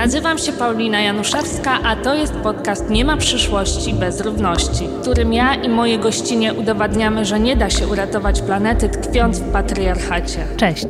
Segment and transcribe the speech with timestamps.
[0.00, 5.32] Nazywam się Paulina Januszewska, a to jest podcast Nie ma przyszłości bez równości, w którym
[5.32, 10.46] ja i moje gościnie udowadniamy, że nie da się uratować planety tkwiąc w patriarchacie.
[10.56, 10.86] Cześć.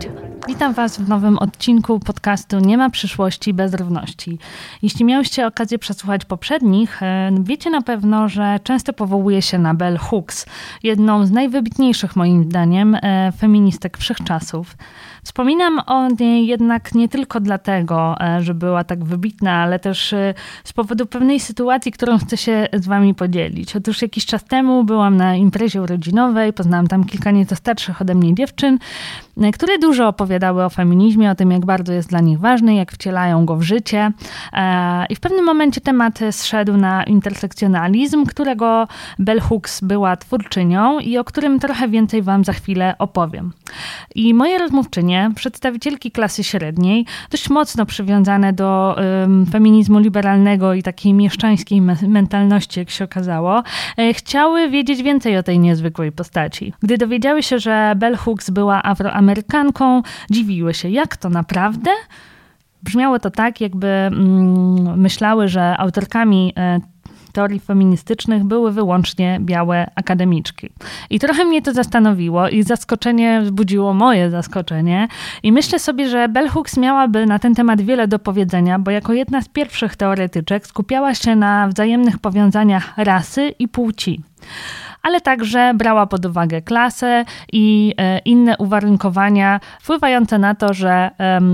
[0.49, 4.39] Witam Was w nowym odcinku podcastu Nie ma przyszłości bez równości.
[4.83, 9.99] Jeśli miałyście okazję przesłuchać poprzednich, e, wiecie na pewno, że często powołuje się na Bell
[9.99, 10.47] Hooks,
[10.83, 14.77] jedną z najwybitniejszych moim zdaniem e, feministek wszechczasów.
[15.25, 20.15] Wspominam o niej jednak nie tylko dlatego, e, że była tak wybitna, ale też
[20.65, 23.77] z powodu pewnej sytuacji, którą chcę się z Wami podzielić.
[23.77, 28.35] Otóż jakiś czas temu byłam na imprezie urodzinowej, poznałam tam kilka nieco starszych ode mnie
[28.35, 28.79] dziewczyn,
[29.53, 33.47] które dużo opowiadały o feminizmie, o tym, jak bardzo jest dla nich ważny, jak wcielają
[33.47, 34.13] go w życie.
[34.53, 41.19] E, I w pewnym momencie temat zszedł na intersekcjonalizm, którego Bell Hooks była twórczynią i
[41.19, 43.53] o którym trochę więcej Wam za chwilę opowiem.
[44.15, 44.59] I moje
[45.35, 52.91] przedstawicielki klasy średniej, dość mocno przywiązane do um, feminizmu liberalnego i takiej mieszczańskiej mentalności, jak
[52.91, 53.63] się okazało,
[53.97, 56.73] e, chciały wiedzieć więcej o tej niezwykłej postaci.
[56.83, 61.91] Gdy dowiedziały się, że Bell Hooks była afroamerykanką, Amerykanką, dziwiły się, jak to naprawdę?
[62.83, 66.81] Brzmiało to tak, jakby mm, myślały, że autorkami e,
[67.33, 70.71] teorii feministycznych były wyłącznie białe akademiczki.
[71.11, 75.09] I trochę mnie to zastanowiło i zaskoczenie wzbudziło moje zaskoczenie.
[75.43, 79.13] I myślę sobie, że Bell Hooks miałaby na ten temat wiele do powiedzenia, bo jako
[79.13, 84.21] jedna z pierwszych teoretyczek skupiała się na wzajemnych powiązaniach rasy i płci
[85.03, 91.11] ale także brała pod uwagę klasę i e, inne uwarunkowania wpływające na to, że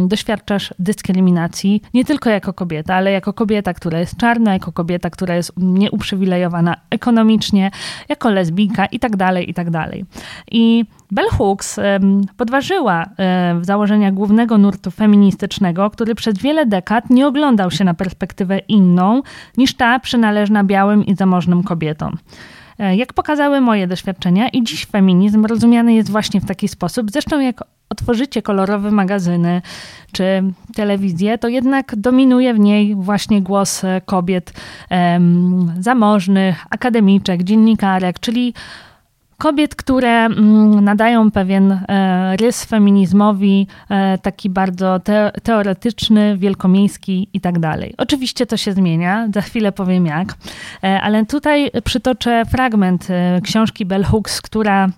[0.09, 5.35] doświadczasz dyskryminacji nie tylko jako kobieta, ale jako kobieta, która jest czarna, jako kobieta, która
[5.35, 7.71] jest nieuprzywilejowana ekonomicznie,
[8.09, 9.67] jako lesbijka i tak dalej, i tak.
[10.51, 11.81] I Bell Hooks
[12.37, 13.07] podważyła
[13.63, 19.23] założenia głównego nurtu feministycznego, który przez wiele dekad nie oglądał się na perspektywę inną
[19.57, 22.17] niż ta przynależna białym i zamożnym kobietom.
[22.79, 27.11] E, jak pokazały moje doświadczenia, i dziś feminizm rozumiany jest właśnie w taki sposób.
[27.11, 29.63] Zresztą, jak otworzycie kolorowe magazyny
[30.13, 30.43] czy
[30.75, 34.53] telewizję, to jednak dominuje w niej właśnie głos e, kobiet
[34.91, 38.55] em, zamożnych, akademiczek, dziennikarek, czyli
[39.39, 45.01] kobiet, które mm, nadają pewien e, rys feminizmowi, e, taki bardzo
[45.43, 47.95] teoretyczny, wielkomiejski i tak dalej.
[47.99, 50.35] Oczywiście to się zmienia, za chwilę powiem jak,
[50.85, 53.09] e, ale tutaj przytoczę fragment
[53.43, 54.89] książki Bell Hooks, która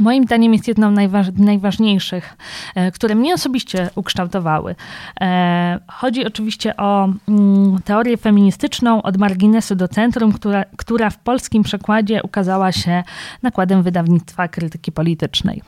[0.00, 2.36] Moim zdaniem jest jedną z najważniejszych,
[2.74, 4.74] e, które mnie osobiście ukształtowały.
[5.20, 11.62] E, chodzi oczywiście o mm, teorię feministyczną od marginesu do centrum, która, która w polskim
[11.62, 13.02] przekładzie ukazała się
[13.42, 15.62] nakładem wydawnictwa krytyki politycznej.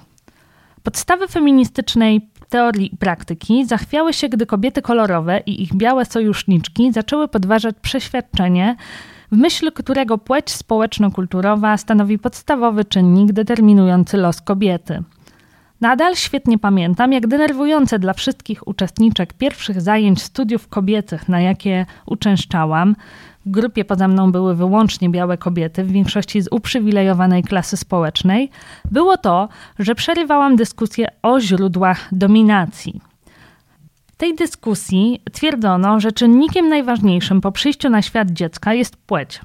[0.82, 7.28] Podstawy feministycznej teorii i praktyki zachwiały się, gdy kobiety kolorowe i ich białe sojuszniczki zaczęły
[7.28, 8.76] podważać przeświadczenie,
[9.32, 15.02] w myśl którego płeć społeczno-kulturowa stanowi podstawowy czynnik determinujący los kobiety.
[15.80, 22.96] Nadal świetnie pamiętam, jak denerwujące dla wszystkich uczestniczek pierwszych zajęć studiów kobiecych, na jakie uczęszczałam,
[23.46, 28.50] w grupie poza mną były wyłącznie białe kobiety, w większości z uprzywilejowanej klasy społecznej,
[28.90, 29.48] było to,
[29.78, 33.00] że przerywałam dyskusję o źródłach dominacji.
[34.14, 39.40] W tej dyskusji twierdzono, że czynnikiem najważniejszym po przyjściu na świat dziecka jest płeć.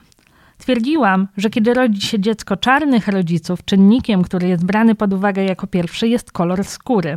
[0.57, 5.67] Twierdziłam, że kiedy rodzi się dziecko czarnych rodziców, czynnikiem, który jest brany pod uwagę jako
[5.67, 7.15] pierwszy, jest kolor skóry.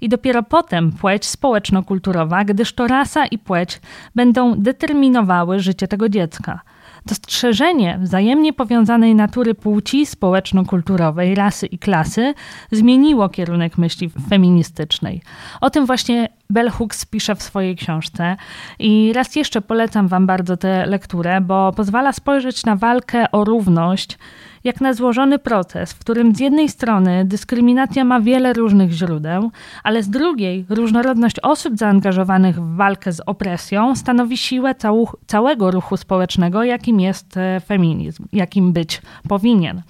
[0.00, 3.80] I dopiero potem płeć społeczno-kulturowa, gdyż to rasa i płeć
[4.14, 6.60] będą determinowały życie tego dziecka.
[7.06, 12.34] Dostrzeżenie wzajemnie powiązanej natury płci społeczno-kulturowej, rasy i klasy
[12.72, 15.22] zmieniło kierunek myśli feministycznej.
[15.60, 18.36] O tym właśnie Bell Hooks pisze w swojej książce
[18.78, 24.18] i raz jeszcze polecam Wam bardzo tę lekturę, bo pozwala spojrzeć na walkę o równość
[24.64, 29.50] jak na złożony proces, w którym z jednej strony dyskryminacja ma wiele różnych źródeł,
[29.84, 35.96] ale z drugiej różnorodność osób zaangażowanych w walkę z opresją stanowi siłę cału, całego ruchu
[35.96, 39.82] społecznego, jakim jest e, feminizm, jakim być powinien.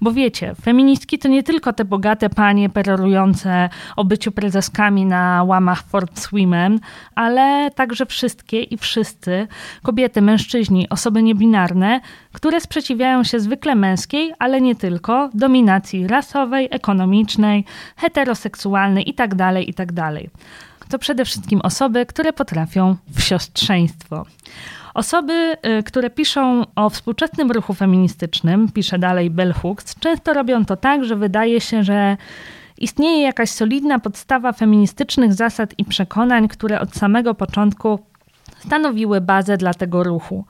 [0.00, 5.82] Bo wiecie, feministki to nie tylko te bogate panie perorujące o byciu prezeskami na łamach
[5.82, 6.80] Forbes Women,
[7.14, 9.46] ale także wszystkie i wszyscy,
[9.82, 12.00] kobiety, mężczyźni, osoby niebinarne,
[12.32, 13.74] które sprzeciwiają się zwykle
[14.38, 17.64] ale nie tylko, dominacji rasowej, ekonomicznej,
[17.96, 19.94] heteroseksualnej itd., tak itd.
[19.94, 24.26] Tak to przede wszystkim osoby, które potrafią w siostrzeństwo.
[24.94, 30.76] Osoby, y, które piszą o współczesnym ruchu feministycznym, pisze dalej Bell Hooks, często robią to
[30.76, 32.16] tak, że wydaje się, że
[32.78, 37.98] istnieje jakaś solidna podstawa feministycznych zasad i przekonań, które od samego początku
[38.66, 40.44] stanowiły bazę dla tego ruchu.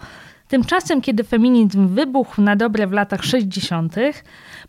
[0.48, 3.94] Tymczasem, kiedy feminizm wybuchł na dobre w latach 60.,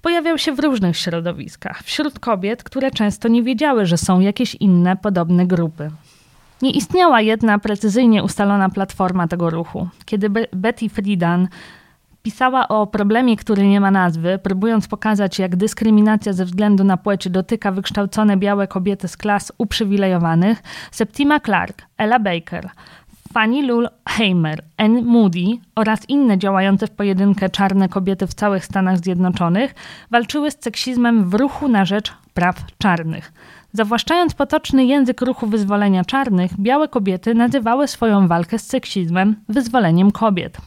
[0.02, 4.96] pojawiał się w różnych środowiskach, wśród kobiet, które często nie wiedziały, że są jakieś inne
[4.96, 5.92] podobne grupy.
[6.62, 9.88] Nie istniała jedna precyzyjnie ustalona platforma tego ruchu.
[10.06, 11.48] Kiedy Betty Friedan
[12.24, 17.30] pisała o problemie, który nie ma nazwy, próbując pokazać, jak dyskryminacja ze względu na płeć
[17.30, 22.70] dotyka wykształcone białe kobiety z klas uprzywilejowanych, Septima Clark, Ella Baker,
[23.36, 28.98] Fanny Lul Heimer, Anne Moody oraz inne działające w pojedynkę czarne kobiety w całych Stanach
[28.98, 29.76] Zjednoczonych
[30.12, 33.34] walczyły z seksizmem w ruchu na rzecz praw czarnych.
[33.74, 40.58] Zawłaszczając potoczny język ruchu wyzwolenia czarnych, białe kobiety nazywały swoją walkę z seksizmem wyzwoleniem kobiet.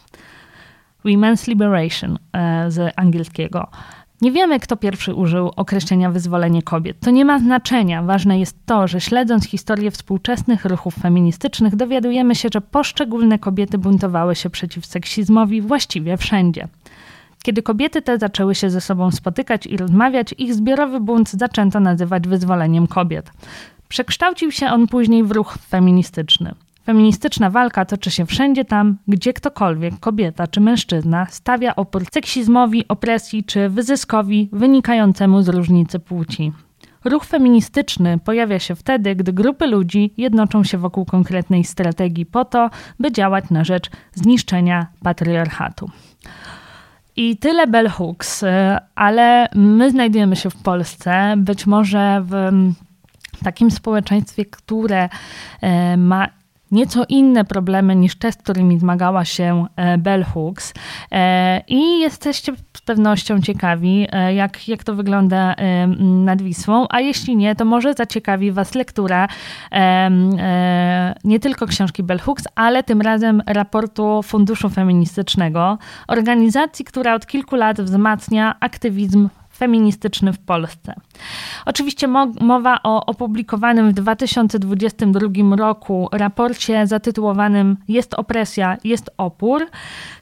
[1.04, 3.68] Women's Liberation e, z angielskiego.
[4.22, 7.00] Nie wiemy, kto pierwszy użył określenia wyzwolenie kobiet.
[7.00, 8.02] To nie ma znaczenia.
[8.02, 14.34] Ważne jest to, że śledząc historię współczesnych ruchów feministycznych, dowiadujemy się, że poszczególne kobiety buntowały
[14.34, 16.68] się przeciw seksizmowi właściwie wszędzie.
[17.42, 22.28] Kiedy kobiety te zaczęły się ze sobą spotykać i rozmawiać, ich zbiorowy bunt zaczęto nazywać
[22.28, 23.30] wyzwoleniem kobiet.
[23.88, 26.54] Przekształcił się on później w ruch feministyczny.
[26.88, 33.44] Feministyczna walka toczy się wszędzie tam, gdzie ktokolwiek, kobieta czy mężczyzna, stawia opór seksizmowi, opresji
[33.44, 36.52] czy wyzyskowi wynikającemu z różnicy płci.
[37.04, 42.70] Ruch feministyczny pojawia się wtedy, gdy grupy ludzi jednoczą się wokół konkretnej strategii po to,
[43.00, 45.90] by działać na rzecz zniszczenia patriarchatu.
[47.16, 48.44] I tyle bell hooks,
[48.94, 52.64] ale my znajdujemy się w Polsce, być może w
[53.44, 55.08] takim społeczeństwie, które
[55.60, 56.38] e, ma
[56.70, 60.74] nieco inne problemy niż te, z którymi zmagała się e, Bell Hooks.
[61.12, 65.54] E, I jesteście z pewnością ciekawi, e, jak, jak to wygląda
[65.98, 69.28] nad Wisłą, a jeśli nie, to może zaciekawi Was lektura
[71.24, 75.78] nie tylko książki Bell Hooks, ale tym razem raportu Funduszu Feministycznego,
[76.08, 79.28] organizacji, która od kilku lat wzmacnia aktywizm
[79.58, 80.94] feministyczny w Polsce.
[81.66, 82.08] Oczywiście
[82.40, 89.66] mowa o opublikowanym w 2022 roku raporcie zatytułowanym Jest opresja, jest opór,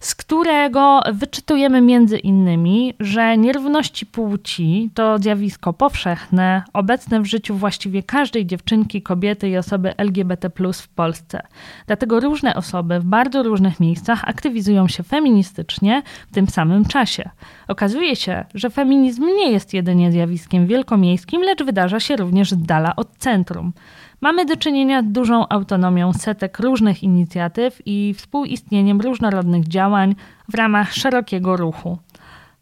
[0.01, 8.03] z którego wyczytujemy między innymi, że nierówności płci to zjawisko powszechne, obecne w życiu właściwie
[8.03, 11.43] każdej dziewczynki, kobiety i osoby LGBT w Polsce.
[11.87, 17.31] Dlatego różne osoby w bardzo różnych miejscach aktywizują się feministycznie w tym samym czasie.
[17.69, 22.97] Okazuje się, że feminizm nie jest jedynie zjawiskiem wielkomiejskim, lecz wydarza się również z dala
[22.97, 23.73] od centrum.
[24.21, 30.15] Mamy do czynienia z dużą autonomią setek różnych inicjatyw i współistnieniem różnorodnych działań
[30.49, 31.99] w ramach szerokiego ruchu.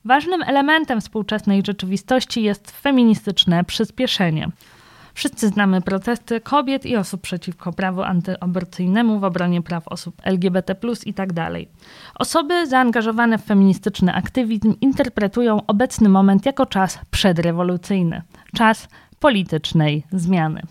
[0.04, 4.48] Ważnym elementem współczesnej rzeczywistości jest feministyczne przyspieszenie.
[5.14, 11.14] Wszyscy znamy protesty kobiet i osób przeciwko prawu antyaborcyjnemu w obronie praw osób LGBT i
[11.14, 11.28] tak.
[12.14, 18.22] Osoby zaangażowane w feministyczny aktywizm interpretują obecny moment jako czas przedrewolucyjny,
[18.54, 18.88] czas
[19.20, 20.62] politycznej zmiany.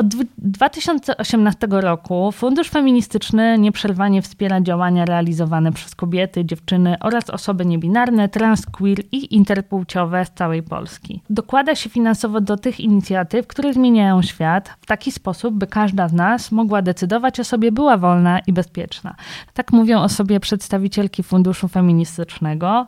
[0.00, 8.28] Od 2018 roku Fundusz Feministyczny nieprzerwanie wspiera działania realizowane przez kobiety, dziewczyny oraz osoby niebinarne,
[8.28, 11.22] trans, queer i interpłciowe z całej Polski.
[11.30, 16.12] Dokłada się finansowo do tych inicjatyw, które zmieniają świat w taki sposób, by każda z
[16.12, 19.14] nas mogła decydować o sobie, była wolna i bezpieczna.
[19.54, 22.86] Tak mówią o sobie przedstawicielki Funduszu Feministycznego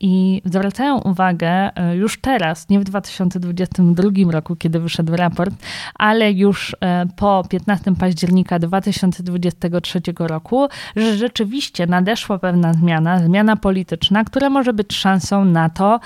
[0.00, 5.54] i zwracają uwagę e, już teraz, nie w 2022 roku, kiedy wyszedł raport,
[5.94, 14.24] ale już e, po 15 października 2023 roku, że rzeczywiście nadeszła pewna zmiana, zmiana polityczna,
[14.24, 16.00] która może być szansą na to,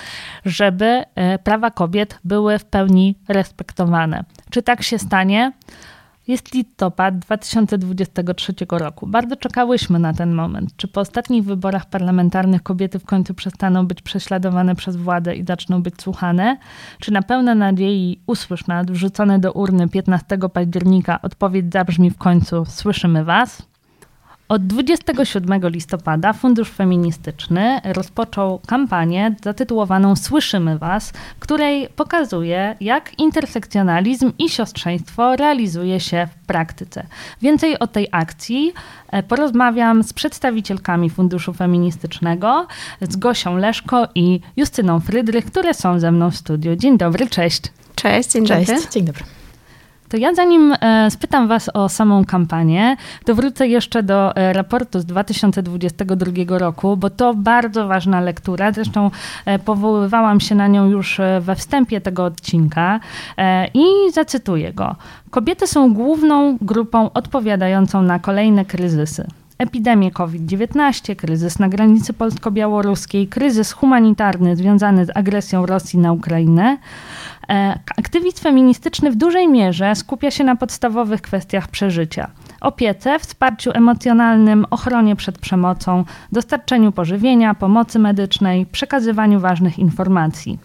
[0.45, 4.25] żeby e, prawa kobiet były w pełni respektowane.
[4.51, 5.53] Czy tak się stanie?
[6.29, 9.07] Jest listopad 2023 roku.
[9.07, 10.77] Bardzo czekałyśmy na ten moment.
[10.77, 15.83] Czy po ostatnich wyborach parlamentarnych kobiety w końcu przestaną być prześladowane przez władzę i zaczną
[15.83, 16.59] być słuchane?
[17.01, 22.65] Czy na pełne nadziei usłysz nas wrzucone do urny 15 października odpowiedź zabrzmi w końcu
[22.65, 23.63] Słyszymy Was?
[24.49, 34.49] Od 27 listopada Fundusz Feministyczny rozpoczął kampanię zatytułowaną Słyszymy Was, której pokazuje, jak intersekcjonalizm i
[34.49, 37.07] siostrzeństwo realizuje się w praktyce.
[37.43, 38.73] Więcej o tej akcji
[39.09, 42.67] e, porozmawiam z przedstawicielkami Funduszu Feministycznego,
[43.01, 46.77] z Gosią Leszko i Justyną Frydrych, które są ze mną w studiu.
[46.77, 47.63] Dzień dobry, cześć.
[47.95, 48.71] Cześć, dzień cześć.
[48.71, 48.91] dobry.
[48.91, 49.38] Dzień dobry.
[50.09, 55.01] To ja zanim e, spytam Was o samą kampanię, to wrócę jeszcze do e, raportu
[55.01, 58.73] z 2022 roku, bo to bardzo ważna lektura.
[58.73, 59.11] Zresztą
[59.47, 63.01] e, powoływałam się na nią już we wstępie tego odcinka
[63.75, 64.97] i zacytuję go.
[65.31, 69.27] Kobiety są główną grupą odpowiadającą na kolejne kryzysy
[69.59, 76.79] epidemię COVID-19, kryzys na granicy polsko-białoruskiej, kryzys humanitarny związany z agresją Rosji na Ukrainę.
[77.51, 82.31] E, aktywizm feministyczny w dużej mierze skupia się na podstawowych kwestiach przeżycia.
[82.61, 90.59] Opiece, wsparciu emocjonalnym, ochronie przed przemocą, dostarczeniu pożywienia, pomocy medycznej, przekazywaniu ważnych informacji.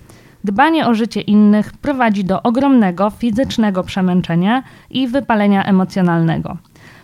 [0.44, 6.58] Dbanie o życie innych prowadzi do ogromnego fizycznego przemęczenia i wypalenia emocjonalnego.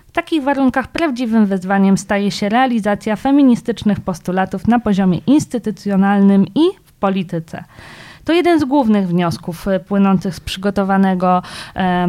[0.07, 6.93] W takich warunkach prawdziwym wyzwaniem staje się realizacja feministycznych postulatów na poziomie instytucjonalnym i w
[6.93, 7.63] polityce.
[8.29, 11.41] To jeden z głównych wniosków e, płynących z przygotowanego
[11.75, 12.07] e,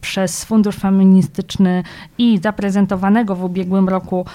[0.00, 1.82] przez Fundusz Feministyczny
[2.18, 4.26] i zaprezentowanego w ubiegłym roku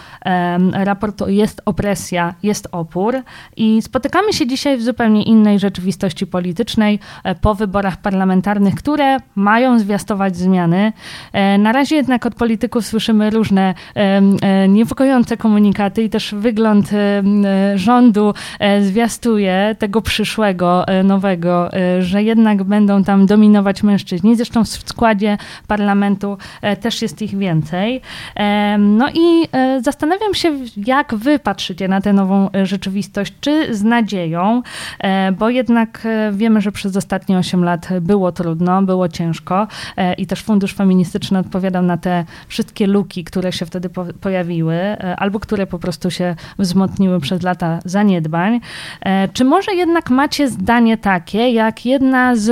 [0.74, 3.16] raportu Jest opresja, jest opór.
[3.56, 9.80] I spotykamy się dzisiaj w zupełnie innej rzeczywistości politycznej e, po wyborach parlamentarnych, które mają
[9.80, 10.94] zwiastować zmiany.
[11.60, 13.74] Na razie jednak od polityków słyszymy różne
[14.70, 16.90] niepokojące komunikaty i też wygląd
[17.76, 18.34] rządu
[18.82, 24.36] zwiastuje tego przyszłego nowego, e, że jednak będą tam dominować mężczyźni.
[24.36, 25.38] Zresztą w składzie
[25.68, 28.02] parlamentu e, też jest ich więcej.
[28.36, 29.48] E, no i
[29.82, 30.54] zastanawiam się,
[30.86, 34.62] jak wy patrzycie na tę nową rzeczywistość, czy z nadzieją,
[35.40, 39.68] bo jednak wiemy, że przez ostatnie 8 lat było trudno, było ciężko
[40.18, 43.90] i też Fundusz Feministyczny odpowiadał na te wszystkie luki, które się wtedy
[44.22, 48.60] pojawiły, albo które po prostu się wzmocniły przez lata zaniedbań.
[49.34, 52.52] Czy może jednak macie zdanie takie, jak jedna z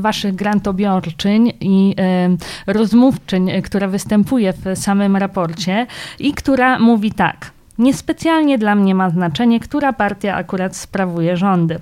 [0.00, 1.94] waszych grantobiorczyń i
[2.66, 5.86] rozmówczyń, która występuje w samym raporcie
[6.18, 7.50] i która mówi tak.
[7.78, 11.78] Niespecjalnie dla mnie ma znaczenie, która partia akurat sprawuje rządy.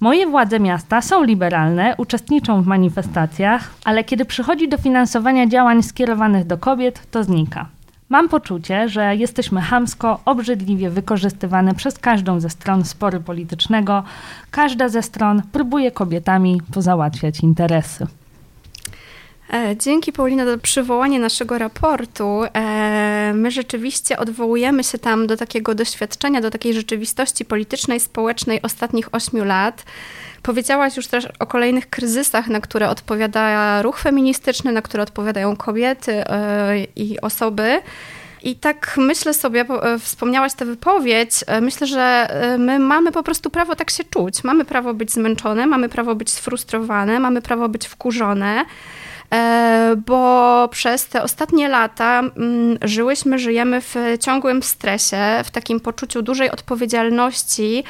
[0.00, 6.46] Moje władze miasta są liberalne, uczestniczą w manifestacjach, ale kiedy przychodzi do finansowania działań skierowanych
[6.46, 7.66] do kobiet, to znika.
[8.08, 14.02] Mam poczucie, że jesteśmy hamsko, obrzydliwie wykorzystywane przez każdą ze stron sporu politycznego.
[14.50, 18.06] Każda ze stron próbuje kobietami pozałatwiać interesy.
[19.52, 22.40] E, dzięki Paulina za przywołanie naszego raportu.
[22.54, 29.14] E, my rzeczywiście odwołujemy się tam do takiego doświadczenia, do takiej rzeczywistości politycznej, społecznej ostatnich
[29.14, 29.84] ośmiu lat.
[30.42, 36.12] Powiedziałaś już też o kolejnych kryzysach, na które odpowiada ruch feministyczny, na które odpowiadają kobiety
[36.12, 37.80] e, i osoby.
[38.42, 42.28] I tak myślę sobie, e, wspomniałaś tę wypowiedź, e, myślę, że
[42.58, 44.44] my mamy po prostu prawo tak się czuć.
[44.44, 48.64] Mamy prawo być zmęczone, mamy prawo być sfrustrowane, mamy prawo być wkurzone
[50.06, 56.50] bo przez te ostatnie lata mm, żyłyśmy, żyjemy w ciągłym stresie, w takim poczuciu dużej
[56.50, 57.84] odpowiedzialności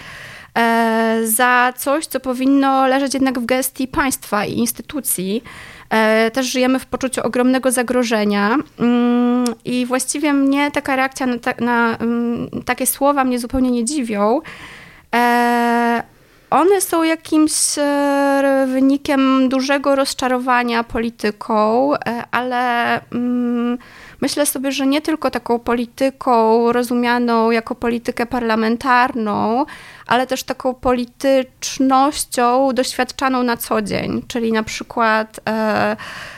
[1.24, 5.42] za coś, co powinno leżeć jednak w gestii państwa i instytucji.
[5.90, 11.54] E, też żyjemy w poczuciu ogromnego zagrożenia mm, i właściwie mnie taka reakcja na, ta,
[11.60, 14.40] na mm, takie słowa mnie zupełnie nie dziwią.
[15.14, 16.02] E,
[16.50, 17.52] one są jakimś
[18.66, 21.90] wynikiem dużego rozczarowania polityką,
[22.30, 23.78] ale mm,
[24.20, 29.66] myślę sobie, że nie tylko taką polityką rozumianą jako politykę parlamentarną,
[30.06, 35.96] ale też taką politycznością doświadczaną na co dzień, czyli na przykład e,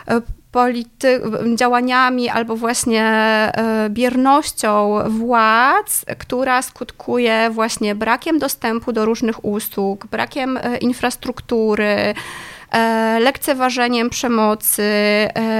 [0.08, 0.20] e,
[0.52, 10.06] polity- działaniami albo właśnie e, biernością władz, która skutkuje właśnie brakiem dostępu do różnych usług,
[10.06, 12.14] brakiem infrastruktury,
[13.20, 14.82] lekceważeniem przemocy,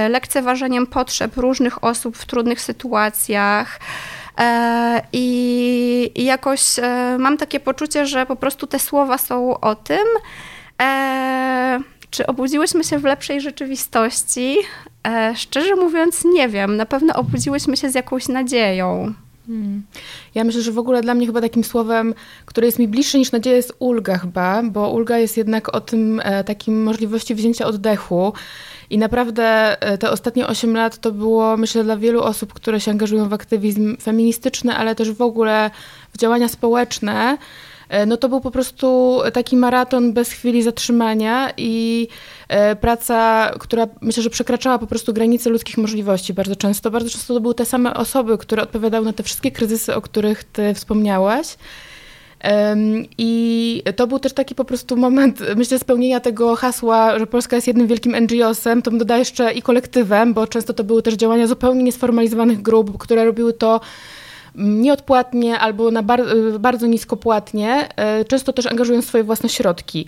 [0.09, 3.79] lekceważeniem potrzeb różnych osób w trudnych sytuacjach.
[4.37, 9.75] E, I, I, jakoś e, mam takie poczucie, że po prostu te słowa są o
[9.75, 10.05] tym.
[10.81, 14.57] E, czy obudziłyśmy się w lepszej rzeczywistości?
[15.35, 16.77] Szczerze mówiąc, nie wiem.
[16.77, 19.13] Na pewno obudziłyśmy się z jakąś nadzieją.
[19.51, 19.83] Hmm.
[20.35, 22.13] Ja myślę, że w ogóle dla mnie chyba takim słowem,
[22.45, 26.21] które jest mi bliższe niż nadzieja, jest ulga chyba, bo ulga jest jednak o tym
[26.45, 28.33] takim możliwości wzięcia oddechu.
[28.89, 32.91] I naprawdę e, te ostatnie 8 lat to było, myślę, dla wielu osób, które się
[32.91, 35.71] angażują w aktywizm feministyczny, ale też w ogóle
[36.13, 37.37] w działania społeczne,
[37.89, 42.40] e, no to był po prostu taki maraton bez chwili zatrzymania i e,
[42.81, 46.91] praca, która myślę, że przekraczała po prostu granice ludzkich możliwości bardzo często.
[46.91, 50.43] Bardzo często to były te same osoby, które odpowiadały na te wszystkie kryzysy, o których
[50.43, 51.57] ty wspomniałaś.
[53.17, 57.67] I to był też taki po prostu moment, myślę, spełnienia tego hasła, że Polska jest
[57.67, 61.47] jednym wielkim NGO-sem, to bym dodała jeszcze i kolektywem, bo często to były też działania
[61.47, 63.81] zupełnie niesformalizowanych grup, które robiły to
[64.55, 66.23] nieodpłatnie albo na bar
[66.59, 70.05] bardzo niskopłatnie, e, często też angażują swoje własne środki.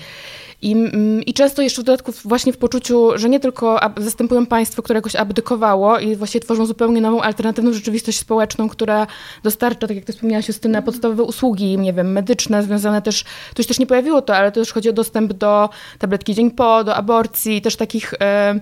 [0.63, 4.81] I, mm, I często jeszcze w dodatku właśnie w poczuciu, że nie tylko zastępują państwo,
[4.81, 9.07] które jakoś abdykowało i właśnie tworzą zupełnie nową, alternatywną rzeczywistość społeczną, która
[9.43, 10.85] dostarcza, tak jak ty wspomniałaś Justyna, mhm.
[10.85, 14.61] podstawowe usługi, nie wiem, medyczne, związane też, tu się też nie pojawiło to, ale to
[14.61, 18.55] też chodzi o dostęp do tabletki dzień po, do aborcji, też takich e,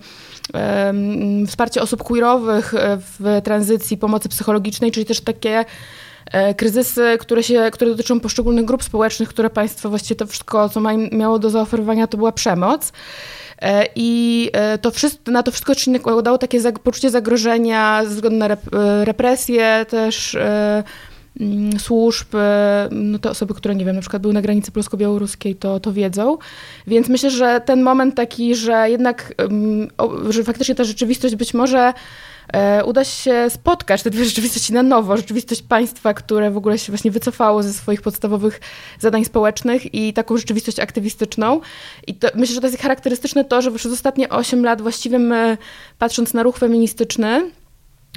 [0.54, 0.94] e,
[1.48, 5.66] wsparcie osób queerowych e, w tranzycji, pomocy psychologicznej, czyli też takie
[6.58, 11.40] kryzysy, które, się, które dotyczą poszczególnych grup społecznych, które państwo właściwie to wszystko, co miało
[11.40, 12.92] do zaoferowania, to była przemoc.
[13.62, 18.38] E, I e, to wszystko, na to wszystko czynnik dało takie poczucie zagrożenia ze względu
[18.38, 18.58] na
[19.04, 20.38] represje też
[21.40, 22.28] mm, służb,
[22.92, 26.38] no te osoby, które nie wiem, na przykład były na granicy polsko-białoruskiej, to, to wiedzą.
[26.88, 29.34] Więc myślę, że ten moment taki, że jednak,
[30.30, 31.94] że faktycznie ta rzeczywistość być może E,
[32.86, 35.18] uda się spotkać te dwie rzeczywistości na nowo.
[35.18, 38.60] Rzeczywistość państwa, które w ogóle się właśnie wycofało ze swoich podstawowych
[39.00, 41.62] zadań społecznych i taką rzeczywistość aktywistyczną.
[42.08, 45.58] I to, myślę, że to jest charakterystyczne to, że przez ostatnie 8 lat właściwie my,
[46.00, 47.52] patrząc na ruch feministyczny,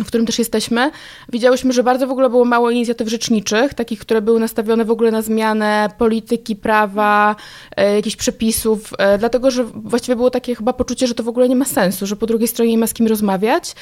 [0.01, 0.91] w którym też jesteśmy,
[1.33, 5.11] widziałyśmy, że bardzo w ogóle było mało inicjatyw rzeczniczych, takich, które były nastawione w ogóle
[5.11, 7.37] na zmianę polityki, prawa,
[7.77, 11.49] e, jakichś przepisów, e, dlatego że właściwie było takie chyba poczucie, że to w ogóle
[11.49, 13.75] nie ma sensu, że po drugiej stronie nie ma z kim rozmawiać.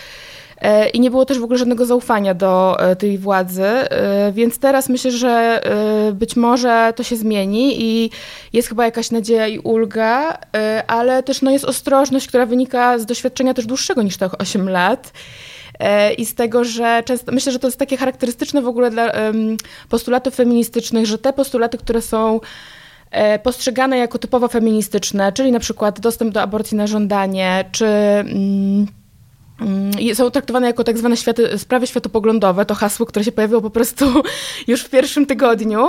[0.63, 4.59] E, I nie było też w ogóle żadnego zaufania do e, tej władzy, e, więc
[4.59, 5.61] teraz myślę, że
[6.15, 8.11] być może to się zmieni i
[8.53, 10.39] jest chyba jakaś nadzieja i ulga,
[10.87, 15.13] ale też no, jest ostrożność, która wynika z doświadczenia też dłuższego niż tych 8 lat
[16.19, 19.13] i z tego, że często, myślę, że to jest takie charakterystyczne w ogóle dla
[19.89, 22.41] postulatów feministycznych, że te postulaty, które są
[23.43, 28.87] postrzegane jako typowo feministyczne, czyli na przykład dostęp do aborcji na żądanie, czy mm,
[30.15, 34.07] są traktowane jako tak zwane światy, sprawy światopoglądowe, to hasło, które się pojawiło po prostu
[34.69, 35.89] już w pierwszym tygodniu,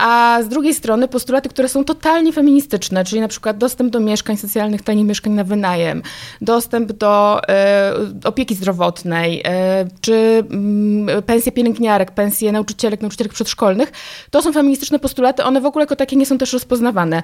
[0.00, 4.36] a z drugiej strony postulaty, które są totalnie feministyczne, czyli na przykład dostęp do mieszkań
[4.36, 6.02] socjalnych, tanich mieszkań na wynajem,
[6.40, 7.92] dostęp do e,
[8.24, 13.92] opieki zdrowotnej, e, czy mm, pensje pielęgniarek, pensje nauczycielek, nauczycielek przedszkolnych,
[14.30, 17.22] to są feministyczne postulaty, one w ogóle jako takie nie są też rozpoznawane.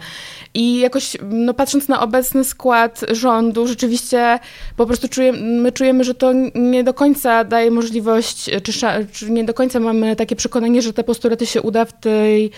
[0.55, 4.38] I jakoś, no, patrząc na obecny skład rządu, rzeczywiście
[4.77, 8.73] po prostu prostu czujemy, my czujemy, że to nie do końca daje możliwość, czy,
[9.13, 12.51] czy nie do końca mamy takie przekonanie, że te postulaty się uda w tej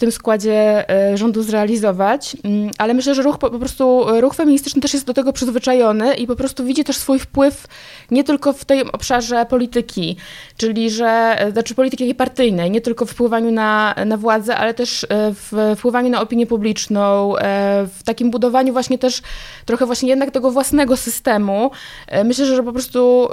[0.00, 4.94] tym składzie e, rządu zrealizować, mm, ale myślę, że ruch po, prostu, ruch feministyczny też
[4.94, 7.66] jest do tego przyzwyczajony i po prostu widzi też swój wpływ
[8.10, 10.16] nie tylko w tym obszarze polityki,
[10.56, 15.04] czyli że, e, znaczy polityki partyjnej, nie tylko w wpływaniu na, na władzę, ale też
[15.04, 17.34] e, w wpływaniu na opinię publiczną,
[17.86, 19.22] w takim budowaniu właśnie też
[19.66, 21.70] trochę właśnie jednak tego własnego systemu.
[22.24, 23.28] Myślę, że po prostu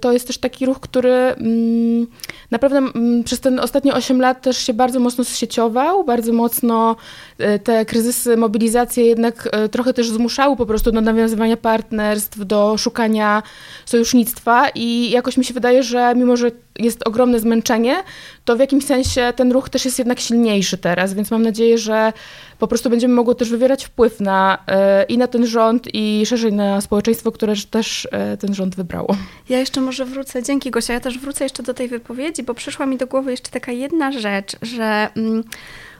[0.00, 2.06] to jest też taki ruch, który mm,
[2.50, 6.96] naprawdę mm, przez ten ostatnie 8 lat też się bardzo mocno zsieciował bardzo mocno
[7.38, 12.78] e, te kryzysy, mobilizacje jednak e, trochę też zmuszały po prostu do nawiązywania partnerstw, do
[12.78, 13.42] szukania
[13.84, 17.96] sojusznictwa i jakoś mi się wydaje, że mimo, że jest ogromne zmęczenie,
[18.44, 22.12] to w jakimś sensie ten ruch też jest jednak silniejszy teraz, więc mam nadzieję, że
[22.58, 26.52] po prostu będziemy mogły też wywierać wpływ na, e, i na ten rząd, i szerzej
[26.52, 28.08] na społeczeństwo, które też
[28.40, 29.16] ten rząd wybrało.
[29.48, 32.86] Ja jeszcze może wrócę, dzięki Gosia, ja też wrócę jeszcze do tej wypowiedzi, bo przyszła
[32.86, 35.44] mi do głowy jeszcze taka jedna rzecz, że mm,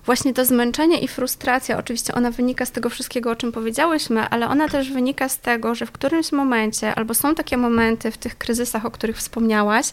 [0.06, 4.48] właśnie to zmęczenie i frustracja, oczywiście ona wynika z tego wszystkiego, o czym powiedziałyśmy, ale
[4.48, 8.38] ona też wynika z tego, że w którymś momencie, albo są takie momenty w tych
[8.38, 9.86] kryzysach, o których wspomniałaś,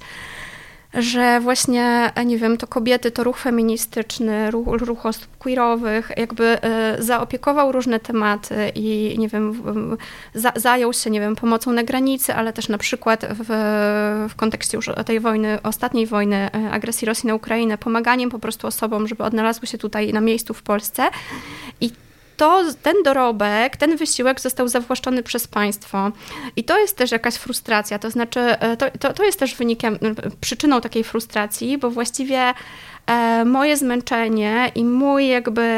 [0.93, 6.95] że właśnie, nie wiem, to kobiety, to ruch feministyczny, ruch, ruch osób queerowych, jakby e,
[6.99, 9.61] zaopiekował różne tematy i, nie wiem,
[10.33, 13.47] za, zajął się, nie wiem, pomocą na granicy, ale też na przykład w,
[14.29, 18.67] w kontekście już tej wojny, ostatniej wojny, e, agresji Rosji na Ukrainę, pomaganiem po prostu
[18.67, 21.09] osobom, żeby odnalazły się tutaj na miejscu w Polsce.
[21.81, 21.91] I
[22.37, 26.11] to ten dorobek, ten wysiłek został zawłaszczony przez państwo.
[26.55, 29.97] I to jest też jakaś frustracja, to znaczy e, to, to, to jest też wynikiem,
[30.41, 32.53] przyczyną takiej frustracji, bo właściwie
[33.07, 35.69] e, moje zmęczenie i mój jakby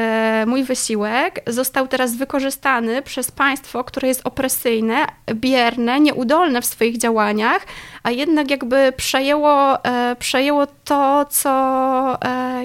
[0.48, 7.66] mój wysiłek został teraz wykorzystany przez państwo, które jest opresyjne, bierne, nieudolne w swoich działaniach,
[8.04, 11.50] a jednak jakby przejęło, e, przejęło to, co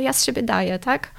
[0.00, 1.10] ja z siebie daję, tak?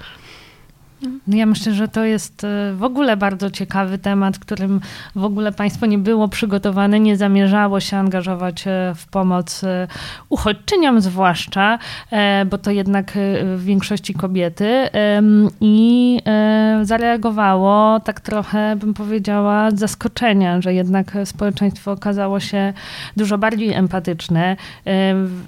[1.02, 4.80] No ja myślę, że to jest e, w ogóle bardzo ciekawy temat, którym
[5.16, 9.88] w ogóle państwo nie było przygotowane, nie zamierzało się angażować e, w pomoc e,
[10.28, 11.78] uchodźczyniom zwłaszcza,
[12.50, 13.12] bo to jednak
[13.56, 14.88] w większości kobiety
[15.60, 16.18] i
[16.82, 22.72] zareagowało tak trochę, bym powiedziała, z zaskoczenia, że jednak społeczeństwo okazało się
[23.16, 24.56] dużo bardziej empatyczne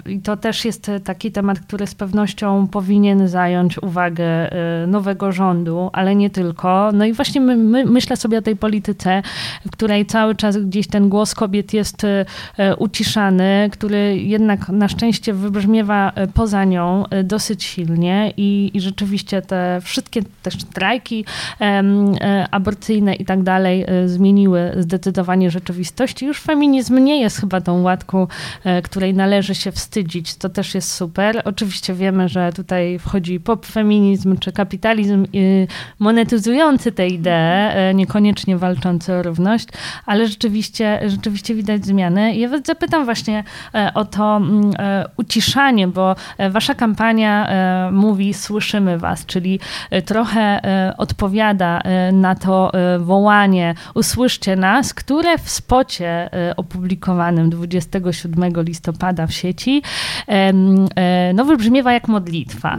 [0.05, 4.49] i to też jest taki temat, który z pewnością powinien zająć uwagę
[4.87, 6.91] nowego rządu, rządu, ale nie tylko.
[6.93, 9.21] No i właśnie my, my, myślę sobie o tej polityce,
[9.65, 12.25] w której cały czas gdzieś ten głos kobiet jest e,
[12.75, 19.41] uciszany, który jednak na szczęście wybrzmiewa e, poza nią e, dosyć silnie i, i rzeczywiście
[19.41, 21.25] te wszystkie te strajki
[22.51, 26.21] aborcyjne i tak dalej zmieniły zdecydowanie rzeczywistość.
[26.21, 28.27] Już feminizm nie jest chyba tą łatką,
[28.83, 30.35] której należy się wstydzić.
[30.35, 31.41] To też jest super.
[31.45, 35.25] Oczywiście wiemy, że tutaj wchodzi popfeminizm czy kapitalizm
[35.99, 39.67] monetyzujący tę ideę, e, niekoniecznie walczący o równość,
[40.05, 42.35] ale rzeczywiście, rzeczywiście widać zmiany.
[42.35, 43.43] Ja was zapytam właśnie
[43.73, 44.71] e, o to mm,
[45.17, 46.15] uciszanie, bo
[46.49, 47.49] wasza kampania
[47.91, 49.59] mówi słyszymy was, czyli
[50.05, 50.61] trochę
[50.97, 51.81] odpowiada
[52.13, 59.81] na to wołanie usłyszcie nas, które w spocie opublikowanym 27 listopada w sieci
[61.33, 62.77] no wybrzmiewa jak modlitwa,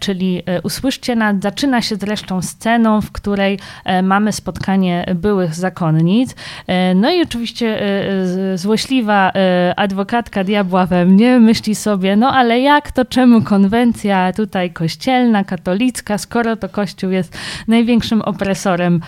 [0.00, 6.34] czyli usłyszcie nas, zaczyna się zresztą sceną, w której e, mamy spotkanie byłych zakonnic.
[6.66, 9.32] E, no i oczywiście e, złośliwa
[9.76, 16.18] adwokatka diabła we mnie myśli sobie, no ale jak to, czemu konwencja tutaj kościelna, katolicka,
[16.18, 19.00] skoro to Kościół jest największym opresorem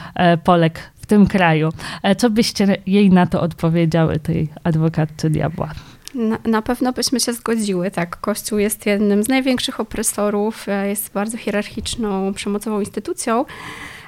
[0.45, 1.69] Polek w tym kraju.
[2.17, 5.71] Co byście jej na to odpowiedziały, tej adwokatce diabła?
[6.45, 8.21] Na, pewno byśmy się zgodziły, tak.
[8.21, 13.45] Kościół jest jednym z największych opresorów, e, jest bardzo hierarchiczną, przemocową instytucją.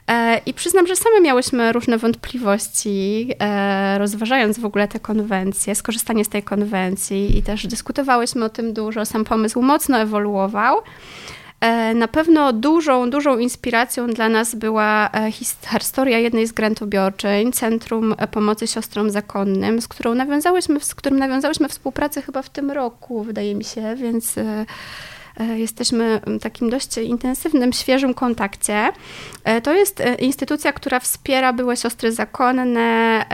[0.09, 6.25] E, I przyznam, że same miałyśmy różne wątpliwości, e, rozważając w ogóle tę konwencję, skorzystanie
[6.25, 9.05] z tej konwencji i też dyskutowałyśmy o tym dużo.
[9.05, 10.77] Sam pomysł mocno ewoluował.
[11.61, 15.33] E, na pewno dużą, dużą inspiracją dla nas była e,
[15.81, 22.23] historia jednej z grantobiorczyń, Centrum Pomocy Siostrom Zakonnym, z, którą nawiązałyśmy, z którym nawiązałyśmy współpracę
[22.23, 24.66] chyba w tym roku, wydaje mi się, więc e,
[25.57, 28.88] jesteśmy w takim dość intensywnym, świeżym kontakcie.
[29.62, 33.25] To jest instytucja, która wspiera byłe siostry zakonne,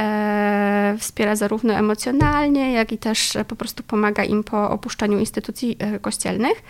[0.98, 6.62] wspiera zarówno emocjonalnie, jak i też po prostu pomaga im po opuszczaniu instytucji kościelnych.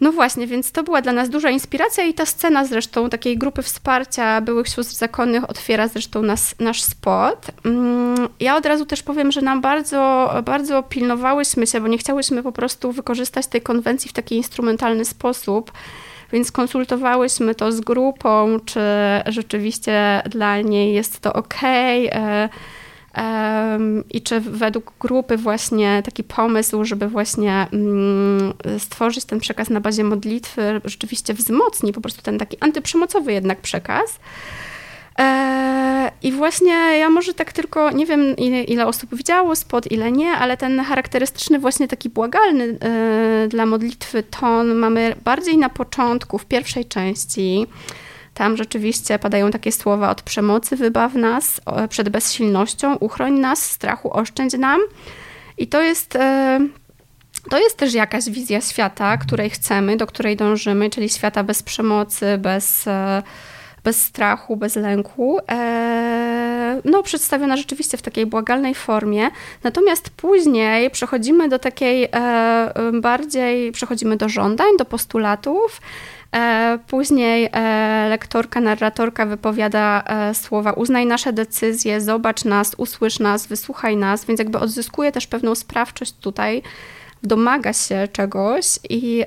[0.00, 3.62] No właśnie, więc to była dla nas duża inspiracja i ta scena zresztą takiej grupy
[3.62, 7.46] wsparcia byłych sióstr zakonnych otwiera zresztą nas, nasz spot.
[7.64, 12.42] Mm, ja od razu też powiem, że nam bardzo, bardzo pilnowałyśmy się, bo nie chciałyśmy
[12.42, 15.72] po prostu wykorzystać tej konwencji w taki instrumentalny sposób,
[16.32, 18.80] więc konsultowałyśmy to z grupą, czy
[19.26, 21.54] rzeczywiście dla niej jest to ok
[24.10, 30.04] i czy według grupy właśnie taki pomysł, żeby właśnie mm, stworzyć ten przekaz na bazie
[30.04, 34.18] modlitwy, rzeczywiście wzmocni po prostu ten taki antyprzemocowy jednak przekaz.
[35.18, 40.12] E, I właśnie ja może tak tylko, nie wiem ile, ile osób widziało spod, ile
[40.12, 46.38] nie, ale ten charakterystyczny właśnie taki błagalny e, dla modlitwy ton mamy bardziej na początku,
[46.38, 47.66] w pierwszej części.
[48.34, 54.52] Tam rzeczywiście padają takie słowa od przemocy wybaw nas, przed bezsilnością, uchroń nas, strachu oszczędź
[54.52, 54.80] nam.
[55.58, 56.16] I to jest...
[56.16, 56.60] E,
[57.50, 62.38] to jest też jakaś wizja świata, której chcemy, do której dążymy, czyli świata bez przemocy,
[62.38, 63.22] bez, e,
[63.84, 65.38] bez strachu, bez lęku.
[65.50, 69.30] E, no, przedstawiona rzeczywiście w takiej błagalnej formie.
[69.62, 72.08] Natomiast później przechodzimy do takiej
[73.00, 75.80] bardziej, przechodzimy do żądań, do postulatów,
[76.86, 83.96] później e, lektorka, narratorka wypowiada e, słowa uznaj nasze decyzje, zobacz nas, usłysz nas, wysłuchaj
[83.96, 86.62] nas, więc jakby odzyskuje też pewną sprawczość tutaj,
[87.22, 89.24] domaga się czegoś i,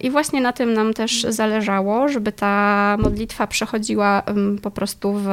[0.00, 4.22] i właśnie na tym nam też zależało, żeby ta modlitwa przechodziła
[4.62, 5.28] po prostu w,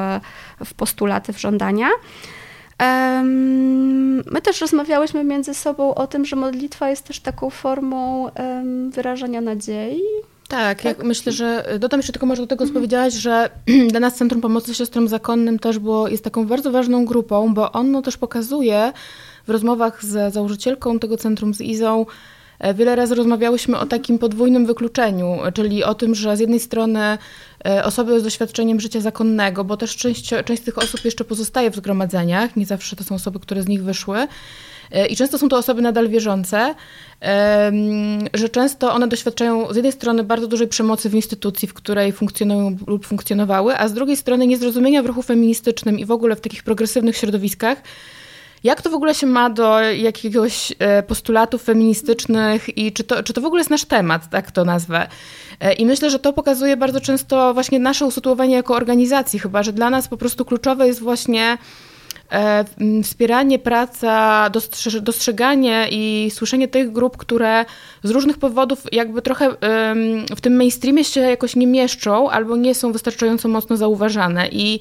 [0.65, 1.87] w postulaty, w żądania.
[4.31, 8.29] My też rozmawiałyśmy między sobą o tym, że modlitwa jest też taką formą
[8.89, 10.01] wyrażania nadziei,
[10.51, 11.03] tak, tak?
[11.03, 13.49] myślę, że dodam jeszcze tylko może do tego, co powiedziałaś, że
[13.91, 18.01] dla nas Centrum Pomocy Siostrom Zakonnym też było, jest taką bardzo ważną grupą, bo ono
[18.01, 18.93] też pokazuje
[19.47, 22.05] w rozmowach z założycielką tego centrum, z Izą,
[22.75, 27.17] wiele razy rozmawiałyśmy o takim podwójnym wykluczeniu, czyli o tym, że z jednej strony
[27.83, 31.75] osoby z doświadczeniem życia zakonnego, bo też część, część z tych osób jeszcze pozostaje w
[31.75, 34.27] zgromadzeniach, nie zawsze to są osoby, które z nich wyszły,
[35.10, 36.75] i często są to osoby nadal wierzące,
[38.34, 42.77] że często one doświadczają z jednej strony bardzo dużej przemocy w instytucji, w której funkcjonują
[42.88, 46.63] lub funkcjonowały, a z drugiej strony niezrozumienia w ruchu feministycznym i w ogóle w takich
[46.63, 47.82] progresywnych środowiskach,
[48.63, 53.34] jak to w ogóle się ma do jakiegoś e, postulatów feministycznych i czy to, czy
[53.34, 55.08] to w ogóle jest nasz temat, tak to nazwę.
[55.60, 59.73] E, I myślę, że to pokazuje bardzo często właśnie nasze usytuowanie jako organizacji, chyba że
[59.73, 61.58] dla nas po prostu kluczowe jest właśnie E,
[63.03, 64.49] wspieranie, praca,
[65.01, 67.65] dostrzeganie i słyszenie tych grup, które
[68.03, 69.49] z różnych powodów jakby trochę
[70.35, 74.47] w tym mainstreamie się jakoś nie mieszczą albo nie są wystarczająco mocno zauważane.
[74.51, 74.79] I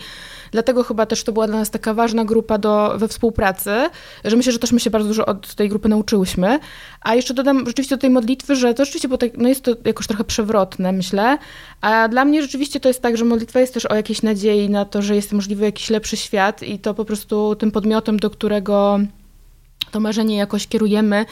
[0.53, 3.71] Dlatego chyba też to była dla nas taka ważna grupa do, we współpracy,
[4.25, 6.59] że myślę, że też my się bardzo dużo od tej grupy nauczyłyśmy.
[7.01, 9.71] A jeszcze dodam rzeczywiście do tej modlitwy, że to rzeczywiście, bo tak, no jest to
[9.85, 11.39] jakoś trochę przewrotne, myślę.
[11.81, 14.85] A dla mnie rzeczywiście to jest tak, że modlitwa jest też o jakiejś nadziei na
[14.85, 19.01] to, że jest możliwy jakiś lepszy świat i to po prostu tym podmiotem, do którego
[19.91, 21.27] to marzenie jakoś kierujemy e,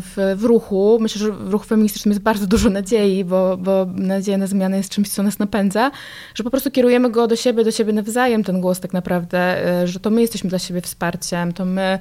[0.00, 0.98] w, w ruchu.
[1.00, 4.90] Myślę, że w ruchu feministycznym jest bardzo dużo nadziei, bo, bo nadzieja na zmianę jest
[4.90, 5.90] czymś, co nas napędza,
[6.34, 9.38] że po prostu kierujemy go do siebie, do siebie nawzajem, ten głos tak naprawdę,
[9.82, 11.98] e, że to my jesteśmy dla siebie wsparciem, to my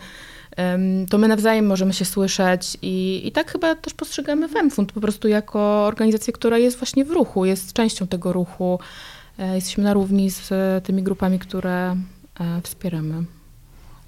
[1.10, 5.28] to my nawzajem możemy się słyszeć i, i tak chyba też postrzegamy Femfund po prostu
[5.28, 8.80] jako organizację, która jest właśnie w ruchu, jest częścią tego ruchu.
[9.39, 10.50] E, jesteśmy na równi z
[10.84, 11.96] tymi grupami, które
[12.63, 13.38] wspieramy.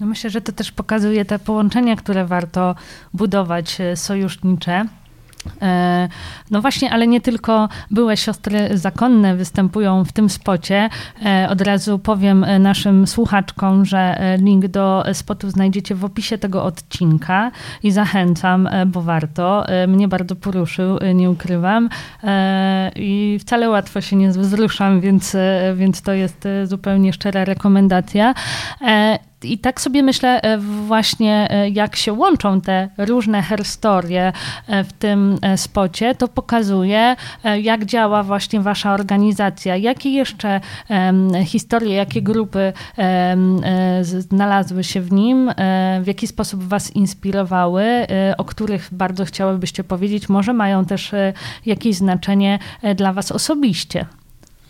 [0.01, 2.75] No myślę, że to też pokazuje te połączenia, które warto
[3.13, 4.85] budować e, sojusznicze.
[5.61, 6.09] E,
[6.51, 10.89] no właśnie, ale nie tylko były siostry zakonne występują w tym spocie.
[11.25, 17.51] E, od razu powiem naszym słuchaczkom, że link do spotu znajdziecie w opisie tego odcinka
[17.83, 19.65] i zachęcam, bo warto.
[19.87, 21.89] Mnie bardzo poruszył, nie ukrywam.
[22.95, 25.35] I wcale łatwo się nie wzruszam, więc,
[25.75, 28.33] więc to jest zupełnie szczera rekomendacja.
[29.43, 34.33] I tak sobie myślę e, właśnie, e, jak się łączą te różne herstorie
[34.67, 37.15] e, w tym spocie, to pokazuje,
[37.61, 39.75] jak działa właśnie wasza organizacja.
[39.75, 40.61] Jakie jeszcze
[41.45, 42.73] historie, jakie grupy
[44.01, 45.51] znalazły się w nim,
[46.01, 47.85] w jaki sposób was inspirowały,
[48.37, 51.11] o których bardzo chciałybyście powiedzieć, może mają też
[51.65, 52.59] jakieś znaczenie
[52.95, 54.05] dla was osobiście.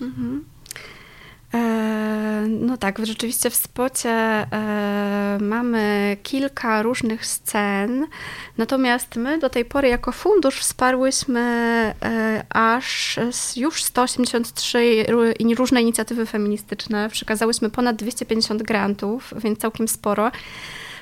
[0.02, 0.51] Mhm.
[1.54, 8.08] E, no tak, rzeczywiście w spocie e, mamy kilka różnych scen,
[8.58, 13.20] natomiast my do tej pory jako fundusz wsparłyśmy e, aż
[13.56, 15.06] już 183
[15.58, 17.10] różne inicjatywy feministyczne.
[17.10, 20.32] Przekazałyśmy ponad 250 grantów, więc całkiem sporo.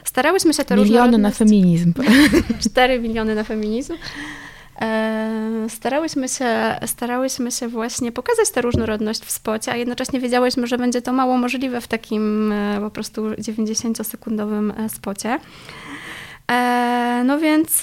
[0.04, 1.94] Starałyśmy się te Miliony na feminizm.
[2.60, 3.94] 4 miliony na feminizm.
[4.82, 10.78] E, starałyśmy się, starałyśmy się właśnie pokazać tę różnorodność w spocie, a jednocześnie wiedziałyśmy, że
[10.78, 15.40] będzie to mało możliwe w takim e, po prostu 90-sekundowym e, spocie.
[17.26, 17.82] No więc,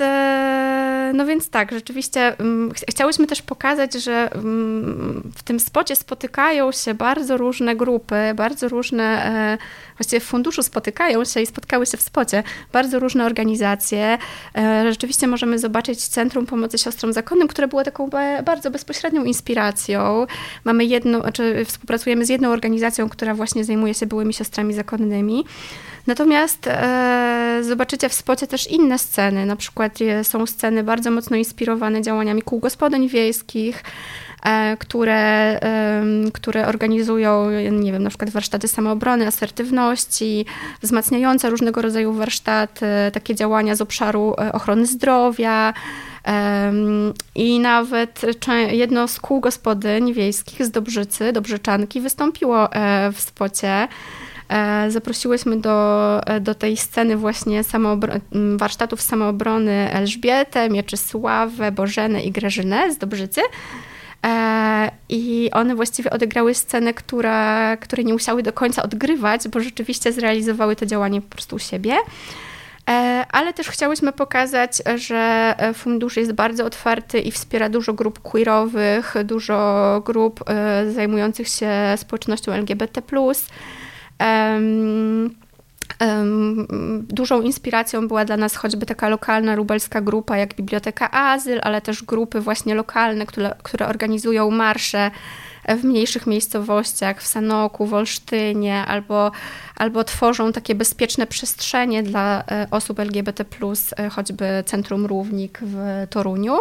[1.15, 6.73] no więc tak, rzeczywiście mm, ch chciałyśmy też pokazać, że mm, w tym spocie spotykają
[6.73, 9.59] się bardzo różne grupy, bardzo różne
[9.99, 14.19] właściwie w funduszu spotykają się i spotkały się w spocie bardzo różne organizacje.
[14.57, 18.11] E, rzeczywiście możemy zobaczyć Centrum Pomocy Siostrom Zakonnym, które było taką
[18.45, 20.27] bardzo bezpośrednią inspiracją.
[20.65, 25.45] Mamy jedną, znaczy współpracujemy z jedną organizacją, która właśnie zajmuje się byłymi siostrami zakonnymi.
[26.07, 29.47] Natomiast e, zobaczycie w spocie też inne sceny.
[29.47, 33.83] Na przykład są sceny bardzo mocno inspirowane działaniami kół gospodyń wiejskich,
[34.47, 35.61] E, które,
[36.33, 40.47] które organizują, nie wiem, na przykład warsztaty samoobrony, asertywności,
[40.83, 45.75] wzmacniające różnego rodzaju warsztaty, takie działania z obszaru e, ochrony zdrowia.
[47.35, 48.21] I nawet
[48.71, 53.89] jedno z kół gospodyń wiejskich z Dobrzycy, Dobrzyczanki, wystąpiło e, w spocie.
[54.89, 58.21] Zaprosiłyśmy do, do tej sceny właśnie samoobro-
[58.57, 63.41] warsztatów samoobrony Elżbietę, Mieczysławę, Bożenę i Grażynę z Dobrzycy.
[64.27, 70.13] E, I one właściwie odegrały scenę, która, której nie musiały do końca odgrywać, bo rzeczywiście
[70.13, 71.95] zrealizowały to działanie po prostu u siebie.
[72.91, 79.15] E, ale też chciałyśmy pokazać, że fundusz jest bardzo otwarty i wspiera dużo grup queerowych,
[79.25, 83.03] dużo grup e, zajmujących się społecznością LGBT.
[87.09, 92.03] Dużą inspiracją była dla nas choćby taka lokalna lubelska grupa jak Biblioteka Azyl, ale też
[92.03, 95.11] grupy właśnie lokalne, które, które organizują marsze
[95.69, 99.33] w mniejszych miejscowościach, w Sanoku, w Olsztynie, albo,
[99.77, 103.45] albo tworzą takie bezpieczne przestrzenie dla osób LGBT,
[104.11, 106.57] choćby Centrum Równik w Toruniu.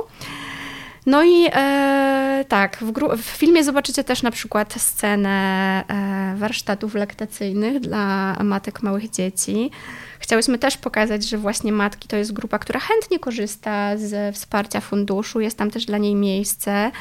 [1.05, 7.79] No i e, tak, w, w, filmie zobaczycie też na przykład scenę e, warsztatów lektacyjnych
[7.79, 9.71] dla matek małych dzieci.
[10.19, 15.39] Chciałyśmy też pokazać, że właśnie matki to jest grupa, która chętnie korzysta z wsparcia funduszu,
[15.39, 16.91] jest tam też dla niej miejsce.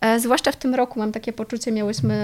[0.00, 2.14] E, zwłaszcza w tym roku mam takie poczucie, miałyśmy,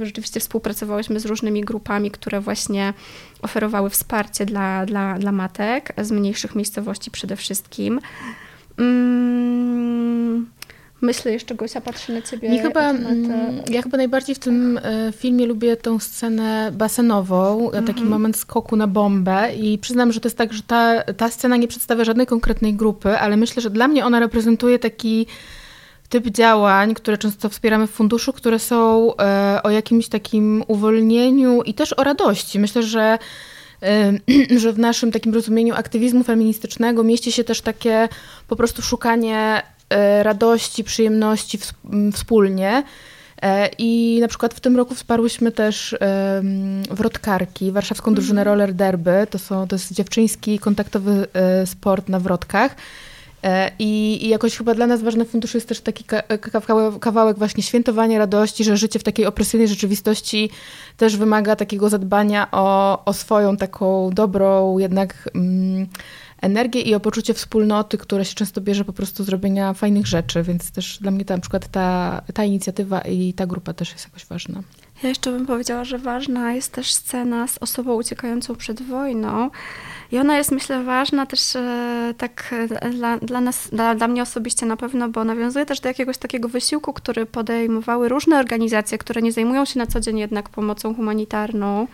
[0.00, 2.94] e, rzeczywiście współpracowałyśmy z różnymi grupami, które właśnie
[3.42, 8.00] oferowały wsparcie dla, dla, dla matek z mniejszych miejscowości przede wszystkim.
[8.78, 10.46] Mm,
[11.00, 12.48] Myślę jeszcze, Gosia, patrzy na ciebie.
[12.48, 12.98] Nie chyba, te...
[12.98, 17.86] Mm, ja chyba najbardziej w tym e, filmie lubię tą scenę basenową, mm -hmm.
[17.86, 18.08] taki mhm.
[18.08, 21.68] moment skoku na bombę i przyznam, że to jest tak, że ta, ta scena nie
[21.68, 25.26] przedstawia żadnej konkretnej grupy, ale myślę, że dla mnie ona reprezentuje taki
[26.08, 31.74] typ działań, które często wspieramy w funduszu, które są e, o jakimś takim uwolnieniu i
[31.74, 32.58] też o radości.
[32.58, 33.18] Myślę, że
[34.62, 38.08] że w naszym takim rozumieniu aktywizmu feministycznego mieści się też takie
[38.48, 39.62] po prostu szukanie
[40.22, 41.58] radości, przyjemności
[42.12, 42.82] wspólnie.
[43.42, 45.96] E, I na przykład w tym roku wsparłyśmy też
[46.90, 48.52] wrotkarki, warszawską drużynę mhm.
[48.52, 49.26] roller derby.
[49.30, 52.76] To, są, to jest dziewczyński kontaktowy e, sport na wrotkach.
[53.78, 56.04] I, I, jakoś chyba dla nas ważny fundusz jest też taki
[57.00, 60.50] kawałek właśnie świętowania radości, że życie w takiej opresyjnej rzeczywistości
[60.96, 65.30] też wymaga takiego zadbania o, o swoją taką dobrą jednak...
[65.34, 65.86] Mm,
[66.40, 70.42] energię i o poczucie wspólnoty, które się często bierze po prostu z robienia fajnych rzeczy,
[70.42, 74.04] więc też dla mnie ta, na przykład ta, ta inicjatywa i ta grupa też jest
[74.04, 74.62] jakoś ważna.
[75.02, 79.50] Ja jeszcze bym powiedziała, że ważna jest też scena z osobą uciekającą przed wojną.
[80.12, 84.22] I ona jest, myślę, ważna też e, tak e, dla, dla nas, dla, dla mnie
[84.22, 89.22] osobiście na pewno, bo nawiązuje też do jakiegoś takiego wysiłku, który podejmowały różne organizacje, które
[89.22, 91.86] nie zajmują się na co dzień jednak pomocą humanitarną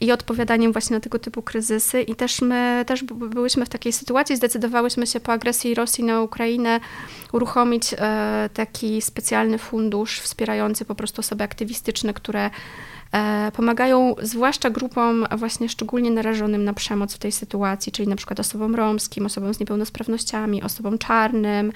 [0.00, 2.02] i odpowiadaniem właśnie na tego typu kryzysy.
[2.02, 6.80] I też my też byłyśmy w takiej sytuacji, zdecydowałyśmy się po agresji Rosji na Ukrainę
[7.32, 12.50] uruchomić e, taki specjalny fundusz wspierający po prostu osoby aktywistyczne, które
[13.12, 18.40] e, pomagają zwłaszcza grupom właśnie szczególnie narażonym na przemoc w tej sytuacji, czyli na przykład
[18.40, 21.72] osobom romskim, osobom z niepełnosprawnościami, osobom czarnym.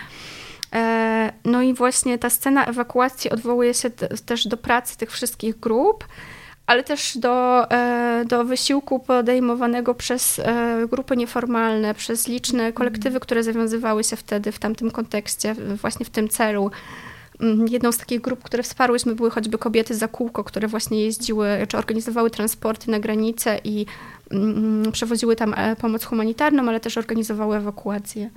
[0.75, 3.91] E, no i właśnie ta scena ewakuacji odwołuje się
[4.27, 6.05] też do pracy tych wszystkich grup
[6.67, 13.43] ale też do, e, do wysiłku podejmowanego przez e, grupy nieformalne, przez liczne kolektywy, które
[13.43, 16.71] zawiązywały się wtedy w tamtym kontekście, właśnie w tym celu.
[17.41, 21.49] Mm, jedną z takich grup, które wsparłyśmy, były choćby kobiety za kółko, które właśnie jeździły,
[21.69, 23.87] czy organizowały transporty na granicę i
[24.31, 28.31] mm, przewoziły tam e, pomoc humanitarną, ale też organizowały ewakuację.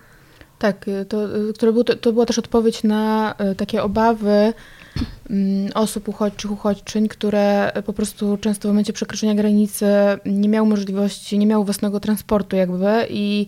[0.60, 1.18] Tak, to,
[1.58, 4.54] to, to była też odpowiedź na takie obawy
[5.74, 9.86] osób uchodźczych, uchodźczyń, które po prostu często w momencie przekroczenia granicy
[10.26, 13.48] nie miały możliwości, nie miały własnego transportu jakby i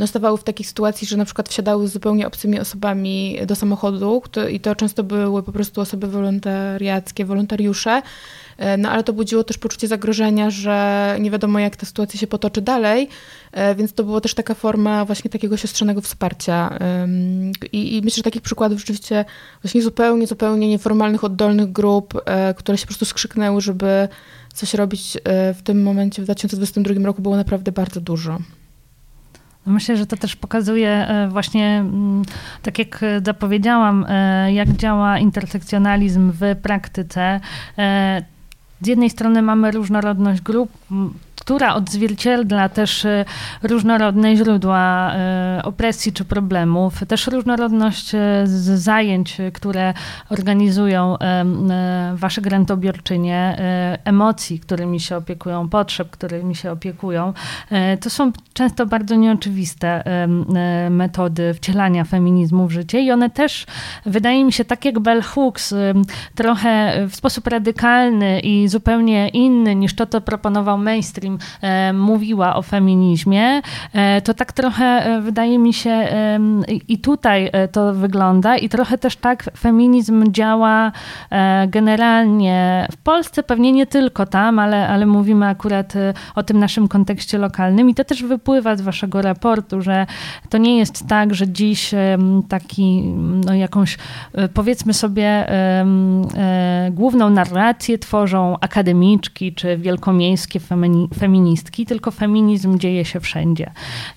[0.00, 4.22] no, stawały w takiej sytuacji, że na przykład wsiadały z zupełnie obcymi osobami do samochodu
[4.50, 8.02] i to często były po prostu osoby wolontariackie, wolontariusze,
[8.60, 12.26] E, no ale to budziło też poczucie zagrożenia, że nie wiadomo jak ta sytuacja się
[12.26, 13.08] potoczy dalej,
[13.52, 16.78] e, więc to była też taka forma właśnie takiego siostrzanego wsparcia.
[17.72, 19.24] I, i myślę, że takich przykładów rzeczywiście
[19.62, 24.08] właśnie zupełnie, zupełnie nieformalnych, oddolnych grup, e, które się po prostu skrzyknęły, żeby
[24.54, 25.18] coś robić
[25.54, 28.38] w tym momencie w 2022 roku było naprawdę bardzo dużo.
[29.66, 32.22] No myślę, że to też pokazuje właśnie, mm,
[32.62, 34.06] tak jak zapowiedziałam,
[34.48, 37.40] jak działa intersekcjonalizm w praktyce.
[38.80, 40.70] Z jednej strony mamy różnorodność grup,
[41.40, 43.24] która odzwierciedla też e,
[43.62, 48.18] różnorodne źródła e, opresji czy problemów, też różnorodność e,
[48.76, 49.94] zajęć, które
[50.30, 51.16] organizują
[52.14, 53.58] wasze grantobiorczynie,
[54.04, 57.32] emocji, którymi się opiekują, potrzeb, którymi się opiekują.
[58.00, 60.04] To są często bardzo nieoczywiste
[60.90, 63.66] metody wcielania feminizmu w życie i one też,
[64.06, 65.74] wydaje mi się, tak jak Bell Hooks,
[66.34, 71.29] trochę w sposób radykalny i zupełnie inny niż to, co proponował mainstream,
[71.62, 73.62] E, mówiła o feminizmie,
[73.92, 76.08] e, to tak trochę e, wydaje mi się
[76.88, 78.56] i tutaj to wygląda.
[78.56, 80.92] I trochę też tak feminizm działa
[81.68, 85.92] generalnie w Polsce, pewnie nie tylko tam, ale, ale mówimy akurat
[86.34, 87.90] o tym naszym kontekście lokalnym.
[87.90, 90.06] I to też wypływa z waszego raportu, że
[90.48, 91.90] to nie jest tak, że dziś
[92.48, 93.02] taki,
[93.46, 93.98] no jakąś
[94.54, 95.46] powiedzmy sobie
[96.90, 100.60] główną narrację tworzą akademiczki czy wielkomiejskie
[101.20, 103.70] feministki, tylko feminizm dzieje się wszędzie.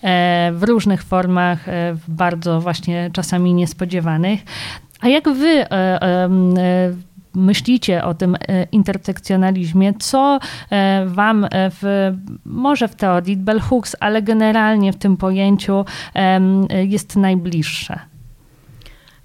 [0.03, 4.39] E, w różnych formach, e, bardzo właśnie czasami niespodziewanych.
[5.01, 5.99] A jak wy e,
[7.35, 8.37] myślicie o tym
[8.71, 10.39] intersekcjonalizmie, co
[11.05, 12.11] wam w,
[12.45, 15.85] może w teorii bell hooks, ale generalnie w tym pojęciu
[16.87, 17.99] jest najbliższe?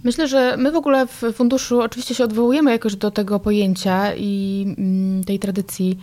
[0.05, 4.65] Myślę, że my w ogóle w funduszu oczywiście się odwołujemy jakoś do tego pojęcia i
[4.79, 5.99] mm, tej tradycji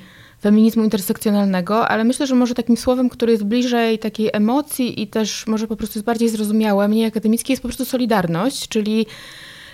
[0.46, 5.48] feminizmu intersekcjonalnego, ale myślę, że może takim słowem, który jest bliżej takiej emocji i też
[5.48, 9.06] może po prostu jest bardziej zrozumiałe, mniej akademickie, jest po prostu solidarność, czyli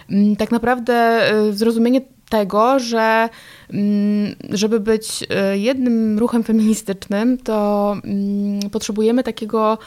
[0.09, 3.29] mm, tak naprawdę y, zrozumienie tego, że
[3.73, 9.77] mm, żeby być y, jednym ruchem feministycznym, to mm, potrzebujemy takiego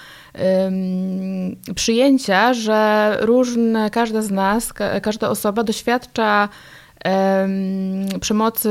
[1.74, 4.72] przyjęcia, że różne, każda z nas,
[5.02, 6.48] każda osoba doświadcza
[8.20, 8.68] przemocy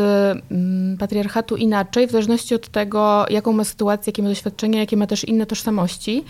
[0.52, 5.08] mm, patriarchatu inaczej, w zależności od tego, jaką ma sytuację, jakie ma doświadczenie, jakie ma
[5.08, 6.24] też inne tożsamości.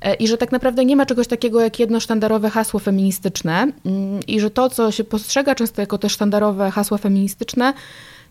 [0.00, 4.20] E, I że tak naprawdę nie ma czegoś takiego jak jedno sztandarowe hasło feministyczne, mm,
[4.26, 7.72] i że to, co się postrzega często jako te sztandarowe hasła feministyczne,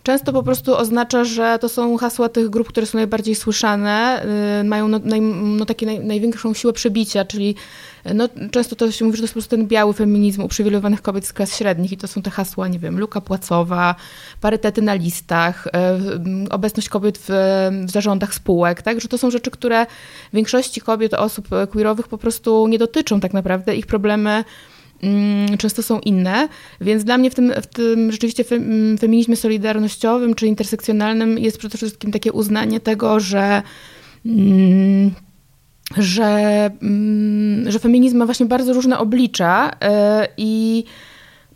[0.03, 4.25] często po prostu oznacza, że to są hasła tych grup, które są najbardziej słyszane,
[4.61, 7.55] y, mają no, naj, no takie naj, największą siłę przebicia, czyli
[8.13, 11.25] no, często to się mówi, że to jest po prostu ten biały feminizm uprzywilejowanych kobiet
[11.25, 13.95] z klas średnich i to są te hasła, nie wiem, luka płacowa,
[14.41, 15.69] parytety na listach, y,
[16.49, 17.29] obecność kobiet w,
[17.85, 19.85] w zarządach spółek, tak, że to są rzeczy, które
[20.33, 24.43] większości kobiet, osób queerowych po prostu nie dotyczą tak naprawdę, ich problemy
[25.03, 26.49] Mm, często są inne,
[26.81, 31.77] więc dla mnie w tym, w tym rzeczywiście mm, feminizmie solidarnościowym czy intersekcjonalnym jest przede
[31.77, 33.61] wszystkim takie uznanie tego, że
[34.25, 35.11] mm,
[35.97, 36.69] że,
[37.67, 40.83] że feminizm ma właśnie bardzo różne oblicza e, i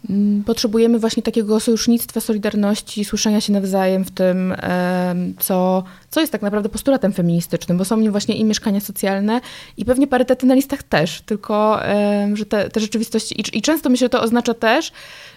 [0.09, 4.55] Mm, potrzebujemy właśnie takiego sojusznictwa, solidarności, słyszenia się nawzajem w tym,
[5.39, 9.41] co, co jest tak naprawdę postulatem feministycznym, bo są nim właśnie i mieszkania socjalne
[9.77, 11.79] i pewnie parytety na listach też, tylko
[12.33, 14.91] że te, te rzeczywistości i, i często myślę, że to oznacza też,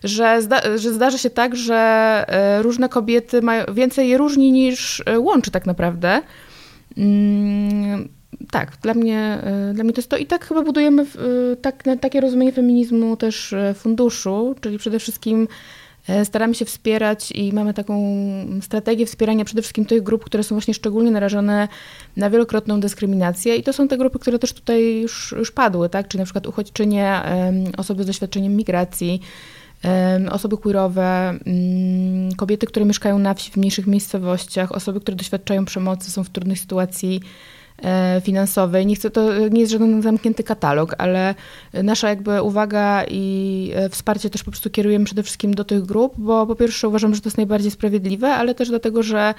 [0.05, 1.74] że, zda, że zdarza się tak, że
[2.28, 6.22] e, różne kobiety mają więcej je różni niż e, łączy tak naprawdę.
[8.51, 10.16] Tak, dla mnie, e, dla mnie to jest to.
[10.16, 11.07] I tak chyba budujemy e,
[11.57, 15.49] tak, takie rozumienie feminizmu też e, funduszu, czyli przede wszystkim
[16.24, 18.03] staramy się wspierać i mamy taką
[18.62, 21.68] strategię wspierania przede wszystkim tych grup, które są właśnie szczególnie narażone
[22.16, 23.57] na wielokrotną dyskryminację.
[23.57, 26.09] I to są te grupy, które też tutaj już, już padły, tak?
[26.09, 27.20] czyli na przykład uchodźczynie,
[27.76, 29.20] osoby z doświadczeniem migracji,
[30.30, 36.11] osoby queerowe, mm, kobiety, które mieszkają na wsi, w mniejszych miejscowościach, osoby, które doświadczają przemocy,
[36.11, 37.20] są w trudnej sytuacji
[38.22, 38.87] finansowej.
[38.87, 41.35] Nie, chcę, to nie jest żaden zamknięty katalog, ale
[41.72, 46.14] nasza jakby uwaga i e, wsparcie też po prostu kierujemy przede wszystkim do tych grup,
[46.18, 49.35] bo po pierwsze uważam, że to jest najbardziej sprawiedliwe, ale też dlatego, że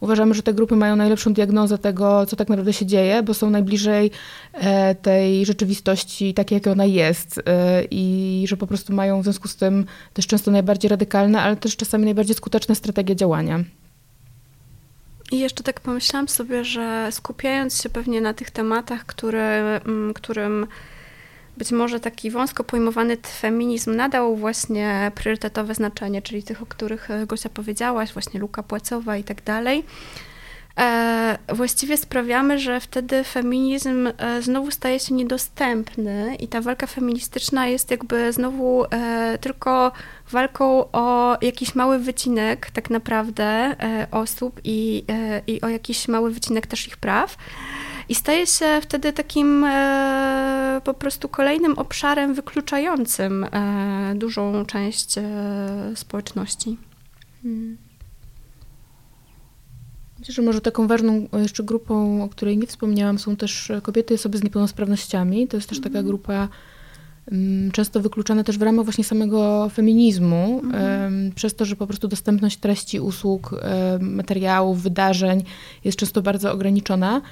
[0.00, 3.50] uważamy, że te grupy mają najlepszą diagnozę tego, co tak naprawdę się dzieje, bo są
[3.50, 4.10] najbliżej
[4.52, 7.42] e, tej rzeczywistości takiej, jak ona jest
[7.90, 11.76] i że po prostu mają w związku z tym też często najbardziej radykalne, ale też
[11.76, 13.64] czasami najbardziej skuteczne strategie działania.
[15.32, 19.04] I jeszcze tak pomyślałam sobie, że skupiając się pewnie na tych tematach,
[19.84, 20.66] mm, którym
[21.56, 27.26] być może taki wąsko pojmowany feminizm nadał właśnie priorytetowe znaczenie, czyli tych, o których e,
[27.26, 29.84] Gosia powiedziałaś, właśnie luka płacowa i tak dalej,
[30.78, 37.66] E, właściwie sprawiamy, że wtedy feminizm e, znowu staje się niedostępny i ta walka feministyczna
[37.66, 38.84] jest jakby znowu
[39.40, 39.92] tylko
[40.32, 43.76] walką o jakiś mały wycinek tak naprawdę
[44.10, 45.04] osób i,
[45.46, 47.36] i o jakiś mały wycinek też ich praw.
[48.08, 49.66] I staje się wtedy takim
[50.84, 53.46] po prostu kolejnym obszarem wykluczającym
[54.14, 55.14] dużą część
[55.94, 56.76] społeczności.
[57.42, 57.76] Hmm.
[60.18, 64.16] Myślę, że może taką ważną jeszcze grupą, o której nie wspomniałam, są też kobiety i
[64.16, 65.48] osoby z niepełnosprawnościami.
[65.48, 66.06] To jest też taka mhm.
[66.06, 66.48] grupa
[67.72, 71.32] często wykluczana też w ramach właśnie samego feminizmu, mhm.
[71.34, 73.60] przez to, że po prostu dostępność treści, usług,
[74.00, 75.42] materiałów, wydarzeń
[75.84, 77.22] jest często bardzo ograniczona.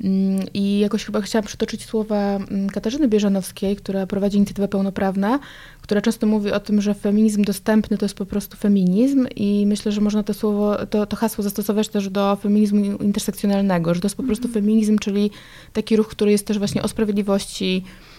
[0.00, 5.38] Mm, I jakoś chyba chciałam przytoczyć słowa mm, Katarzyny Bieżanowskiej, która prowadzi inicjatywę pełnoprawna,
[5.80, 9.92] która często mówi o tym, że feminizm dostępny to jest po prostu feminizm i myślę,
[9.92, 14.16] że można to słowo, to, to hasło zastosować też do feminizmu intersekcjonalnego, że to jest
[14.16, 14.64] po prostu mhm.
[14.64, 15.30] feminizm, czyli
[15.72, 18.11] taki ruch, który jest też właśnie o sprawiedliwości, mm,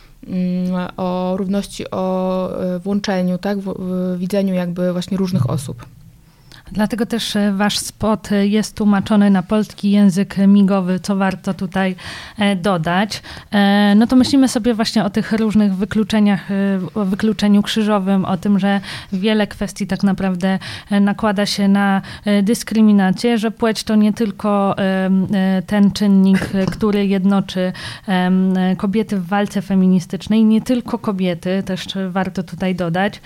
[0.98, 5.86] o równości, o e, włączeniu, tak, w, w widzeniu jakby właśnie różnych osób.
[6.74, 11.96] Dlatego też e, wasz spot jest tłumaczony na polski język migowy, co warto tutaj
[12.38, 13.22] e, dodać.
[13.52, 16.50] E, no to myślimy sobie właśnie o tych różnych wykluczeniach,
[16.96, 18.82] o wykluczeniu krzyżowym, o tym, że
[19.14, 20.60] wiele kwestii tak naprawdę
[21.02, 22.02] nakłada się na
[22.44, 24.76] dyskryminację, że płeć to nie tylko
[25.68, 27.74] ten czynnik, który jednoczy
[28.78, 33.22] kobiety w walce feministycznej, nie tylko kobiety, też warto tutaj dodać,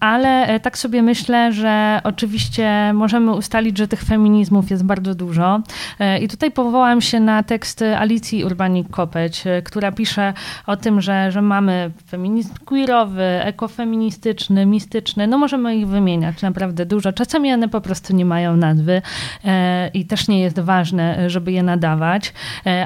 [0.00, 5.60] ale tak sobie myślę, że oczywiście oczywiście możemy ustalić, że tych feminizmów jest bardzo dużo.
[5.98, 10.32] E, I tutaj powołałam się na tekst Alicji Urbanik-Kopeć, e, która pisze
[10.66, 15.26] o tym, że, że mamy feminizm queerowy, ekofeministyczny, mistyczny.
[15.26, 17.12] No możemy ich wymieniać naprawdę dużo.
[17.12, 19.02] Czasami one po prostu nie mają nazwy
[19.44, 22.32] e, i też nie jest ważne, żeby je nadawać.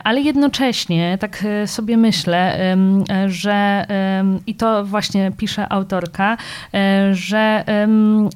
[0.04, 2.58] Ale jednocześnie tak sobie myślę,
[3.26, 3.86] że
[4.46, 6.36] i to właśnie pisze autorka,
[7.12, 7.64] że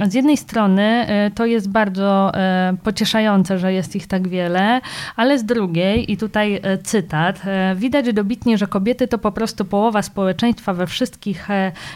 [0.08, 0.99] z jednej strony
[1.34, 4.80] to jest bardzo e, pocieszające, że jest ich tak wiele,
[5.16, 7.42] ale z drugiej, i tutaj e, cytat,
[7.76, 11.48] widać dobitnie, że kobiety to po prostu połowa społeczeństwa we wszystkich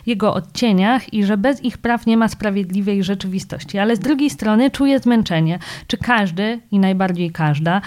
[0.06, 3.78] jego odcieniach i że bez ich praw nie ma sprawiedliwej rzeczywistości.
[3.78, 5.58] Ale z drugiej strony czuję zmęczenie.
[5.86, 7.80] Czy każdy i najbardziej każda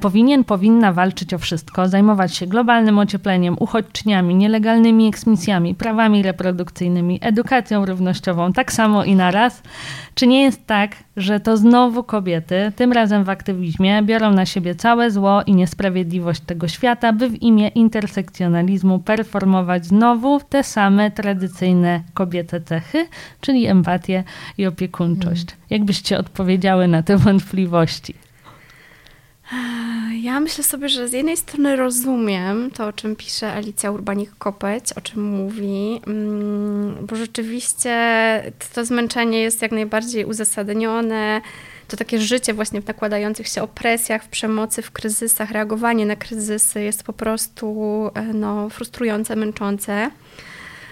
[0.00, 7.86] powinien, powinna walczyć o wszystko, zajmować się globalnym ociepleniem, uchodźczyniami, nielegalnymi eksmisjami, prawami reprodukcyjnymi, edukacją
[7.86, 9.62] równościową, tak samo i naraz?
[10.14, 14.74] Czy nie jest tak, że to znowu kobiety, tym razem w aktywizmie, biorą na siebie
[14.74, 22.02] całe zło i niesprawiedliwość tego świata, by w imię intersekcjonalizmu performować znowu te same tradycyjne
[22.14, 23.06] kobiece cechy,
[23.40, 24.24] czyli empatię
[24.58, 25.46] i opiekuńczość?
[25.46, 25.66] Hmm.
[25.70, 28.14] Jakbyście odpowiedziały na te wątpliwości?
[30.12, 35.00] Ja myślę sobie, że z jednej strony rozumiem to, o czym pisze Alicja Urbanik-Kopeć, o
[35.00, 37.92] czym mówi, mm, bo rzeczywiście
[38.74, 41.40] to zmęczenie jest jak najbardziej uzasadnione.
[41.88, 46.82] To takie życie właśnie w nakładających się opresjach, w przemocy, w kryzysach, reagowanie na kryzysy
[46.82, 47.76] jest po prostu
[48.14, 50.10] e, no, frustrujące, męczące.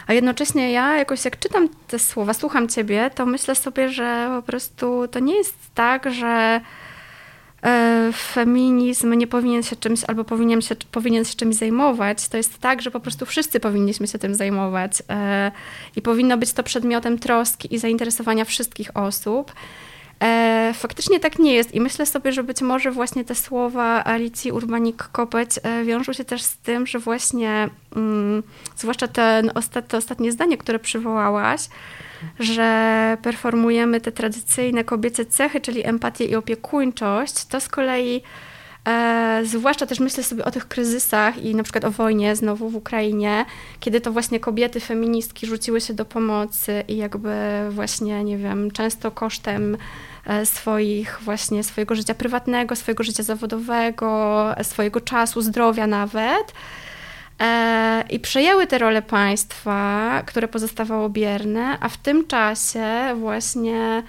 [0.06, 4.42] A jednocześnie ja jakoś jak czytam te słowa, słucham ciebie, to myślę sobie, że po
[4.42, 6.60] prostu to nie jest tak, że
[8.12, 12.82] feminizm nie powinien się czymś, albo powinien się, powinien się czymś zajmować, to jest tak,
[12.82, 15.52] że po prostu wszyscy powinniśmy się tym zajmować e,
[15.96, 19.52] i powinno być to przedmiotem troski i zainteresowania wszystkich osób.
[20.20, 24.52] E, faktycznie tak nie jest i myślę sobie, że być może właśnie te słowa Alicji
[24.52, 25.50] Urbanik-Kopeć
[25.84, 28.42] wiążą się też z tym, że właśnie, mm,
[28.76, 29.50] zwłaszcza ten
[29.88, 31.60] to ostatnie zdanie, które przywołałaś,
[32.40, 38.22] że performujemy te tradycyjne kobiece cechy, czyli empatię i opiekuńczość, to z kolei
[38.88, 42.76] E, zwłaszcza też myślę sobie o tych kryzysach i na przykład o wojnie znowu w
[42.76, 43.44] Ukrainie,
[43.80, 47.30] kiedy to właśnie kobiety feministki rzuciły się do pomocy i jakby
[47.70, 49.76] właśnie, nie wiem, często kosztem
[50.26, 56.87] e, swoich właśnie swojego życia prywatnego, swojego życia zawodowego, swojego czasu, zdrowia nawet, E,
[58.10, 62.86] i przejęły te role państwa, które pozostawało bierne, a w tym czasie
[63.20, 64.02] właśnie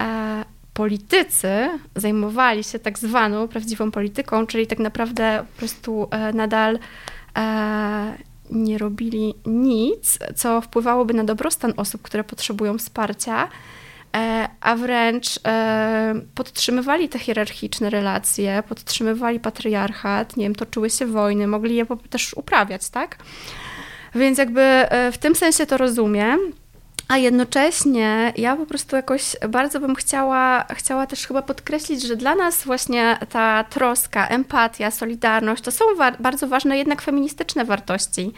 [0.00, 0.44] e,
[0.74, 6.78] politycy zajmowali się tak zwaną prawdziwą polityką, czyli tak naprawdę po prostu e, nadal
[8.50, 13.75] nie robili nic, co wpływałoby na dobrostan osób, które potrzebują wsparcia, E,
[14.60, 21.76] a wręcz e, podtrzymywali te hierarchiczne relacje, podtrzymywali patriarchat, nie wiem, toczyły się wojny, mogli
[21.76, 23.18] je też uprawiać, tak?
[24.14, 26.38] Więc jakby e, w tym sensie to rozumiem.
[27.08, 32.34] A jednocześnie ja po prostu jakoś bardzo bym chciała, chciała też chyba podkreślić, że dla
[32.34, 38.32] nas właśnie ta troska, empatia, solidarność to są wa bardzo ważne jednak feministyczne wartości.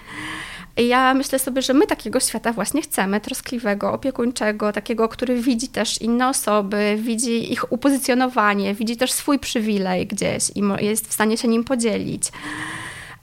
[0.79, 6.03] Ja myślę sobie, że my takiego świata właśnie chcemy, troskliwego, opiekuńczego, takiego, który widzi też
[6.03, 11.49] inne osoby, widzi ich upozycjonowanie, widzi też swój przywilej gdzieś i jest w stanie się
[11.49, 12.29] nim podzielić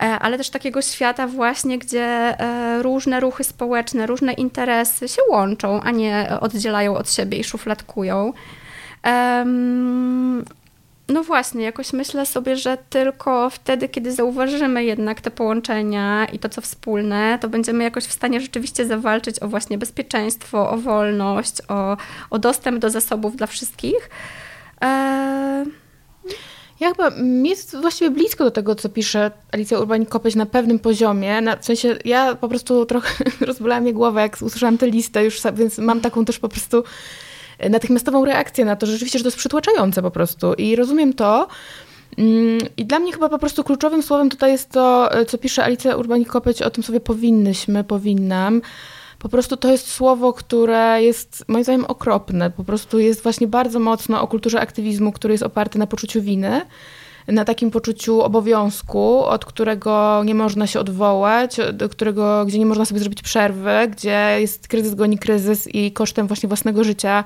[0.03, 5.81] e, ale też takiego świata właśnie, gdzie e, różne ruchy społeczne, różne interesy się łączą,
[5.81, 8.33] a nie oddzielają od siebie i szufladkują.
[11.09, 16.49] No właśnie, jakoś myślę sobie, że tylko wtedy, kiedy zauważymy jednak te połączenia i to,
[16.49, 21.97] co wspólne, to będziemy jakoś w stanie rzeczywiście zawalczyć o właśnie bezpieczeństwo, o wolność, o,
[22.29, 24.09] o dostęp do zasobów dla wszystkich.
[24.81, 25.65] E...
[26.79, 27.11] Ja chyba
[27.43, 31.41] jest właściwie blisko do tego, co pisze Alicja Urbanik-Kopeć na pewnym poziomie.
[31.41, 35.41] Na, w sensie ja po prostu trochę rozbolała mnie głowę, jak usłyszałam tę listę już,
[35.53, 36.83] więc mam taką też po prostu
[37.69, 40.53] natychmiastową reakcję na to, że rzeczywiście, że to jest przytłaczające po prostu.
[40.53, 41.47] I rozumiem to.
[42.17, 45.95] Mm, I dla mnie chyba po prostu kluczowym słowem tutaj jest to, co pisze Alicja
[45.97, 48.61] Urbanik-Kopeć o tym sobie powinnyśmy, powinnam.
[49.19, 52.51] po prostu to jest słowo, które jest moim zdaniem okropne.
[52.51, 56.61] Po prostu jest właśnie bardzo mocno o kulturze aktywizmu, który jest oparty na poczuciu winy
[57.27, 62.85] na takim poczuciu obowiązku, od którego nie można się odwołać, do którego, gdzie nie można
[62.85, 67.23] sobie zrobić przerwy, gdzie jest kryzys goni kryzys i kosztem właśnie własnego życia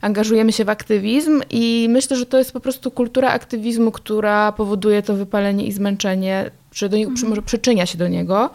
[0.00, 5.02] angażujemy się w aktywizm i myślę, że to jest po prostu kultura aktywizmu, która powoduje
[5.02, 7.28] to wypalenie i zmęczenie, czy do niego, mhm.
[7.28, 8.50] może przyczynia się do niego.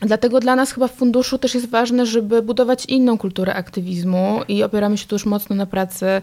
[0.00, 4.62] Dlatego dla nas chyba w funduszu też jest ważne, żeby budować inną kulturę aktywizmu i
[4.62, 6.22] opieramy się tu już mocno na pracy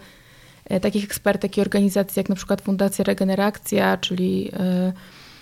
[0.82, 4.94] takich ekspertek i organizacji jak na przykład Fundacja Regeneracja, czyli e,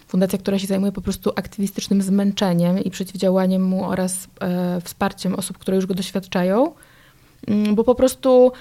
[0.08, 5.58] fundacja, która się zajmuje po prostu aktywistycznym zmęczeniem i przeciwdziałaniem mu oraz e, wsparciem osób,
[5.58, 6.74] które już go doświadczają.
[7.48, 8.52] Mm, bo po prostu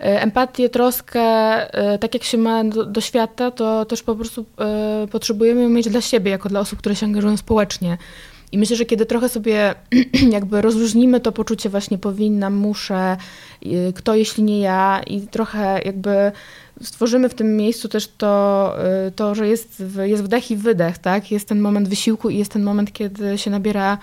[0.00, 1.20] e, empatię, troskę,
[1.74, 5.88] e, tak jak się ma do, do, świata, to też po prostu e, potrzebujemy mieć
[5.88, 7.98] dla siebie, jako dla osób, które się angażują społecznie.
[8.52, 9.74] I myślę, że kiedy trochę sobie
[10.36, 13.16] jakby rozróżnimy to poczucie właśnie powinnam, muszę,
[13.94, 16.32] kto jeśli nie ja i trochę jakby
[16.82, 18.74] stworzymy w tym miejscu też to,
[19.16, 21.30] to że jest, jest wdech i wydech, tak?
[21.30, 23.98] Jest ten moment wysiłku i jest ten moment, kiedy się nabiera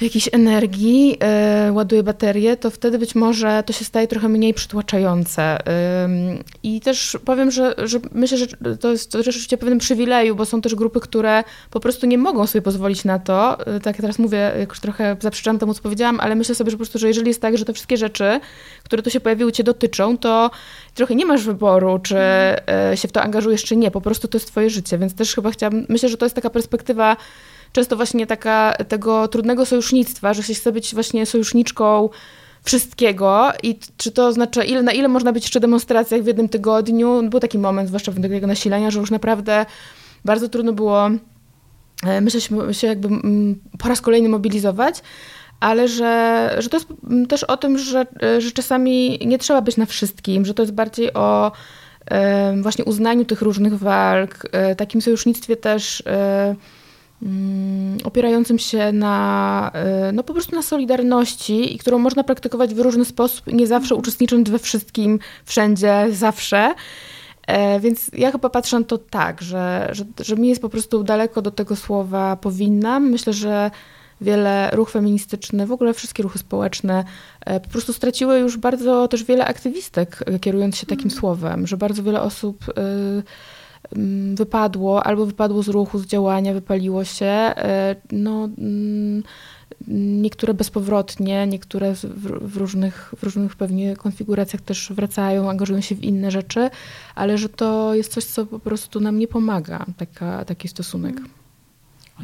[0.00, 1.18] jakiejś energii,
[1.66, 5.58] yy, ładuje baterię, to wtedy być może to się staje trochę mniej przytłaczające.
[5.66, 8.46] Yy, I też powiem, że, że myślę, że
[8.80, 12.46] to jest to rzeczywiście pewnym przywileju, bo są też grupy, które po prostu nie mogą
[12.46, 13.58] sobie pozwolić na to.
[13.66, 16.76] Yy, tak ja teraz mówię, już trochę zaprzeczam temu, co powiedziałam, ale myślę sobie, że
[16.76, 18.40] po prostu, że jeżeli jest tak, że te wszystkie rzeczy,
[18.84, 20.50] które tu się pojawiły, cię dotyczą, to
[20.94, 22.16] trochę nie masz wyboru, czy
[22.92, 23.90] y, się w to angażujesz, czy nie.
[23.90, 26.50] Po prostu to jest twoje życie, więc też chyba chciałabym, myślę, że to jest taka
[26.50, 27.16] perspektywa
[27.74, 32.08] często właśnie taka, tego trudnego sojusznictwa, że się chce być właśnie sojuszniczką
[32.64, 37.30] wszystkiego i czy to oznacza, ile, na ile można być jeszcze demonstracjach w jednym tygodniu.
[37.30, 39.66] Był taki moment, zwłaszcza w tego nasilenia, że już naprawdę
[40.24, 41.10] bardzo trudno było,
[42.06, 42.40] e, myślę,
[42.74, 43.08] się jakby
[43.78, 45.02] po raz kolejny mobilizować,
[45.60, 46.88] ale że, że to jest
[47.28, 50.74] też o tym, że, e, że czasami nie trzeba być na wszystkim, że to jest
[50.74, 51.52] bardziej o
[52.10, 54.46] e, właśnie uznaniu tych różnych walk,
[54.76, 56.02] takim sojusznictwie też
[58.04, 63.04] opierającym się na, e, no po prostu na solidarności i którą można praktykować w różny
[63.04, 66.74] sposób, nie zawsze uczestnicząc we wszystkim, wszędzie, zawsze.
[67.46, 71.02] E, więc ja chyba patrzę na to tak, że, że, że mi jest po prostu
[71.02, 73.10] daleko do tego słowa powinnam.
[73.10, 73.70] Myślę, że
[74.20, 77.04] wiele ruch feministyczny, w ogóle wszystkie ruchy społeczne
[77.40, 81.18] e, po prostu straciły już bardzo też wiele aktywistek, kierując się takim mm.
[81.18, 83.22] słowem, że bardzo wiele osób Mm,
[84.34, 87.26] wypadło, albo wypadło z ruchu, z działania, wypaliło się.
[87.26, 89.22] E, no, mm,
[89.88, 96.30] niektóre bezpowrotnie, niektóre w, różnych, w różnych pewnie konfiguracjach też wracają, angażują się w inne
[96.30, 96.70] rzeczy,
[97.14, 101.16] ale że to jest coś, co po prostu nam nie pomaga, taka, taki stosunek.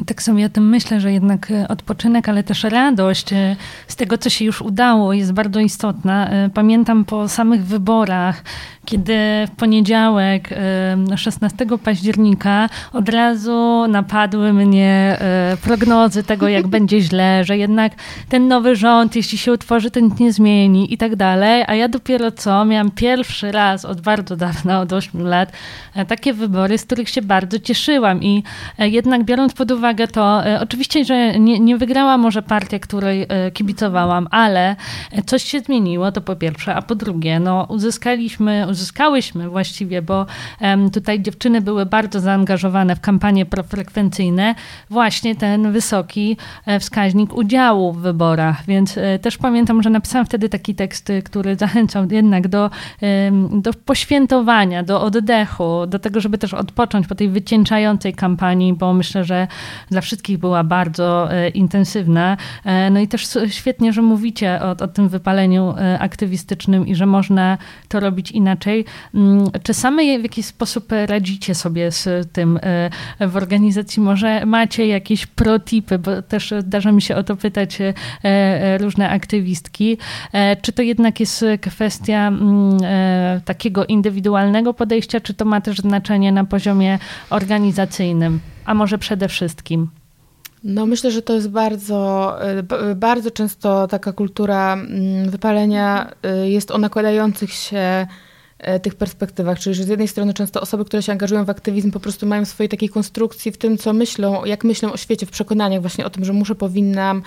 [0.07, 3.57] Tak sobie o tym myślę, że jednak e, odpoczynek, ale też radość e,
[3.89, 6.31] z tego, co się już udało, jest bardzo istotna.
[6.55, 8.43] Pamiętam po samych wyborach,
[8.85, 9.17] kiedy
[9.47, 10.49] w poniedziałek,
[11.17, 17.93] 16 października, od razu napadły mnie e, prognozy tego, jak będzie źle, że jednak
[18.29, 21.65] ten nowy rząd, jeśli się utworzy, to nic nie zmieni i tak dalej.
[21.67, 25.53] A ja dopiero co miałam pierwszy raz od bardzo dawna, od 8 lat,
[25.95, 28.23] e, takie wybory, z których się bardzo cieszyłam.
[28.23, 28.43] I
[28.79, 29.80] e, jednak biorąc pod uwagę
[30.13, 34.77] to, oczywiście, że nie, nie wygrała może partia, której kibicowałam, ale
[35.27, 40.27] coś się zmieniło, to po pierwsze, a po drugie, no uzyskaliśmy, uzyskałyśmy właściwie, bo
[40.93, 44.55] tutaj dziewczyny były bardzo zaangażowane w kampanie profrekwencyjne,
[44.91, 48.67] właśnie ten wysoki e, wskaźnik udziału w wyborach.
[48.67, 52.71] Więc e, też pamiętam, że napisałam wtedy taki tekst, e, który zachęcał jednak do,
[53.51, 59.25] do poświętowania, do oddechu, do tego, żeby też odpocząć po tej wycieńczającej kampanii, bo myślę,
[59.25, 59.49] że
[59.91, 62.37] dla wszystkich była bardzo intensywna.
[62.91, 67.59] No i też świetnie, że mówicie o, o tym wypaleniu aktywistycznym i że można
[67.89, 68.85] to robić inaczej.
[69.15, 74.03] Mm, czy same w jakiś sposób radzicie sobie z tym e, w organizacji?
[74.03, 79.11] Może macie jakieś protipy, bo też zdarza mi się o to pytać e, e, różne
[79.11, 79.99] aktywistki.
[80.63, 82.79] Czy to jednak jest kwestia mm,
[83.45, 86.99] takiego indywidualnego podejścia, czy to ma też znaczenie na poziomie
[87.31, 88.41] organizacyjnym?
[88.65, 89.91] A może przede wszystkim?
[90.65, 92.35] No myślę, że to jest bardzo,
[92.97, 96.11] bardzo często taka kultura mm, wypalenia
[96.45, 98.07] jest o nakładających się
[98.61, 101.91] E, tych perspektywach, czyli że z jednej strony często osoby, które się angażują w aktywizm
[101.91, 105.31] po prostu mają swojej takiej konstrukcji w tym, co myślą, jak myślą o świecie, w
[105.31, 107.23] przekonaniach właśnie o tym, że muszę, powinnam,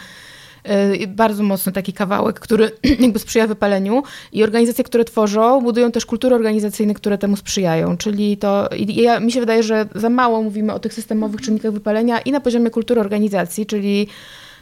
[1.08, 6.36] bardzo mocny taki kawałek, który jakby sprzyja wypaleniu i organizacje, które tworzą, budują też kultury
[6.36, 10.80] organizacyjne, które temu sprzyjają, czyli to, ja, mi się wydaje, że za mało mówimy o
[10.80, 14.08] tych systemowych czynnikach wypalenia i na poziomie kultury organizacji, czyli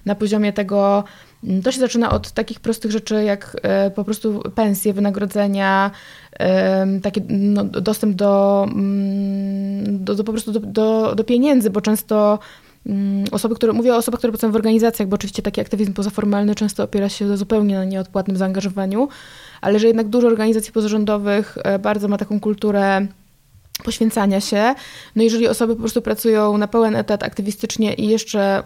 [0.05, 1.03] na poziomie tego,
[1.43, 5.91] mm, to się zaczyna od takich prostych rzeczy jak e, po prostu pensje, wynagrodzenia,
[7.03, 12.39] taki no, dostęp do, mm, do, do, po prostu do, do, do pieniędzy, bo często
[13.32, 16.84] osoby, które, mówię o osobach, które pracują w organizacjach, bo oczywiście taki aktywizm pozaformalny często
[16.84, 19.07] opiera się zupełnie na nieodpłatnym zaangażowaniu,
[19.61, 23.07] ale że jednak dużo organizacji pozarządowych e, bardzo ma taką kulturę
[23.84, 24.75] poświęcania się.
[25.15, 28.63] No jeżeli osoby po prostu pracują na pełen etat aktywistycznie i jeszcze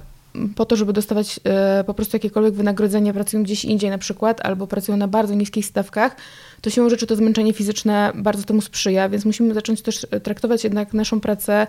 [0.56, 4.68] po to, żeby dostawać e, po prostu jakiekolwiek wynagrodzenie, pracują gdzieś indziej na przykład, albo
[4.68, 6.16] pracują na bardzo niskich stawkach,
[6.62, 10.94] to siłą rzeczy to zmęczenie fizyczne bardzo temu sprzyja, więc musimy zacząć też traktować jednak
[10.94, 11.68] naszą pracę e,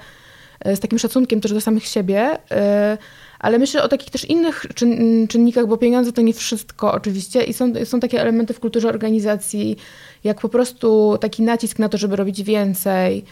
[0.65, 2.99] z takim szacunkiem też do samych siebie, e,
[3.39, 7.53] ale myślę o takich też innych czyn, czynnikach, bo pieniądze to nie wszystko oczywiście i
[7.53, 9.77] są, są takie elementy w kulturze organizacji,
[10.25, 13.25] jak po prostu taki nacisk na to, żeby robić więcej,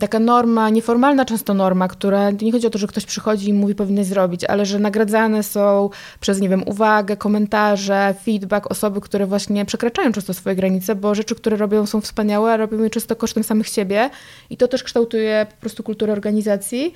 [0.00, 3.74] taka norma, nieformalna często norma, która nie chodzi o to, że ktoś przychodzi i mówi
[3.74, 9.64] powinny zrobić, ale że nagradzane są przez, nie wiem, uwagę, komentarze, feedback osoby, które właśnie
[9.64, 13.44] przekraczają często swoje granice, bo rzeczy, które robią są wspaniałe, a robią je często kosztem
[13.44, 14.10] samych siebie
[14.50, 16.94] i to też kształtuje po prostu kulturę organizacji.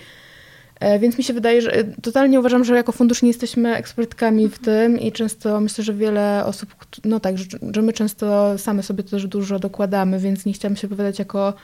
[0.81, 4.59] E, więc mi się wydaje, że totalnie uważam, że jako fundusz nie jesteśmy ekspertkami w
[4.59, 6.75] tym i często myślę, że wiele osób,
[7.05, 10.89] no tak, że, że my często same sobie też dużo dokładamy, więc nie chciałam się
[10.89, 11.55] wypowiadać jako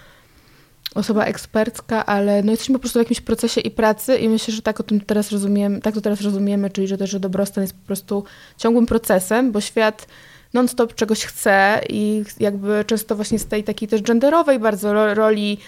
[0.98, 4.62] osoba ekspercka, ale no jesteśmy po prostu w jakimś procesie i pracy i myślę, że
[4.62, 7.74] tak o tym teraz rozumiemy, tak to teraz rozumiemy, czyli że też, że dobrostan jest
[7.74, 8.24] po prostu
[8.56, 10.06] ciągłym procesem, bo świat
[10.54, 15.58] non-stop czegoś chce i jakby często właśnie z tej takiej też genderowej bardzo roli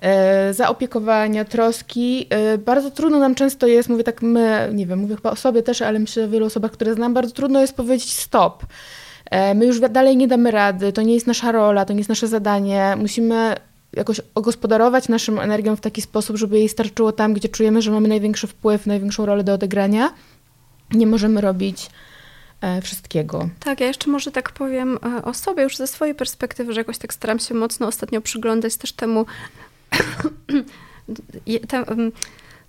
[0.00, 2.26] e, zaopiekowania, troski.
[2.30, 5.62] E, bardzo trudno nam często jest, mówię tak my, nie wiem, mówię chyba o sobie
[5.62, 8.66] też, ale myślę o wielu osobach, które znam, bardzo trudno jest powiedzieć stop.
[9.30, 12.08] E, my już dalej nie damy rady, to nie jest nasza rola, to nie jest
[12.08, 12.94] nasze zadanie.
[12.98, 13.54] Musimy
[13.96, 18.08] jakoś ogospodarować naszą energią w taki sposób, żeby jej starczyło tam, gdzie czujemy, że mamy
[18.08, 20.14] największy wpływ, największą rolę do odegrania.
[20.92, 21.90] Nie możemy robić
[22.60, 23.48] e, wszystkiego.
[23.60, 26.98] Tak, ja jeszcze może tak powiem e, o sobie już ze swojej perspektywy, że jakoś
[26.98, 29.26] tak staram się mocno ostatnio przyglądać też temu
[31.68, 31.84] te,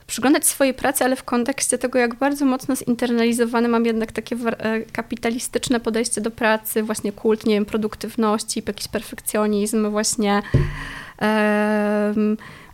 [0.07, 4.82] przyglądać swojej pracy, ale w kontekście tego, jak bardzo mocno zinternalizowane mam jednak takie e,
[4.82, 10.41] kapitalistyczne podejście do pracy, właśnie kult, nie wiem, produktywności, jakiś perfekcjonizm, właśnie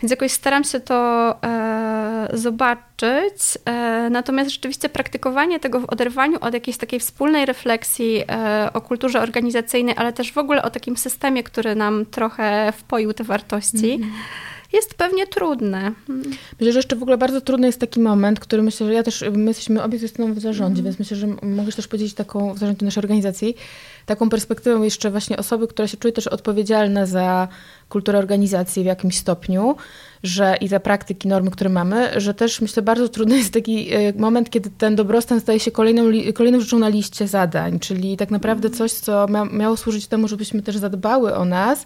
[0.02, 3.58] więc jakoś staram się to e, zobaczyć.
[3.66, 9.22] E, natomiast rzeczywiście praktykowanie tego w oderwaniu od jakiejś takiej wspólnej refleksji e, o kulturze
[9.22, 13.94] organizacyjnej, ale też w ogóle o takim systemie, który nam trochę wpoił te wartości.
[13.94, 15.92] Mm -hmm jest pewnie trudne.
[16.60, 19.24] Myślę, że jeszcze w ogóle bardzo trudny jest taki moment, który myślę, że ja też,
[19.32, 20.84] my jesteśmy obie ze w zarządzie, mm.
[20.84, 23.56] więc myślę, że mogę też podzielić taką w zarządzie naszej organizacji,
[24.06, 27.48] taką perspektywą jeszcze właśnie osoby, która się czuje też odpowiedzialna za
[27.90, 29.76] kulturę organizacji w jakimś stopniu,
[30.24, 34.14] że i za praktyki, normy, które mamy, że też myślę bardzo trudny jest taki e,
[34.14, 36.04] moment, kiedy ten dobrostan staje się kolejną,
[36.34, 40.78] kolejną rzeczą na liście zadań, czyli tak naprawdę coś, co miało służyć temu, żebyśmy też
[40.78, 41.86] zadbały o nas,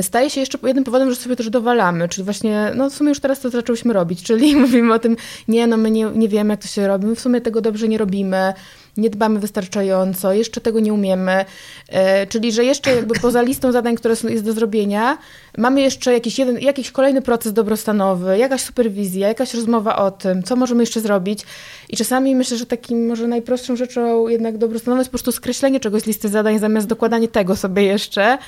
[0.00, 3.20] staje się jeszcze jednym powodem, że sobie też dowalamy, czyli właśnie, no w sumie już
[3.20, 5.16] teraz to zaczęłyśmy robić, czyli mówimy o tym,
[5.48, 7.88] nie, no my nie, nie wiemy, jak to się robi, my w sumie tego dobrze
[7.88, 8.52] nie robimy,
[8.96, 11.44] nie dbamy wystarczająco, jeszcze tego nie umiemy,
[11.88, 15.18] e, czyli że jeszcze jakby poza listą zadań, które są, jest do zrobienia,
[15.58, 20.56] mamy jeszcze jakiś, jeden, jakiś kolejny proces dobrostanowy, jakaś superwizja, jakaś rozmowa o tym, co
[20.56, 21.44] możemy jeszcze zrobić
[21.88, 26.02] i czasami myślę, że takim może najprostszą rzeczą jednak dobrostanową jest po prostu skreślenie czegoś
[26.02, 28.38] z listy zadań zamiast dokładanie tego sobie jeszcze,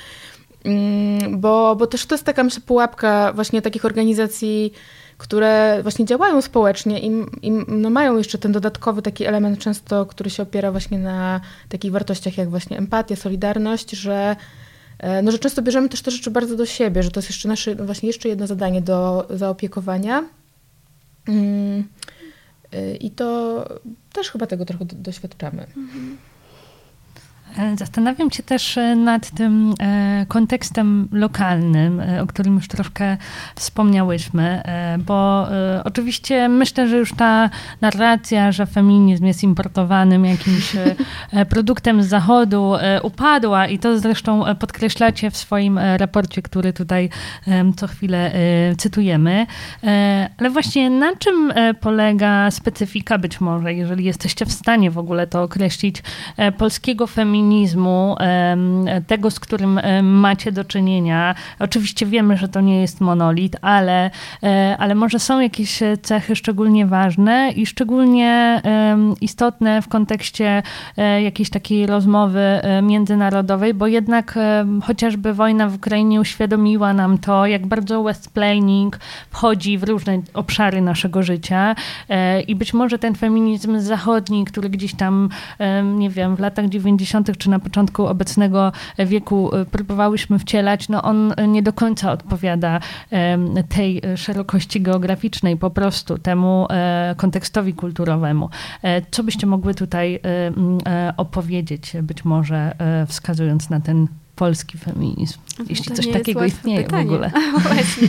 [1.31, 4.73] bo, bo też to jest taka myślę, pułapka właśnie takich organizacji,
[5.17, 7.11] które właśnie działają społecznie i,
[7.41, 11.91] i no mają jeszcze ten dodatkowy taki element często, który się opiera właśnie na takich
[11.91, 14.35] wartościach jak właśnie empatia, solidarność, że,
[14.99, 17.47] e, no, że często bierzemy też te rzeczy bardzo do siebie, że to jest jeszcze
[17.47, 20.23] nasze, właśnie jeszcze jedno zadanie do zaopiekowania.
[21.27, 21.83] Mm,
[22.73, 23.65] e, I to
[24.13, 25.63] też chyba tego trochę doświadczamy.
[25.77, 26.17] Mhm.
[27.57, 33.17] E, zastanawiam się też e, nad tym e, kontekstem lokalnym, o którym już troszkę
[33.55, 34.63] wspomniałyśmy,
[34.99, 35.47] bo
[35.83, 37.49] oczywiście myślę, że już ta
[37.81, 40.75] narracja, że feminizm jest importowanym jakimś
[41.49, 47.09] produktem z zachodu upadła i to zresztą podkreślacie w swoim raporcie, który tutaj
[47.77, 48.31] co chwilę
[48.77, 49.45] cytujemy.
[50.37, 55.43] Ale właśnie na czym polega specyfika być może, jeżeli jesteście w stanie w ogóle to
[55.43, 56.03] określić,
[56.57, 58.15] polskiego feminizmu feminizmu,
[59.07, 61.35] tego, z którym macie do czynienia.
[61.59, 64.11] Oczywiście wiemy, że to nie jest monolit, ale,
[64.43, 68.61] e, ale może są jakieś cechy szczególnie ważne i szczególnie
[69.21, 70.63] istotne w kontekście
[70.97, 74.39] e, jakiejś takiej rozmowy e, międzynarodowej, bo jednak
[74.83, 81.23] chociażby wojna w Ukrainie uświadomiła nam to, jak bardzo westplaining wchodzi w różne obszary naszego
[81.23, 81.75] życia
[82.47, 85.29] i być może ten feminizm zachodni, który gdzieś tam,
[85.83, 87.34] nie wiem, w latach 90.
[87.37, 92.79] czy na początku obecnego wieku próbowałyśmy wcielać, no on nie do końca odpowiada
[93.69, 98.49] tej szerokości geograficznej, po prostu temu e, kontekstowi kulturowemu.
[98.81, 100.19] E, co byście mogły tutaj
[100.85, 102.75] e, opowiedzieć, być może
[103.07, 107.03] wskazując na ten polski feminizm, no jeśli coś takiego istnieje pytanie.
[107.03, 107.31] w ogóle.
[107.61, 108.07] Właśnie.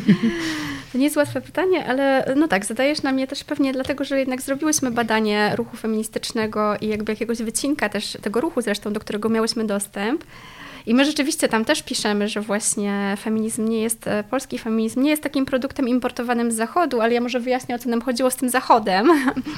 [0.97, 4.19] To nie jest łatwe pytanie, ale no tak, zadajesz na mnie też pewnie dlatego, że
[4.19, 9.29] jednak zrobiłyśmy badanie ruchu feministycznego i jakby jakiegoś wycinka też tego ruchu zresztą, do którego
[9.29, 10.25] miałyśmy dostęp.
[10.87, 15.11] I my rzeczywiście tam też piszemy, że właśnie feminizm nie jest, e, polski feminizm nie
[15.11, 18.37] jest takim produktem importowanym z Zachodu, ale ja może wyjaśnię, o co nam chodziło z
[18.37, 19.09] tym Zachodem.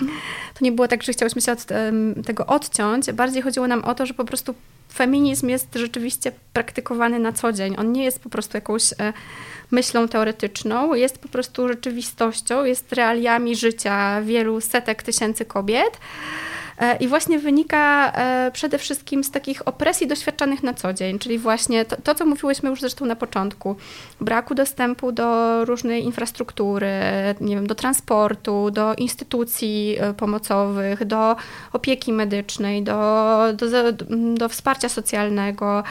[0.59, 1.67] To nie było tak, że chciałyśmy się od
[2.27, 3.13] tego odciąć.
[3.13, 4.55] Bardziej chodziło nam o to, że po prostu
[4.93, 7.75] feminizm jest rzeczywiście praktykowany na co dzień.
[7.79, 9.13] On nie jest po prostu jakąś e,
[9.71, 15.99] myślą teoretyczną, jest po prostu rzeczywistością, jest realiami życia wielu setek tysięcy kobiet.
[16.79, 21.39] E, I właśnie wynika e, przede wszystkim z takich opresji doświadczanych na co dzień, czyli
[21.39, 23.77] właśnie to, to, co mówiłyśmy już zresztą na początku,
[24.21, 26.91] braku dostępu do różnej infrastruktury,
[27.41, 31.37] nie wiem, do transportu, do instytucji e, pomocowych, do
[31.73, 33.93] opieki medycznej, do, do,
[34.35, 35.83] do wsparcia socjalnego.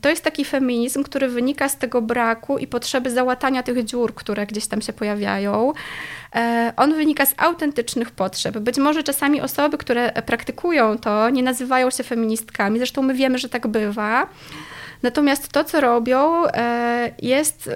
[0.00, 4.46] To jest taki feminizm, który wynika z tego braku i potrzeby załatania tych dziur, które
[4.46, 5.72] gdzieś tam się pojawiają.
[6.34, 8.58] E, on wynika z autentycznych potrzeb.
[8.58, 13.48] Być może czasami osoby, które praktykują to, nie nazywają się feministkami, zresztą my wiemy, że
[13.48, 14.26] tak bywa.
[15.02, 17.70] Natomiast to, co robią, e, jest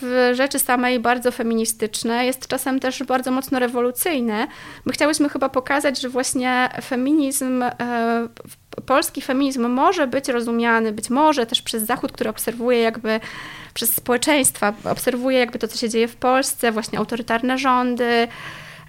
[0.00, 4.46] w rzeczy samej bardzo feministyczne, jest czasem też bardzo mocno rewolucyjne.
[4.84, 7.72] My chciałyśmy chyba pokazać, że właśnie feminizm, e,
[8.86, 13.20] polski feminizm może być rozumiany, być może też przez Zachód, który obserwuje jakby
[13.74, 18.28] przez społeczeństwa, obserwuje jakby to, co się dzieje w Polsce, właśnie autorytarne rządy,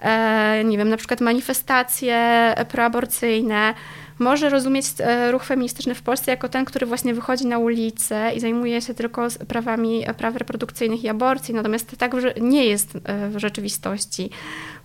[0.01, 3.73] e, nie wiem, na przykład manifestacje proaborcyjne,
[4.19, 8.39] może rozumieć e, ruch feministyczny w Polsce jako ten, który właśnie wychodzi na ulicę i
[8.39, 12.11] zajmuje się tylko prawami praw reprodukcyjnych i aborcji, natomiast tak
[12.41, 14.29] nie jest e, w rzeczywistości.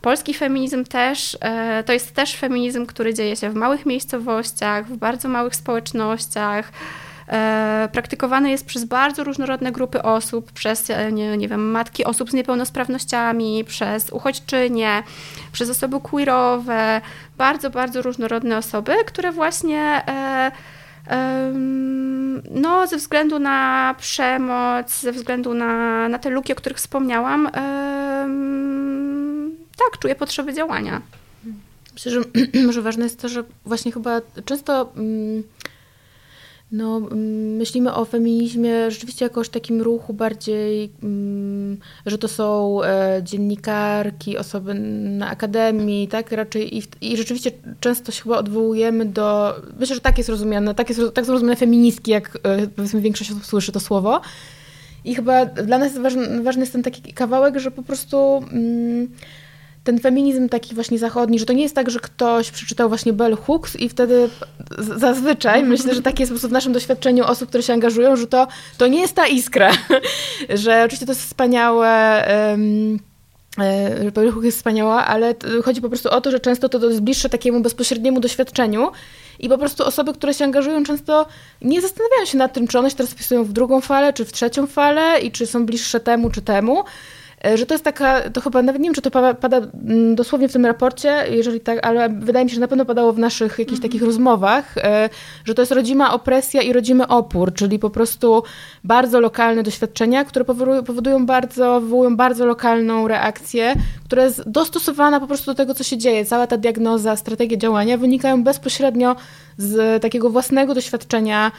[0.00, 1.38] Polski feminizm też,
[1.86, 7.07] to jest też feminizm, który dzieje się w małych miejscowościach, w bardzo małych społecznościach, E,
[7.92, 12.34] praktykowany jest przez bardzo różnorodne grupy osób, przez, e, nie, nie wiem, matki osób z
[12.34, 15.02] niepełnosprawnościami, przez uchodźczynie,
[15.52, 17.00] przez osoby queerowe,
[17.38, 20.50] bardzo, bardzo różnorodne osoby, które właśnie e,
[22.50, 27.48] no, ze względu na przemoc, ze względu na, na te luki, o których wspomniałam,
[29.76, 31.02] tak, czuję potrzeby działania.
[31.94, 32.20] Myślę, że
[32.66, 35.42] może ważne jest to, że właśnie chyba często mm,
[36.72, 37.00] no,
[37.58, 40.90] myślimy o feminizmie rzeczywiście jakoś takim ruchu bardziej,
[42.06, 46.32] że to są e, dziennikarki, osoby na akademii, tak?
[46.32, 47.50] Raczej i, i rzeczywiście
[47.80, 51.56] często się chyba odwołujemy do, myślę, że tak jest rozumiane, tak, jest, tak są rozumiane
[51.56, 54.20] feministki, jak e, powiedzmy większość osób słyszy to słowo.
[55.04, 58.44] I chyba dla nas ważny, ważny jest ten taki kawałek, że po prostu...
[58.52, 59.08] Mm,
[59.88, 63.36] ten feminizm taki właśnie zachodni, że to nie jest tak, że ktoś przeczytał właśnie Bell
[63.36, 64.28] Hooks i wtedy
[64.78, 68.26] zazwyczaj, myślę, że takie jest po prostu w naszym doświadczeniu osób, które się angażują, że
[68.26, 68.46] to,
[68.78, 69.70] to nie jest ta iskra,
[70.64, 72.98] że oczywiście to jest wspaniałe, um,
[74.14, 75.34] Bell Hooks jest wspaniała, ale
[75.64, 78.90] chodzi po prostu o to, że często to jest bliższe takiemu bezpośredniemu doświadczeniu
[79.38, 81.26] i po prostu osoby, które się angażują często
[81.62, 84.32] nie zastanawiają się nad tym, czy one się teraz wpisują w drugą falę, czy w
[84.32, 86.84] trzecią falę i czy są bliższe temu, czy temu,
[87.54, 90.48] że to jest taka, to chyba nawet nie wiem, czy to pada, pada mm, dosłownie
[90.48, 93.58] w tym raporcie, jeżeli tak, ale wydaje mi się, że na pewno padało w naszych
[93.58, 95.10] jakichś takich rozmowach, e,
[95.44, 98.42] że to jest rodzima opresja i rodzimy opór, czyli po prostu
[98.84, 100.44] bardzo lokalne doświadczenia, które
[100.86, 103.74] powodują, bardzo, wywołują bardzo lokalną reakcję,
[104.04, 106.24] która jest dostosowana po prostu do tego, co się dzieje.
[106.24, 109.16] Cała ta diagnoza, strategia działania wynikają bezpośrednio
[109.58, 111.52] z takiego własnego doświadczenia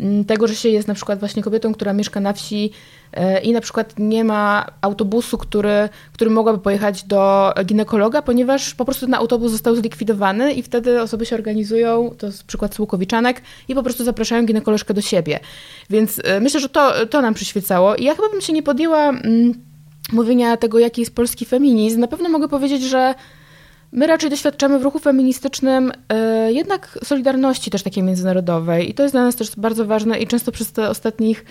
[0.00, 2.99] mm, tego, że się jest na przykład właśnie kobietą, która mieszka na wsi E,
[3.42, 9.06] i na przykład nie ma autobusu, który, który mogłaby pojechać do ginekologa, ponieważ po prostu
[9.06, 13.82] ten autobus został zlikwidowany i wtedy osoby się organizują, to jest przykład Słukowiczanek, i po
[13.82, 15.40] prostu zapraszają ginekolożkę do siebie.
[15.90, 17.96] Więc e, myślę, że to, to nam przyświecało.
[17.96, 19.54] I ja chyba bym się nie podjęła mm,
[20.12, 22.00] mówienia tego, jaki jest polski feminizm.
[22.00, 23.14] Na pewno mogę powiedzieć, że
[23.92, 29.14] My raczej doświadczamy w ruchu feministycznym y, jednak solidarności też takiej międzynarodowej i to jest
[29.14, 31.44] dla nas też bardzo ważne i często przez te ostatnich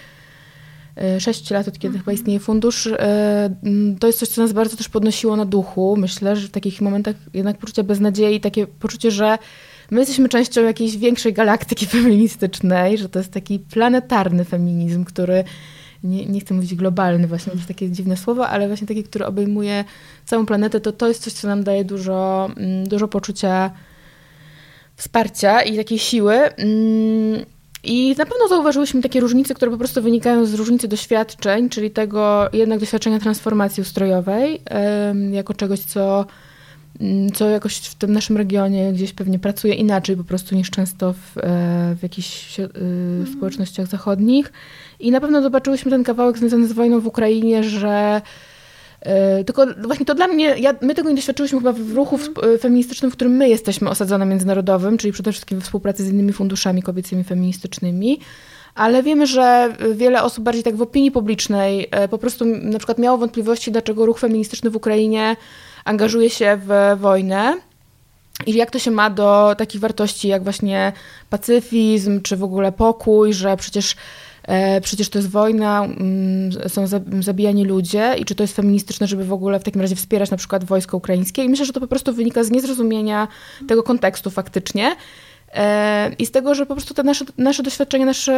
[1.18, 2.97] y, sześć lat, od kiedy chyba istnieje fundusz, y,
[4.00, 5.95] to jest coś, co nas bardzo też podnosiło na duchu.
[5.97, 9.38] Myślę, że w takich momentach jednak poczucie beznadziei, takie poczucie, że
[9.91, 15.43] my jesteśmy częścią jakiejś większej galaktyki feministycznej, że to jest taki planetarny feminizm, który
[16.04, 19.84] nie, nie chcę mówić globalny, właśnie jest takie dziwne słowo, ale właśnie taki, który obejmuje
[20.26, 23.72] całą planetę, to to jest coś, co nam daje dużo, mm, dużo poczucia
[24.95, 26.39] wsparcia i takiej siły.
[27.84, 32.50] I na pewno zauważyłyśmy takie różnice, które po prostu wynikają z różnicy doświadczeń, czyli tego
[32.54, 34.62] jednak doświadczenia transformacji ustrojowej,
[35.32, 36.26] jako czegoś, co,
[37.02, 41.14] mm, co jakoś w tym naszym regionie gdzieś pewnie pracuje inaczej po prostu niż często
[41.14, 42.70] w, e, w jakichś e,
[43.38, 44.52] społecznościach zachodnich.
[45.00, 48.22] I na pewno zobaczyłyśmy ten kawałek związany z wojną w Ukrainie, że
[49.45, 53.12] tylko właśnie to dla mnie, ja, my tego nie doświadczyłyśmy chyba w ruchu e, feministycznym,
[53.12, 57.24] w którym my jesteśmy osadzone międzynarodowym, czyli przede wszystkim we współpracy z innymi funduszami kobiecymi
[57.24, 58.20] feministycznymi.
[58.76, 62.97] Ale wiemy, że wiele osób bardziej tak w opinii publicznej e, po prostu na przykład
[62.97, 65.36] miało wątpliwości, dlaczego ruch feministyczny w Ukrainie
[65.86, 67.58] angażuje się w wojnę.
[68.45, 70.93] I jak to się ma do takich wartości jak właśnie
[71.30, 74.29] pacyfizm, czy w ogóle pokój, że przecież E,
[74.82, 76.86] przecież to jest wojna, mm, są
[77.20, 80.38] zabijani ludzie i czy to jest feministyczne, żeby w ogóle w takim razie wspierać na
[80.38, 81.44] przykład wojsko ukraińskie.
[81.44, 83.28] I myślę, że to po prostu wynika z niezrozumienia
[83.68, 84.96] tego kontekstu faktycznie.
[85.54, 88.34] E, I z tego, że po prostu te nasze, nasze doświadczenia, nasze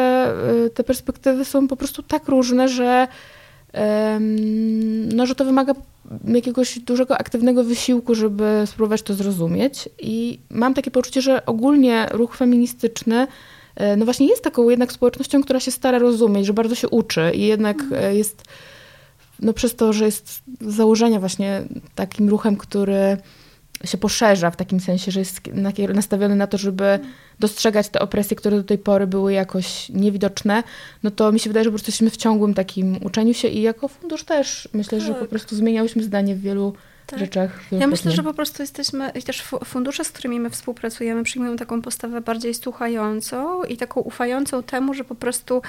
[0.66, 3.08] e, te perspektywy są po prostu tak różne, że,
[5.16, 5.74] no, że to wymaga
[6.26, 9.90] jakiegoś dużego, aktywnego wysiłku, żeby spróbować to zrozumieć.
[10.00, 13.28] I mam takie poczucie, że ogólnie ruch feministyczny E,
[13.98, 17.42] no właśnie jest taką jednak społecznością, która się stara rozumieć, że bardzo się uczy i
[17.42, 18.04] jednak mhm.
[18.04, 18.44] e, jest,
[19.40, 21.64] no przez to, że jest z założenia właśnie
[21.96, 23.18] takim ruchem, który
[23.86, 25.42] się poszerza w takim sensie, że jest
[25.94, 27.14] nastawiony na to, żeby mhm.
[27.40, 30.64] dostrzegać te opresje, które do tej pory były jakoś niewidoczne,
[31.04, 33.62] no to mi się wydaje, że po prostu jesteśmy w ciągłym takim uczeniu się i
[33.62, 35.08] jako fundusz też myślę, tak.
[35.08, 36.74] że po prostu zmieniałyśmy zdanie w wielu
[37.12, 37.20] tak.
[37.20, 37.60] rzeczach.
[37.72, 41.82] Ja myślę, że po prostu jesteśmy, i też fundusze, z którymi my współpracujemy, przyjmują taką
[41.82, 45.62] postawę bardziej słuchającą i taką ufającą temu, że po prostu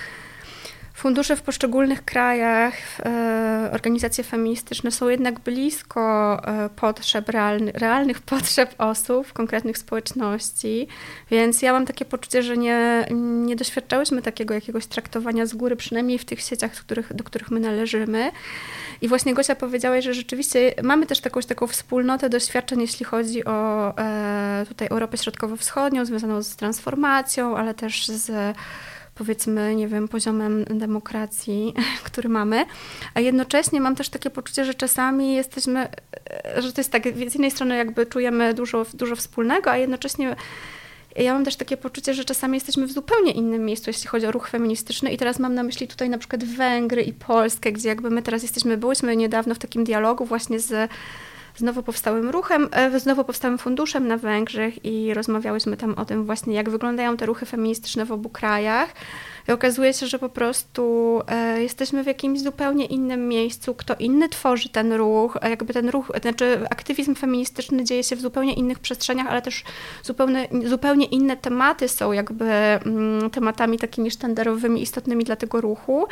[0.95, 8.75] fundusze w poszczególnych krajach, e, organizacje feministyczne są jednak blisko e, potrzeb, realny, realnych potrzeb
[8.79, 10.89] osób, konkretnych społeczności,
[11.31, 13.07] więc ja mam takie poczucie, że nie,
[13.47, 17.61] nie doświadczałyśmy takiego jakiegoś traktowania z góry, przynajmniej w tych sieciach, których, do których my
[17.61, 18.31] należymy.
[19.01, 23.89] I właśnie Gosia powiedziałaś, że rzeczywiście mamy też taką, taką wspólnotę doświadczeń, jeśli chodzi o
[23.99, 28.57] e, tutaj Europę Środkowo-Wschodnią, związaną z transformacją, ale też z
[29.15, 32.65] powiedzmy, nie wiem, poziomem demokracji, który mamy,
[33.15, 35.89] a jednocześnie mam też takie poczucie, że czasami jesteśmy,
[36.59, 40.37] że to jest tak, z jednej strony jakby czujemy dużo, dużo wspólnego, a jednocześnie
[41.17, 44.33] ja mam też takie poczucie, że czasami jesteśmy w zupełnie innym miejscu, jeśli chodzi o
[44.33, 45.13] ruch feministyczny.
[45.13, 48.43] I teraz mam na myśli tutaj na przykład Węgry i Polskę, gdzie jakby my teraz
[48.43, 50.91] jesteśmy, byłyśmy niedawno w takim dialogu właśnie z
[51.57, 56.05] z nowo powstałym ruchem, e, z nowo powstałym funduszem na Węgrzech i rozmawiałyśmy tam o
[56.05, 58.95] tym właśnie, jak wyglądają te ruchy feministyczne w obu krajach.
[59.49, 64.29] I okazuje się, że po prostu e, jesteśmy w jakimś zupełnie innym miejscu, kto inny
[64.29, 69.27] tworzy ten ruch, jakby ten ruch, znaczy aktywizm feministyczny dzieje się w zupełnie innych przestrzeniach,
[69.27, 69.65] ale też
[70.03, 76.07] zupełnie, zupełnie inne tematy są jakby mm, tematami takimi sztandarowymi, istotnymi dla tego ruchu.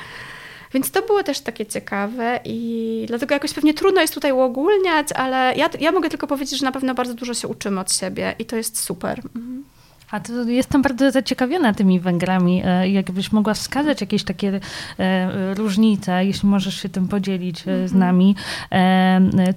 [0.72, 5.54] Więc to było też takie ciekawe i dlatego jakoś pewnie trudno jest tutaj uogólniać, ale
[5.56, 8.44] ja, ja mogę tylko powiedzieć, że na pewno bardzo dużo się uczymy od siebie i
[8.44, 9.22] to jest super.
[9.36, 9.64] Mhm.
[10.10, 12.62] A to jestem bardzo zaciekawiona tymi Węgrami.
[12.64, 14.60] E, jakbyś mogła wskazać jakieś takie
[14.98, 17.88] e, różnice, jeśli możesz się tym podzielić -hmm.
[17.88, 17.98] z mhm.
[17.98, 18.36] nami,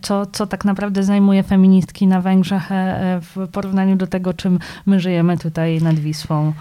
[0.01, 2.63] co, co tak naprawdę zajmuje feministki na Węgrzech
[3.21, 6.53] w porównaniu do tego, czym my żyjemy tutaj nad Wisłą.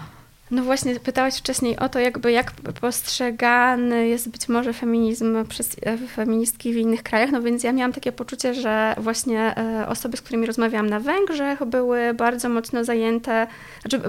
[0.51, 5.97] No właśnie, pytałaś wcześniej o to, jakby jak postrzegany jest być może feminizm przez e,
[5.97, 10.21] feministki w innych krajach, no więc ja miałam takie poczucie, że właśnie e, osoby, z
[10.21, 13.47] którymi rozmawiałam na Węgrzech, były bardzo mocno zajęte,
[13.81, 14.01] znaczy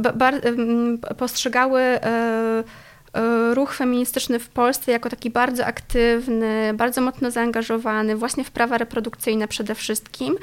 [1.19, 2.65] postrzegały e,
[3.55, 9.49] ruch feministyczny w Polsce jako taki bardzo aktywny, bardzo mocno zaangażowany właśnie w prawa reprodukcyjne
[9.49, 10.37] przede wszystkim.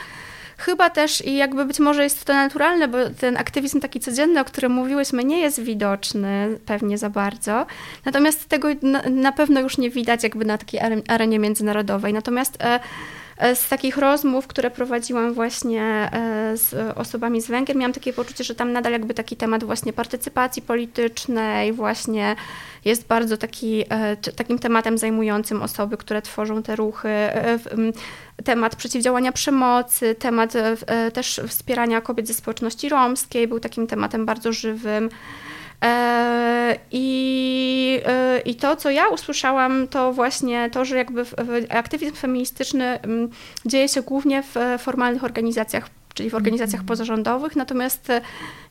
[0.66, 4.46] Chyba też i jakby być może jest to naturalne, bo ten aktywizm taki codzienny, o
[4.46, 7.66] którym mówiłyśmy, nie jest widoczny pewnie za bardzo.
[8.06, 12.14] Natomiast tego na, na pewno już nie widać jakby na takiej arenie międzynarodowej.
[12.14, 12.80] Natomiast e,
[13.38, 18.44] e, z takich rozmów, które prowadziłam właśnie e, z osobami z Węgier, miałam takie poczucie,
[18.44, 22.36] że tam nadal jakby taki temat właśnie partycypacji politycznej, właśnie
[22.86, 23.84] jest bardzo taki,
[24.36, 27.10] takim tematem zajmującym osoby, które tworzą te ruchy.
[28.44, 30.54] Temat przeciwdziałania przemocy, temat
[31.14, 35.10] też wspierania kobiet ze społeczności romskiej był takim tematem bardzo żywym.
[35.84, 41.26] E, I, e, I to, co ja usłyszałam, to właśnie to, że jakby
[41.70, 43.00] aktywizm feministyczny
[43.66, 46.88] dzieje się głównie w formalnych organizacjach czyli w organizacjach mhm.
[46.88, 48.08] pozarządowych, natomiast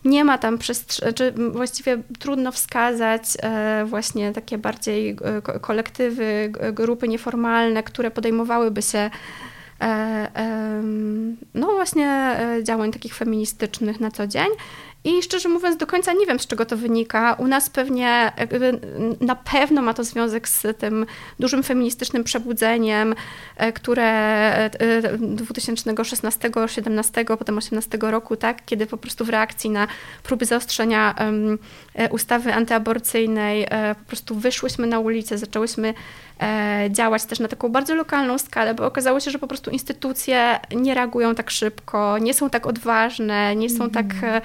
[0.04, 5.16] nie ma tam przestrzeni, czy właściwie trudno wskazać e, właśnie takie bardziej
[5.60, 9.10] kolektywy, grupy nieformalne, które podejmowałyby się
[11.54, 14.48] no właśnie działań takich feministycznych na co dzień.
[15.04, 17.34] I szczerze mówiąc, do końca nie wiem, z czego to wynika.
[17.34, 18.32] U nas pewnie,
[19.20, 21.06] na pewno ma to związek z tym
[21.38, 23.14] dużym feministycznym przebudzeniem,
[23.56, 24.70] e, które
[25.18, 29.86] 2016, 17, potem 18 roku, tak, kiedy po prostu w reakcji na
[30.22, 31.14] próby zaostrzenia
[31.94, 35.94] e, ustawy antyaborcyjnej e, po prostu wyszłyśmy na ulicę, zaczęłyśmy
[36.90, 40.94] działać też na taką bardzo lokalną skalę, bo okazało się, że po prostu instytucje nie
[40.94, 44.34] reagują tak szybko, nie są tak odważne, nie są tak mhm.
[44.34, 44.40] E,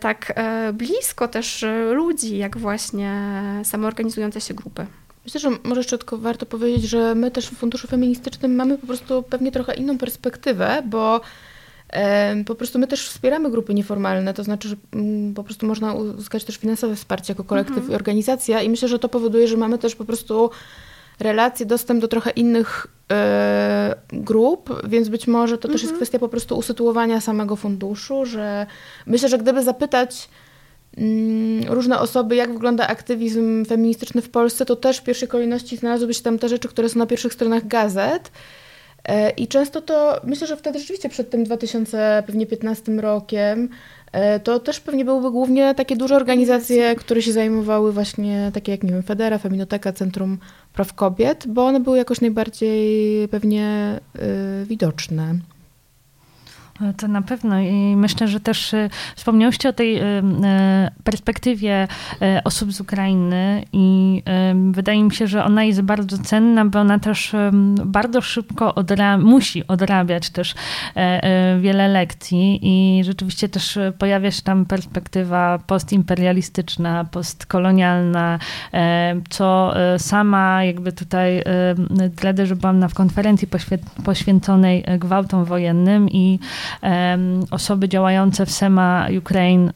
[0.00, 4.86] tak e, blisko też e, ludzi, jak właśnie samoorganizujące się grupy.
[5.24, 8.86] Myślę, że może jeszcze tylko warto powiedzieć, że my też w Funduszu Feministycznym mamy po
[8.86, 11.20] prostu pewnie trochę inną perspektywę, bo
[12.46, 16.44] po prostu my też wspieramy grupy nieformalne, to znaczy, że mm, po prostu można uzyskać
[16.44, 17.92] też finansowe wsparcie jako kolektyw mhm.
[17.92, 20.50] i organizacja i myślę, że to powoduje, że mamy też po prostu
[21.20, 25.96] relacje, dostęp do trochę innych e, grup, więc być może to też jest mhm.
[25.96, 28.66] kwestia po prostu usytuowania samego funduszu, że
[29.06, 30.28] myślę, że gdyby zapytać
[30.96, 36.14] mm, różne osoby, jak wygląda aktywizm feministyczny w Polsce, to też w pierwszej kolejności znalazłyby
[36.14, 38.30] się tam te rzeczy, które są na pierwszych stronach gazet.
[39.04, 43.68] E, I często to, myślę, że wtedy rzeczywiście przed tym 2015 rokiem
[44.44, 48.92] to też pewnie byłyby głównie takie duże organizacje, które się zajmowały właśnie, takie jak, nie
[48.92, 50.38] wiem, Federa, Feminoteka, Centrum
[50.72, 54.00] Praw Kobiet, bo one były jakoś najbardziej pewnie
[54.62, 55.34] y, widoczne.
[56.96, 60.22] To na pewno i myślę, że też y, wspomniałyście o tej y, y,
[61.04, 61.88] perspektywie
[62.44, 64.22] osób z Ukrainy i
[64.70, 67.32] wydaje mi się, że ona jest bardzo cenna, bo ona też
[67.84, 70.54] bardzo szybko odra musi odrabiać też
[71.60, 78.38] wiele lekcji i rzeczywiście też pojawia się tam perspektywa postimperialistyczna, postkolonialna,
[79.30, 81.42] co sama jakby tutaj
[82.16, 83.48] dredę, że byłam na konferencji
[84.04, 86.38] poświęconej gwałtom wojennym i
[87.50, 89.72] osoby działające w SEMA Ukraine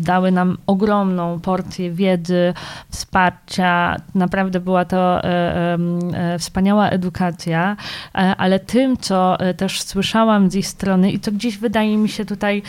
[0.00, 2.54] dały nam ogromną porcję wiedzy,
[2.90, 3.96] wsparcia.
[4.14, 5.78] Naprawdę była to e,
[6.14, 7.76] e, wspaniała edukacja,
[8.14, 12.24] e, ale tym, co też słyszałam z ich strony i co gdzieś wydaje mi się
[12.24, 12.62] tutaj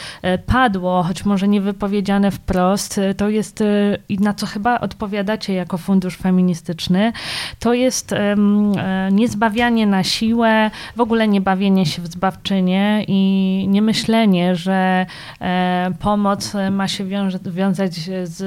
[0.46, 3.64] padło, choć może nie wypowiedziane wprost, to jest
[4.10, 7.14] i na co chyba odpowiadacie jako fundusz feministyczny,
[7.60, 8.16] to jest
[9.12, 15.06] niezbawianie na siłę, w ogóle nie bawienie się w zbawczynię i nie myślenie, że
[16.00, 17.21] pomoc ma się wiązać
[17.52, 17.94] wiązać
[18.24, 18.42] z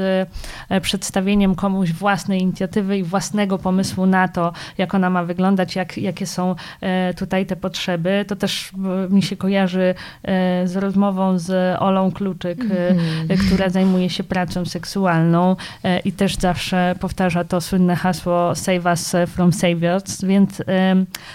[0.69, 5.99] e, przedstawieniem komuś własnej inicjatywy i własnego pomysłu na to, jak ona ma wyglądać, jak,
[5.99, 8.25] jakie są e, tutaj te potrzeby.
[8.29, 8.73] To też
[9.11, 13.39] mi się kojarzy e, z rozmową z Olą Kluczyk, mm.
[13.47, 15.57] która zajmuje się pracą seksualną
[16.05, 20.63] i też zawsze powtarza to słynne hasło Save us from saviors, więc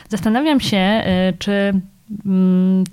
[0.10, 1.04] zastanawiam się,
[1.40, 1.74] czy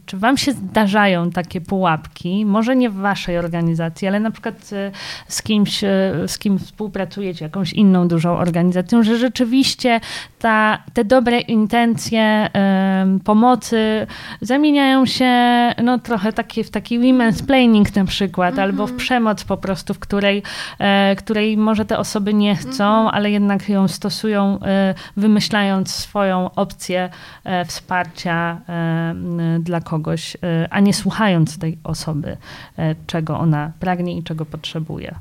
[0.06, 2.46] czy Wam się zdarzają takie pułapki?
[2.46, 4.90] Może nie w Waszej organizacji, ale na przykład e,
[5.28, 5.88] z kimś, e,
[6.26, 10.00] z kim współpracujecie, jakąś inną dużą organizacją, że rzeczywiście
[10.46, 12.50] ta, te dobre intencje
[13.24, 14.06] pomocy
[14.40, 15.32] zamieniają się
[15.82, 18.62] no, trochę takie, w taki women's planning na przykład, mm -hmm.
[18.62, 20.42] albo w przemoc po prostu, w której,
[20.78, 23.10] e, której może te osoby nie chcą, mm -hmm.
[23.12, 24.58] ale jednak ją stosują,
[25.16, 27.10] wymyślając swoją opcję
[27.66, 28.60] wsparcia
[29.60, 32.36] dla kogoś, e, a nie słuchając tej osoby,
[32.78, 35.14] e, czego ona pragnie i czego potrzebuje.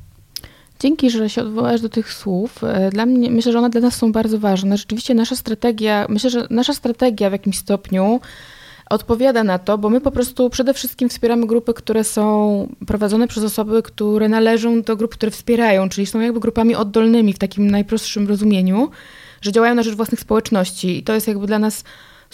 [0.80, 2.64] Dzięki, że się odwołałeś do tych słów.
[2.64, 4.78] E, dla mnie, myślę, że one dla nas są bardzo ważne.
[4.78, 8.20] Rzeczywiście nasza strategia, myślę, że nasza strategia w jakimś stopniu
[8.90, 13.44] odpowiada na to, bo my po prostu przede wszystkim wspieramy grupy, które są prowadzone przez
[13.44, 18.28] osoby, które należą do grup, które wspierają, czyli są jakby grupami oddolnymi w takim najprostszym
[18.28, 18.90] rozumieniu,
[19.42, 21.84] że działają na rzecz własnych społeczności i to jest jakby dla nas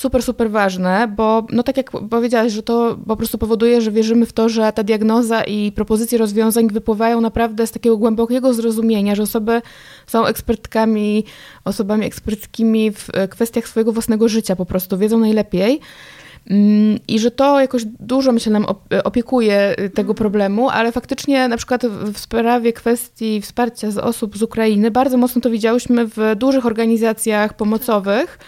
[0.01, 4.25] super, super ważne, bo no tak jak powiedziałaś, że to po prostu powoduje, że wierzymy
[4.25, 9.23] w to, że ta diagnoza i propozycje rozwiązań wypływają naprawdę z takiego głębokiego zrozumienia, że
[9.23, 9.61] osoby
[10.07, 11.25] są ekspertkami,
[11.65, 15.79] osobami eksperckimi w kwestiach swojego własnego życia po prostu, wiedzą najlepiej.
[16.49, 18.65] Mm, I że to jakoś dużo, myślę, nam
[19.03, 24.41] opiekuje y, tego problemu, ale faktycznie na przykład w sprawie kwestii wsparcia z osób z
[24.41, 28.39] Ukrainy bardzo mocno to widziałyśmy w dużych organizacjach pomocowych.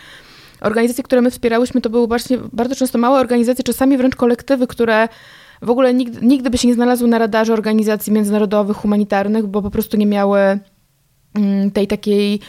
[0.63, 5.07] Organizacje, które my wspierałyśmy, to były właśnie bardzo często małe organizacje, czasami wręcz kolektywy, które
[5.61, 9.71] w ogóle nigdy, nigdy by się nie znalazły na radarze organizacji międzynarodowych, humanitarnych, bo po
[9.71, 10.59] prostu nie miały
[11.35, 12.39] mm, tej takiej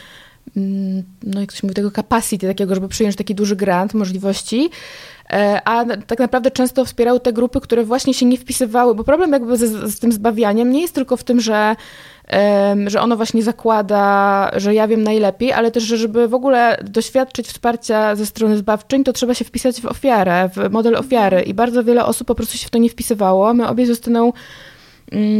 [0.57, 4.69] mm, no jak to się mówi, tego capacity takiego, żeby przyjąć taki duży grant, możliwości.
[5.33, 9.31] E, a tak naprawdę często wspierały te grupy, które właśnie się nie wpisywały, bo problem
[9.31, 11.75] jakby z, z tym zbawianiem nie jest tylko w tym, że
[12.87, 17.47] że ono właśnie zakłada, że ja wiem najlepiej, ale też, że żeby w ogóle doświadczyć
[17.47, 21.83] wsparcia ze strony zbawczyń, to trzeba się wpisać w ofiarę, w model ofiary i bardzo
[21.83, 23.53] wiele osób po prostu się w to nie wpisywało.
[23.53, 24.31] My obie z Mm,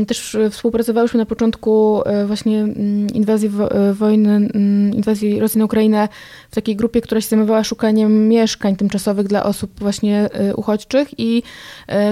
[0.07, 6.07] też współpracowałyśmy na początku e, właśnie mm, inwazji e, wojny, mm, inwazji Rosji na Ukrainę
[6.51, 11.43] w takiej grupie, która się zajmowała szukaniem mieszkań tymczasowych dla osób właśnie e, uchodźczych i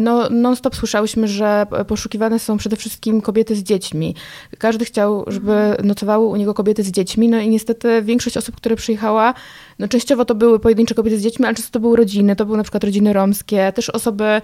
[0.02, 4.16] no, non-stop słyszałyśmy, że poszukiwane są przede wszystkim kobiety z dziećmi.
[4.58, 8.76] Każdy chciał, żeby nocowały u niego kobiety z dziećmi, no i niestety większość osób, które
[8.76, 9.34] przyjechała,
[9.80, 12.58] no częściowo to były pojedyncze kobiety z dziećmi, ale często to były rodziny, to były
[12.58, 14.42] na przykład rodziny romskie, też osoby Mm,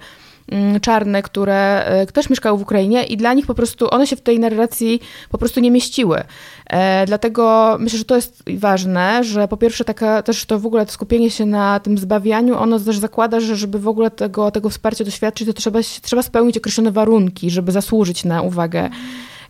[0.82, 4.20] czarne, które e, też mieszkały w Ukrainie i dla nich po prostu one się w
[4.20, 5.00] tej narracji
[5.30, 6.22] po prostu nie mieściły.
[6.66, 10.86] E, dlatego myślę, że to jest ważne, że po pierwsze taka też to w ogóle
[10.86, 14.70] to skupienie się na tym zbawianiu, ono też zakłada, że żeby w ogóle tego, tego
[14.70, 18.90] wsparcia doświadczyć, to trzeba, trzeba spełnić określone warunki, żeby zasłużyć na uwagę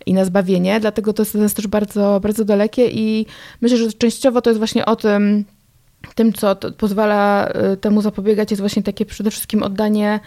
[0.06, 3.26] i na zbawienie, dlatego to jest dla nas też bardzo, bardzo dalekie i
[3.60, 5.44] myślę, że częściowo to jest właśnie o tym,
[6.14, 10.20] tym, co pozwala e, temu zapobiegać, jest właśnie takie przede wszystkim oddanie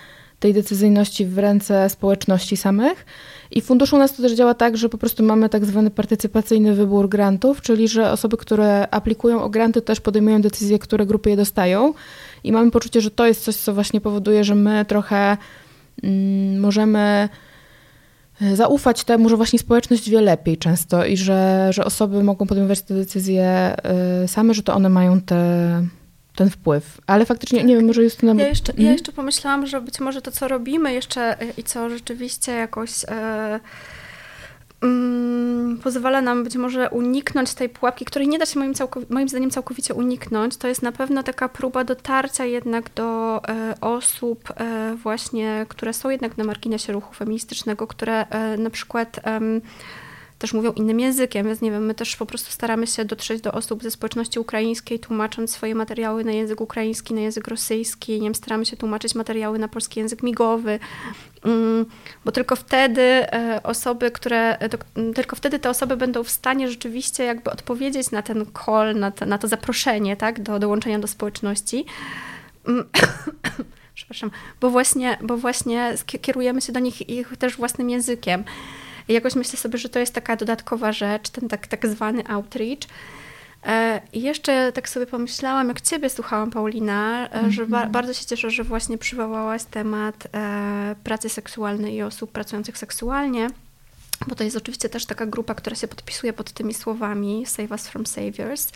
[0.44, 3.06] tej decyzyjności w ręce społeczności samych.
[3.52, 5.90] I w funduszu u nas to też działa tak, że po prostu mamy tak zwany
[5.90, 11.30] partycypacyjny wybór grantów, czyli że osoby, które aplikują o granty, też podejmują decyzje, które grupy
[11.30, 11.94] je dostają.
[12.44, 15.38] I mamy poczucie, że to jest coś, co właśnie powoduje, że my trochę
[16.04, 17.30] mm, możemy
[18.42, 22.82] e, zaufać temu, że właśnie społeczność wie lepiej często i że, że osoby mogą podejmować
[22.82, 23.76] te decyzje
[24.24, 25.38] y, same, że to one mają te
[26.36, 27.02] ten wpływ.
[27.08, 27.68] Ale faktycznie, tak.
[27.68, 28.86] nie wiem, może jest Ja jeszcze, mhm.
[28.86, 32.92] ja jeszcze pomyślałam, że być może to, co robimy jeszcze e, i co rzeczywiście jakoś
[33.08, 33.60] e,
[34.82, 38.74] mm, pozwala nam być może uniknąć tej pułapki, której nie da się moim,
[39.10, 44.54] moim zdaniem całkowicie uniknąć, to jest na pewno taka próba dotarcia jednak do e, osób
[44.58, 49.20] e, właśnie, które są jednak na marginesie ruchu feministycznego, które e, na przykład
[50.44, 53.52] też mówią innym językiem, więc nie wiem, my też po prostu staramy się dotrzeć do
[53.52, 58.36] osób ze społeczności ukraińskiej, tłumacząc swoje materiały na język ukraiński, na język rosyjski, nie wiem,
[58.36, 60.80] staramy się tłumaczyć materiały na polski język migowy,
[61.46, 61.86] mm,
[62.26, 64.70] bo tylko wtedy e, osoby, które, e,
[65.16, 69.26] tylko wtedy te osoby będą w stanie rzeczywiście jakby odpowiedzieć na ten call, na to,
[69.26, 71.86] na to zaproszenie, tak, do dołączenia do społeczności.
[72.68, 72.86] Mm,
[73.96, 78.44] przepraszam, bo właśnie, bo właśnie kierujemy się do nich ich też własnym językiem.
[79.08, 82.80] Jakoś myślę sobie, że to jest taka dodatkowa rzecz, ten tak, tak zwany outreach.
[83.66, 87.54] E, I jeszcze tak sobie pomyślałam, jak Ciebie słuchałam, Paulina, mm -hmm.
[87.54, 87.92] że ba mhm.
[87.92, 93.48] bardzo się cieszę, że właśnie przywołałaś temat e, pracy seksualnej i osób pracujących seksualnie,
[94.28, 97.88] bo to jest oczywiście też taka grupa, która się podpisuje pod tymi słowami Save Us
[97.88, 98.72] From Saviors.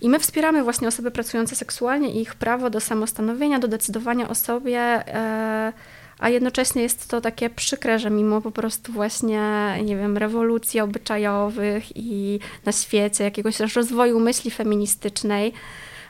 [0.00, 4.34] I my wspieramy właśnie osoby pracujące seksualnie i ich prawo do samostanowienia, do decydowania o
[4.34, 4.78] sobie.
[4.80, 5.72] E,
[6.20, 11.96] a jednocześnie jest to takie przykre, że mimo po prostu właśnie, nie wiem, rewolucji obyczajowych
[11.96, 15.52] i na świecie, jakiegoś rozwoju myśli feministycznej,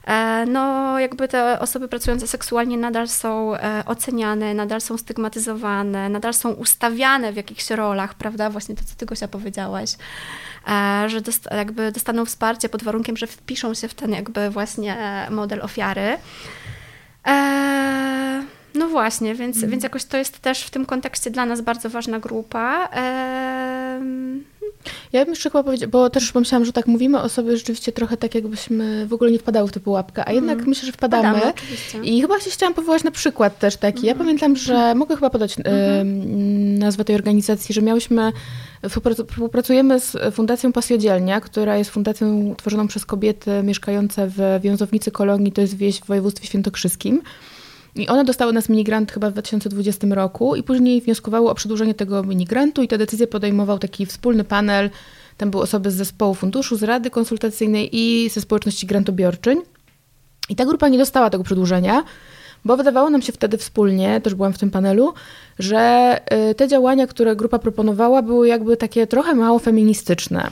[0.07, 6.35] e, no jakby te osoby pracujące seksualnie nadal są e, oceniane, nadal są stygmatyzowane, nadal
[6.35, 8.51] są ustawiane w jakichś rolach, prawda?
[8.51, 9.91] Właśnie to, co ty Gosia powiedziałaś,
[10.69, 15.27] e, że dost, jakby dostaną wsparcie pod warunkiem, że wpiszą się w ten jakby właśnie
[15.31, 16.19] model ofiary.
[17.25, 19.71] Eee, no właśnie, więc, mm.
[19.71, 22.89] więc jakoś to jest też w tym kontekście dla nas bardzo ważna grupa.
[22.93, 24.45] Ehm...
[25.13, 28.17] Ja bym jeszcze chyba powiedziała, bo też pomyślałam, że tak mówimy o sobie rzeczywiście trochę
[28.17, 30.69] tak, jakbyśmy w ogóle nie wpadały w tę pułapkę, a jednak mm.
[30.69, 31.39] myślę, że wpadamy.
[31.39, 33.99] wpadamy I chyba się chciałam powołać na przykład też taki.
[33.99, 34.07] Mm.
[34.07, 34.27] Ja mhm.
[34.27, 35.63] pamiętam, że mogę chyba podać y,
[36.79, 38.33] nazwę tej organizacji, że miałyśmy,
[38.89, 45.61] współpracujemy z Fundacją Pasjodzielnia, która jest fundacją tworzoną przez kobiety mieszkające w Wiązownicy Kolonii, to
[45.61, 47.23] jest wieś w województwie świętokrzyskim.
[47.95, 52.23] I one dostały nas minigrant chyba w 2020 roku i później wnioskowały o przedłużenie tego
[52.23, 54.91] minigrantu i tę decyzję podejmował taki wspólny panel.
[55.37, 59.63] Tam były osoby z zespołu funduszu, z rady konsultacyjnej i ze społeczności grantobiorczyń.
[60.49, 62.05] I ta grupa nie dostała tego przedłużenia,
[62.65, 65.15] bo wydawało nam się wtedy wspólnie, też byłam w tym panelu,
[65.59, 66.17] że
[66.51, 70.51] y, te działania, które grupa proponowała, były jakby takie trochę mało feministyczne.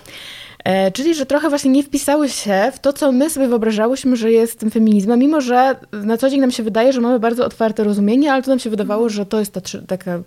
[0.68, 4.32] E, czyli, że trochę właśnie nie wpisały się w to, co my sobie wyobrażałyśmy, że
[4.32, 7.84] jest tym feminizmem, mimo że na co dzień nam się wydaje, że mamy bardzo otwarte
[7.84, 10.20] rozumienie, ale to nam się wydawało, że to jest ta, taka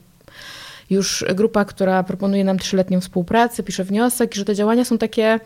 [0.90, 5.40] już grupa, która proponuje nam trzyletnią współpracę, pisze wniosek, że te działania są takie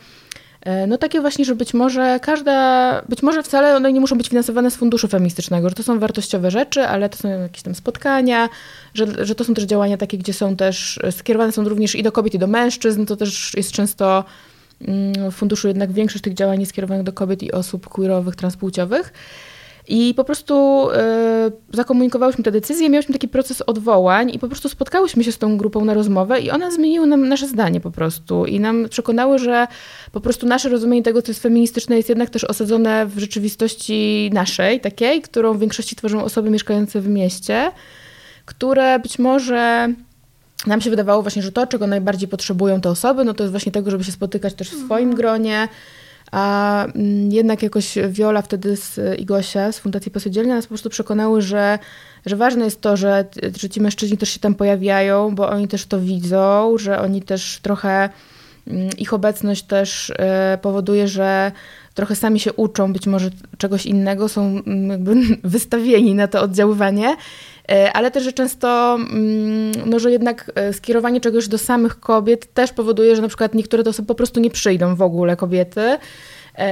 [0.61, 4.29] E, no takie właśnie, że być może każda, być może wcale one nie muszą być
[4.29, 8.49] finansowane z funduszu feministycznego, że to są wartościowe rzeczy, ale to są jakieś tam spotkania,
[8.93, 12.11] że, że to są też działania takie, gdzie są też, skierowane są również i do
[12.11, 14.23] kobiet, i do mężczyzn, to też jest często
[15.31, 19.13] funduszu jednak większość tych działań jest skierowanych do kobiet i osób queerowych, transpłciowych.
[19.87, 25.23] I po prostu e, zakomunikowałyśmy te decyzje, miałyśmy taki proces odwołań i po prostu spotkałyśmy
[25.23, 28.59] się z tą grupą na rozmowę i one zmieniły nam nasze zdanie po prostu i
[28.59, 29.67] nam przekonały, że
[30.11, 34.81] po prostu nasze rozumienie tego, co jest feministyczne, jest jednak też osadzone w rzeczywistości naszej,
[34.81, 37.71] takiej, którą w większości tworzą osoby mieszkające w mieście,
[38.45, 39.93] które być może
[40.67, 43.71] nam się wydawało właśnie, że to, czego najbardziej potrzebują te osoby, no to jest właśnie
[43.71, 45.15] tego, żeby się spotykać też w swoim mhm.
[45.15, 45.67] gronie,
[46.31, 51.41] a mm, jednak jakoś Wiola wtedy z Igosia z Fundacji Posadzielnia nas po prostu przekonały,
[51.41, 51.79] że,
[52.25, 53.25] że ważne jest to, że,
[53.59, 57.59] że ci mężczyźni też się tam pojawiają, bo oni też to widzą, że oni też
[57.61, 58.09] trochę,
[58.67, 61.51] mm, ich obecność też e, powoduje, że
[61.93, 65.15] trochę sami się uczą być może czegoś innego, są mm, jakby
[65.49, 67.15] wystawieni na to oddziaływanie,
[67.93, 68.97] ale też, że często,
[69.85, 73.83] no, że jednak e, skierowanie czegoś do samych kobiet też powoduje, że na przykład niektóre
[73.83, 75.97] to osoby po prostu nie przyjdą w ogóle kobiety, E,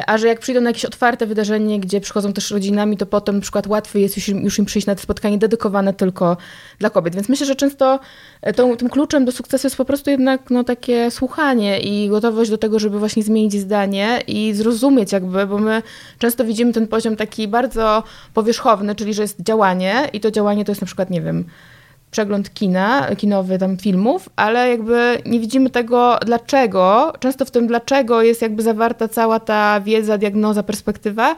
[0.07, 3.41] a że jak przyjdą na jakieś otwarte wydarzenie, gdzie przychodzą też rodzinami, to potem na
[3.41, 6.37] przykład łatwiej jest już, już im przyjść na to spotkanie dedykowane tylko
[6.79, 7.15] dla kobiet.
[7.15, 7.99] Więc myślę, że często
[8.41, 12.51] e, tą, tym kluczem do sukcesu jest po prostu jednak no, takie słuchanie i gotowość
[12.51, 15.81] do tego, żeby właśnie zmienić zdanie i zrozumieć jakby, bo my
[16.19, 18.03] często widzimy ten poziom taki bardzo
[18.33, 21.45] powierzchowny, czyli że jest działanie i to działanie to jest na przykład, nie wiem,
[22.13, 27.13] przegląd kina, kinowy tam filmów, ale jakby nie widzimy tego dlaczego.
[27.19, 31.35] Często w tym dlaczego jest jakby zawarta cała ta wiedza, diagnoza, perspektywa.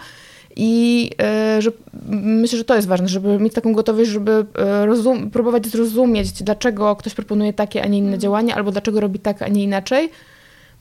[0.56, 1.12] I
[1.58, 1.72] y, że,
[2.10, 6.96] myślę, że to jest ważne, żeby mieć taką gotowość, żeby e, rozum, próbować zrozumieć, dlaczego
[6.96, 8.22] ktoś proponuje takie, a nie inne mhm.
[8.22, 10.10] działania, albo dlaczego robi tak, a nie inaczej.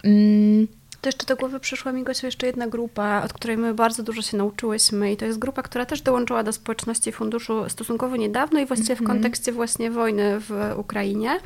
[0.04, 0.66] Mm
[1.04, 4.22] to jeszcze do głowy przyszła mi Gosiu jeszcze jedna grupa, od której my bardzo dużo
[4.22, 8.66] się nauczyłyśmy i to jest grupa, która też dołączyła do społeczności funduszu stosunkowo niedawno i
[8.66, 9.18] właściwie w mhm.
[9.18, 11.38] kontekście właśnie wojny w Ukrainie.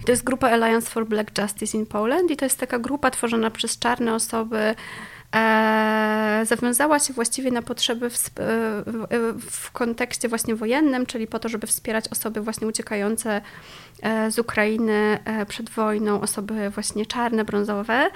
[0.00, 3.10] I to jest grupa Alliance for Black Justice in Poland i to jest taka grupa
[3.10, 4.74] tworzona przez czarne osoby,
[5.36, 11.48] e, zawiązała się właściwie na potrzeby w, w, w, kontekście właśnie wojennym, czyli po to,
[11.48, 13.40] żeby wspierać osoby właśnie uciekające
[14.02, 18.10] e, z Ukrainy e, przed wojną, osoby właśnie czarne, brązowe.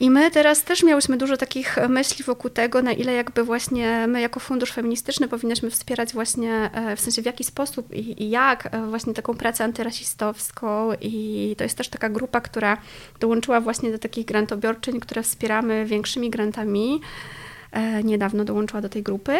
[0.00, 4.20] I my teraz też miałyśmy dużo takich myśli wokół tego, na ile jakby właśnie my
[4.20, 8.74] jako fundusz feministyczny powinniśmy wspierać właśnie, e, w sensie w jaki sposób i, i jak
[8.74, 12.76] e, właśnie taką pracę antyrasistowską i to jest też taka grupa, która
[13.20, 17.00] dołączyła właśnie do takich grantobiorczyń, które wspieramy większymi grantami.
[17.72, 19.36] E, niedawno dołączyła do tej grupy.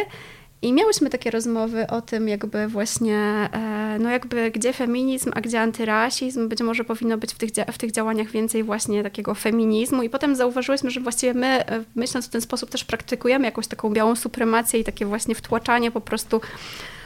[0.63, 3.17] I miałyśmy takie rozmowy o tym, jakby właśnie,
[3.53, 6.49] e, no jakby gdzie feminizm, a gdzie antyrasizm.
[6.49, 10.03] Być może powinno być w tych, w tych działaniach więcej właśnie takiego feminizmu.
[10.03, 13.91] I potem zauważyłyśmy, że właściwie my, e, myśląc w ten sposób, też praktykujemy jakąś taką
[13.91, 16.41] białą supremację i takie właśnie wtłaczanie po prostu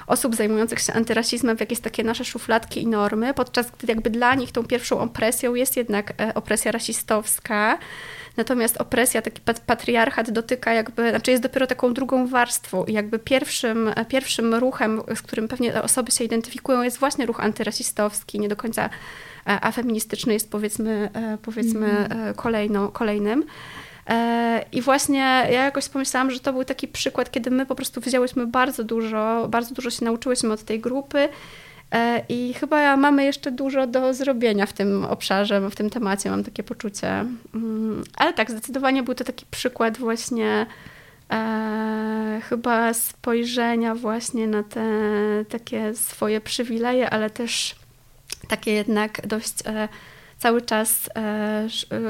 [0.07, 4.35] osób zajmujących się antyrasizmem w jakieś takie nasze szufladki i normy, podczas gdy jakby dla
[4.35, 7.79] nich tą pierwszą opresją jest jednak e, opresja rasistowska.
[8.37, 13.91] Natomiast opresja, taki patriarchat dotyka jakby, znaczy jest dopiero taką drugą warstwą i jakby pierwszym,
[14.09, 18.85] pierwszym ruchem, z którym pewnie osoby się identyfikują, jest właśnie ruch antyrasistowski, nie do końca
[18.85, 18.91] e,
[19.47, 22.35] afeministyczny jest powiedzmy, e, powiedzmy mm.
[22.35, 23.45] kolejną, kolejnym.
[24.73, 25.19] I właśnie
[25.51, 29.47] ja jakoś pomyślałam, że to był taki przykład, kiedy my po prostu wzięłyśmy bardzo dużo,
[29.49, 31.29] bardzo dużo się nauczyłyśmy od tej grupy
[32.29, 36.63] I chyba mamy jeszcze dużo do zrobienia w tym obszarze, w tym temacie, mam takie
[36.63, 37.09] poczucie.
[37.55, 40.67] Mm, ale tak, zdecydowanie był to taki przykład właśnie
[41.31, 44.85] e, chyba spojrzenia właśnie na te
[45.49, 47.77] takie swoje przywileje, ale też
[48.49, 49.89] takie jednak dość e,
[50.45, 52.01] cały czas, e, e,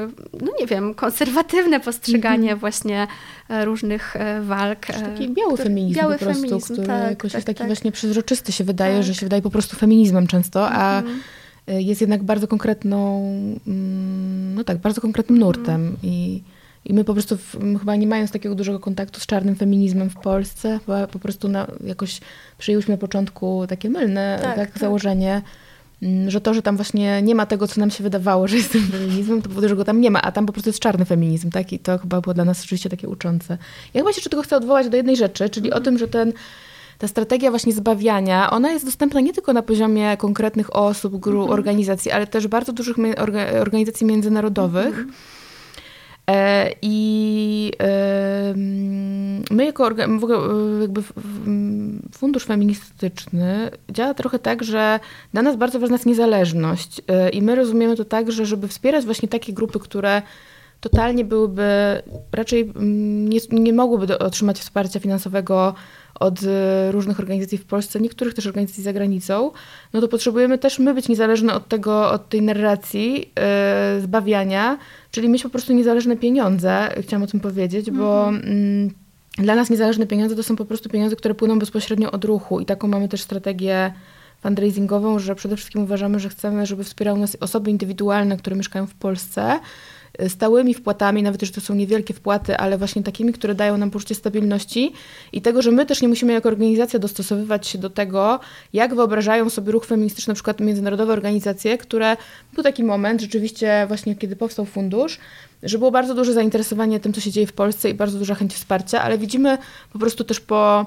[0.41, 2.59] no nie wiem, konserwatywne postrzeganie mm -hmm.
[2.59, 3.07] właśnie
[3.49, 4.85] e, różnych walk.
[4.85, 7.67] Taki biały który, feminizm biały po prostu, feminizm, który tak, jakoś tak, jest taki tak.
[7.67, 9.03] właśnie przezroczysty się wydaje, tak.
[9.03, 11.73] że się wydaje po prostu feminizmem często, a mm -hmm.
[11.77, 13.19] jest jednak bardzo konkretną,
[13.67, 15.97] mm, no tak, bardzo konkretnym nurtem mm.
[16.03, 16.43] i
[16.85, 17.37] i my po prostu,
[17.79, 20.79] chyba nie mając takiego dużego kontaktu z czarnym feminizmem w Polsce,
[21.11, 22.19] po prostu na, jakoś
[22.57, 24.79] przyjęłyśmy na początku takie mylne tak, tak, tak.
[24.79, 25.41] założenie,
[26.27, 28.87] że to, że tam właśnie nie ma tego, co nam się wydawało, że jest tym
[28.91, 31.51] feminizmem, to powoduje, że go tam nie ma, a tam po prostu jest czarny feminizm,
[31.51, 31.73] tak?
[31.73, 33.57] I to chyba było dla nas rzeczywiście takie uczące.
[33.93, 35.81] Ja chyba się jeszcze tego chcę odwołać do jednej rzeczy, czyli mm.
[35.81, 36.33] o tym, że ten
[36.97, 41.47] ta strategia właśnie zbawiania, ona jest dostępna nie tylko na poziomie konkretnych osób, grup, mm
[41.47, 41.53] -hmm.
[41.53, 42.95] organizacji, ale też bardzo dużych
[43.61, 45.05] organizacji międzynarodowych.
[46.27, 46.75] -hmm.
[46.81, 47.71] I
[49.51, 49.85] my jako
[50.23, 50.37] ogóle
[50.81, 51.01] jakby
[52.13, 54.99] fundusz feministyczny działa trochę tak, że
[55.33, 57.01] dla nas bardzo ważna jest niezależność
[57.33, 60.21] i my rozumiemy to tak, że żeby wspierać właśnie takie grupy, które
[60.79, 62.73] totalnie byłyby, raczej
[63.29, 65.75] nie, nie mogłyby otrzymać wsparcia finansowego
[66.19, 66.47] od y,
[66.91, 69.51] różnych organizacji w Polsce, niektórych też organizacji za granicą,
[69.93, 73.19] no to potrzebujemy też my być niezależne od tego, od tej narracji
[73.95, 74.77] yy, zbawiania,
[75.11, 78.91] czyli mieć po prostu niezależne pieniądze, chciałam o tym powiedzieć, bo mm,
[79.37, 82.65] dla nas niezależne pieniądze to są po prostu pieniądze, które płyną bezpośrednio od ruchu i
[82.65, 83.93] taką mamy też strategię
[84.41, 88.93] fundraisingową, że przede wszystkim uważamy, że chcemy, żeby wspierały nas osoby indywidualne, które mieszkają w
[88.93, 89.59] Polsce,
[90.27, 94.15] stałymi wpłatami, nawet jeżeli to są niewielkie wpłaty, ale właśnie takimi, które dają nam poczucie
[94.15, 94.93] stabilności
[95.33, 98.39] i tego, że my też nie musimy jako organizacja dostosowywać się do tego,
[98.73, 102.17] jak wyobrażają sobie ruch feministyczny, na przykład międzynarodowe organizacje, które
[102.53, 105.19] był taki moment, rzeczywiście właśnie kiedy powstał fundusz,
[105.63, 108.53] że było bardzo duże zainteresowanie tym, co się dzieje w Polsce i bardzo duża chęć
[108.53, 109.57] wsparcia, ale widzimy
[109.93, 110.85] po prostu też po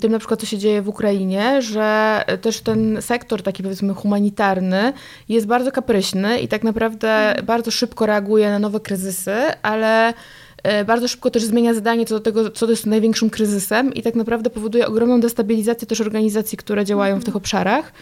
[0.00, 4.92] tym na przykład, co się dzieje w Ukrainie, że też ten sektor taki powiedzmy humanitarny
[5.28, 7.46] jest bardzo kapryśny i tak naprawdę mhm.
[7.46, 10.14] bardzo szybko reaguje na nowe kryzysy, ale
[10.62, 14.14] e, bardzo szybko też zmienia zdanie co do tego, co jest największym kryzysem i tak
[14.14, 17.24] naprawdę powoduje ogromną destabilizację też organizacji, które działają w mhm.
[17.26, 17.92] tych obszarach.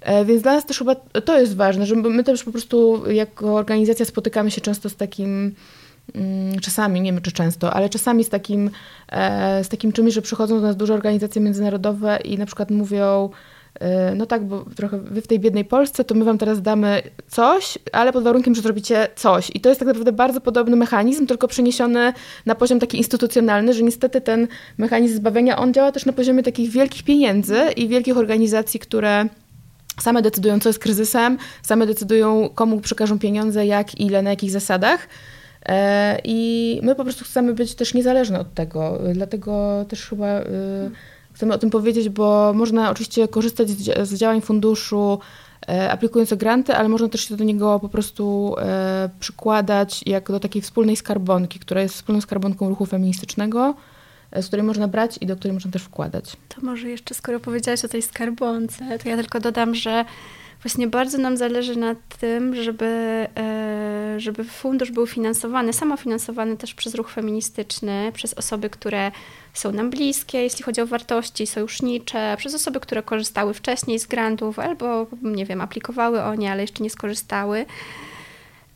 [0.00, 3.54] E, więc dla nas też chyba to jest ważne, że my też po prostu jako
[3.54, 5.54] organizacja spotykamy się często z takim
[6.62, 8.70] czasami, nie wiem czy często, ale czasami z takim,
[9.12, 13.30] e, z takim czymś, że przychodzą do nas duże organizacje międzynarodowe i na przykład mówią,
[13.80, 17.02] e, no tak, bo trochę wy w tej biednej Polsce, to my wam teraz damy
[17.28, 19.50] coś, ale pod warunkiem, że zrobicie coś.
[19.54, 22.12] I to jest tak naprawdę bardzo podobny mechanizm, tylko przeniesiony
[22.46, 26.70] na poziom taki instytucjonalny, że niestety ten mechanizm zbawienia, on działa też na poziomie takich
[26.70, 29.28] wielkich pieniędzy i wielkich organizacji, które
[30.00, 35.08] same decydują, co jest kryzysem, same decydują, komu przekażą pieniądze, jak, ile, na jakich zasadach.
[35.68, 40.44] E, I my po prostu chcemy być też niezależne od tego, dlatego też chyba y,
[41.32, 43.68] chcemy o tym powiedzieć, bo można oczywiście korzystać
[44.02, 45.18] z działań funduszu,
[45.68, 50.28] e, aplikując o granty, ale można też się do niego po prostu e, przykładać jak
[50.28, 53.74] do takiej wspólnej skarbonki, która jest wspólną skarbonką ruchu feministycznego,
[54.32, 56.36] z której można brać i do której można też wkładać.
[56.48, 60.04] To może jeszcze, skoro powiedziałaś o tej skarbonce, to ja tylko dodam, że
[60.66, 62.86] właśnie bardzo nam zależy na tym, żeby,
[63.36, 69.12] e, żeby fundusz był finansowany, samofinansowany też przez ruch feministyczny, przez osoby, które
[69.54, 74.58] są nam bliskie, jeśli chodzi o wartości sojusznicze, przez osoby, które korzystały wcześniej z grantów
[74.58, 77.66] albo, nie wiem, aplikowały o nie, ale jeszcze nie skorzystały.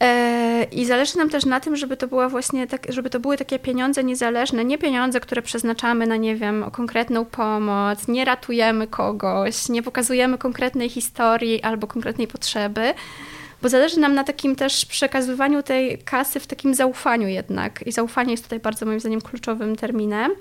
[0.01, 3.37] E, I zależy nam też na tym, żeby to była właśnie tak, żeby to były
[3.37, 9.69] takie pieniądze niezależne, nie pieniądze, które przeznaczamy na, nie wiem, konkretną pomoc, nie ratujemy kogoś,
[9.69, 12.95] nie pokazujemy konkretnej historii albo konkretnej potrzeby,
[13.63, 17.87] bo zależy nam na takim też przekazywaniu tej kasy w takim zaufaniu jednak.
[17.87, 20.33] I zaufanie jest tutaj bardzo moim zdaniem kluczowym terminem.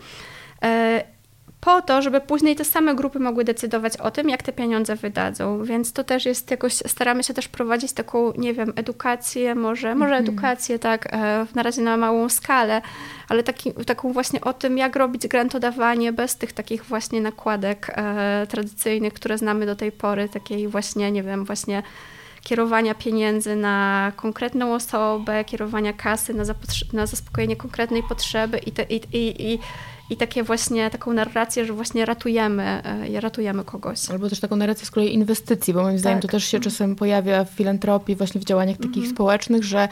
[1.61, 5.63] Po to, żeby później te same grupy mogły decydować o tym, jak te pieniądze wydadzą.
[5.63, 10.15] Więc to też jest jakoś, staramy się też prowadzić taką, nie wiem, edukację, może, może
[10.15, 10.23] mhm.
[10.23, 12.81] edukację, tak, e, na razie na małą skalę,
[13.29, 18.47] ale taki, taką właśnie o tym, jak robić grantodawanie bez tych takich właśnie nakładek e,
[18.49, 21.83] tradycyjnych, które znamy do tej pory, takiej właśnie, nie wiem, właśnie
[22.49, 26.43] kierowania pieniędzy na konkretną osobę, kierowania kasy na,
[26.93, 29.59] na zaspokojenie konkretnej potrzeby i, te, i, i, i
[30.11, 32.63] i takie właśnie, taką narrację, że właśnie ratujemy,
[33.13, 34.09] e, ratujemy kogoś.
[34.09, 35.99] Albo też taką narrację z kolei inwestycji, bo moim tak.
[35.99, 39.13] zdaniem to też się czasem pojawia w filantropii, właśnie w działaniach takich mhm.
[39.13, 39.87] społecznych, że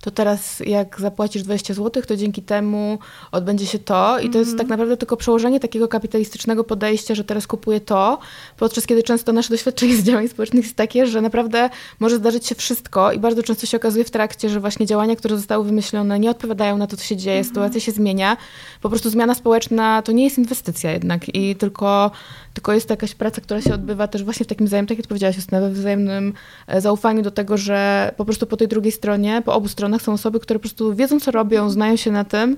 [0.00, 2.98] to teraz jak zapłacisz 20 zł, to dzięki temu
[3.32, 4.18] odbędzie się to.
[4.18, 4.58] I to jest mhm.
[4.58, 8.18] tak naprawdę tylko przełożenie takiego kapitalistycznego podejścia, że teraz kupuję to,
[8.56, 11.70] podczas kiedy często nasze doświadczenie z działań społecznych jest takie, że naprawdę
[12.00, 15.36] może zdarzyć się wszystko i bardzo często się okazuje w trakcie, że właśnie działania, które
[15.36, 17.54] zostały wymyślone, nie odpowiadają na to, co się dzieje, mhm.
[17.54, 18.36] sytuacja się zmienia.
[18.82, 22.10] Po prostu zmiana społeczna to nie jest inwestycja jednak i tylko
[22.58, 25.06] tylko jest to jakaś praca, która się odbywa też właśnie w takim wzajemnym, tak jak
[25.06, 26.32] powiedziałaś, Justyna, wzajemnym
[26.66, 30.12] e, zaufaniu do tego, że po prostu po tej drugiej stronie, po obu stronach są
[30.12, 32.56] osoby, które po prostu wiedzą, co robią, znają się na tym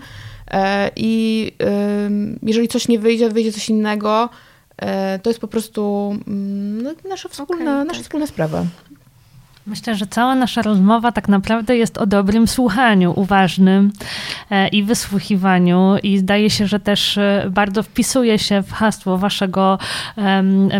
[0.51, 1.53] e, i
[2.43, 4.29] jeżeli coś nie wyjdzie, wyjdzie coś innego,
[4.77, 8.03] e, to jest po prostu mm, no, nasza wspólna, okay, nasza tak.
[8.03, 8.65] wspólna sprawa.
[9.67, 13.93] Myślę, że cała nasza rozmowa tak naprawdę jest o dobrym słuchaniu, uważnym
[14.51, 19.79] e, i wysłuchiwaniu i zdaje się, że też e, bardzo wpisuje się w hasło waszego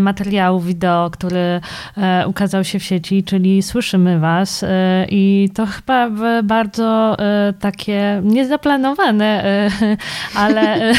[0.01, 1.61] materiału wideo, który
[1.97, 4.65] e, ukazał się w sieci, czyli słyszymy was
[5.09, 6.11] i to chyba
[6.43, 7.17] bardzo
[7.61, 9.45] takie niezaplanowane,
[10.35, 10.93] ale,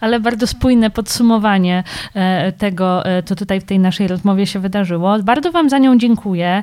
[0.00, 1.84] ale bardzo spójne podsumowanie
[2.58, 5.18] tego, co tutaj w tej naszej rozmowie się wydarzyło.
[5.22, 6.62] Bardzo wam za nią dziękuję.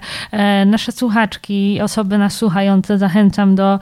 [0.65, 3.80] Nasze słuchaczki i osoby nas słuchające zachęcam do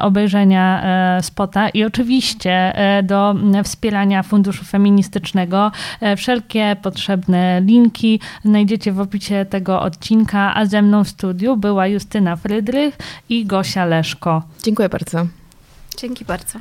[0.00, 0.82] obejrzenia
[1.22, 2.72] spota i oczywiście
[3.02, 3.34] do
[3.64, 5.72] wspierania Funduszu Feministycznego.
[6.16, 12.36] Wszelkie potrzebne linki znajdziecie w opisie tego odcinka, a ze mną w studiu była Justyna
[12.36, 12.98] Frydrych
[13.28, 14.42] i Gosia Leszko.
[14.62, 15.26] Dziękuję bardzo.
[15.98, 16.58] Dzięki bardzo.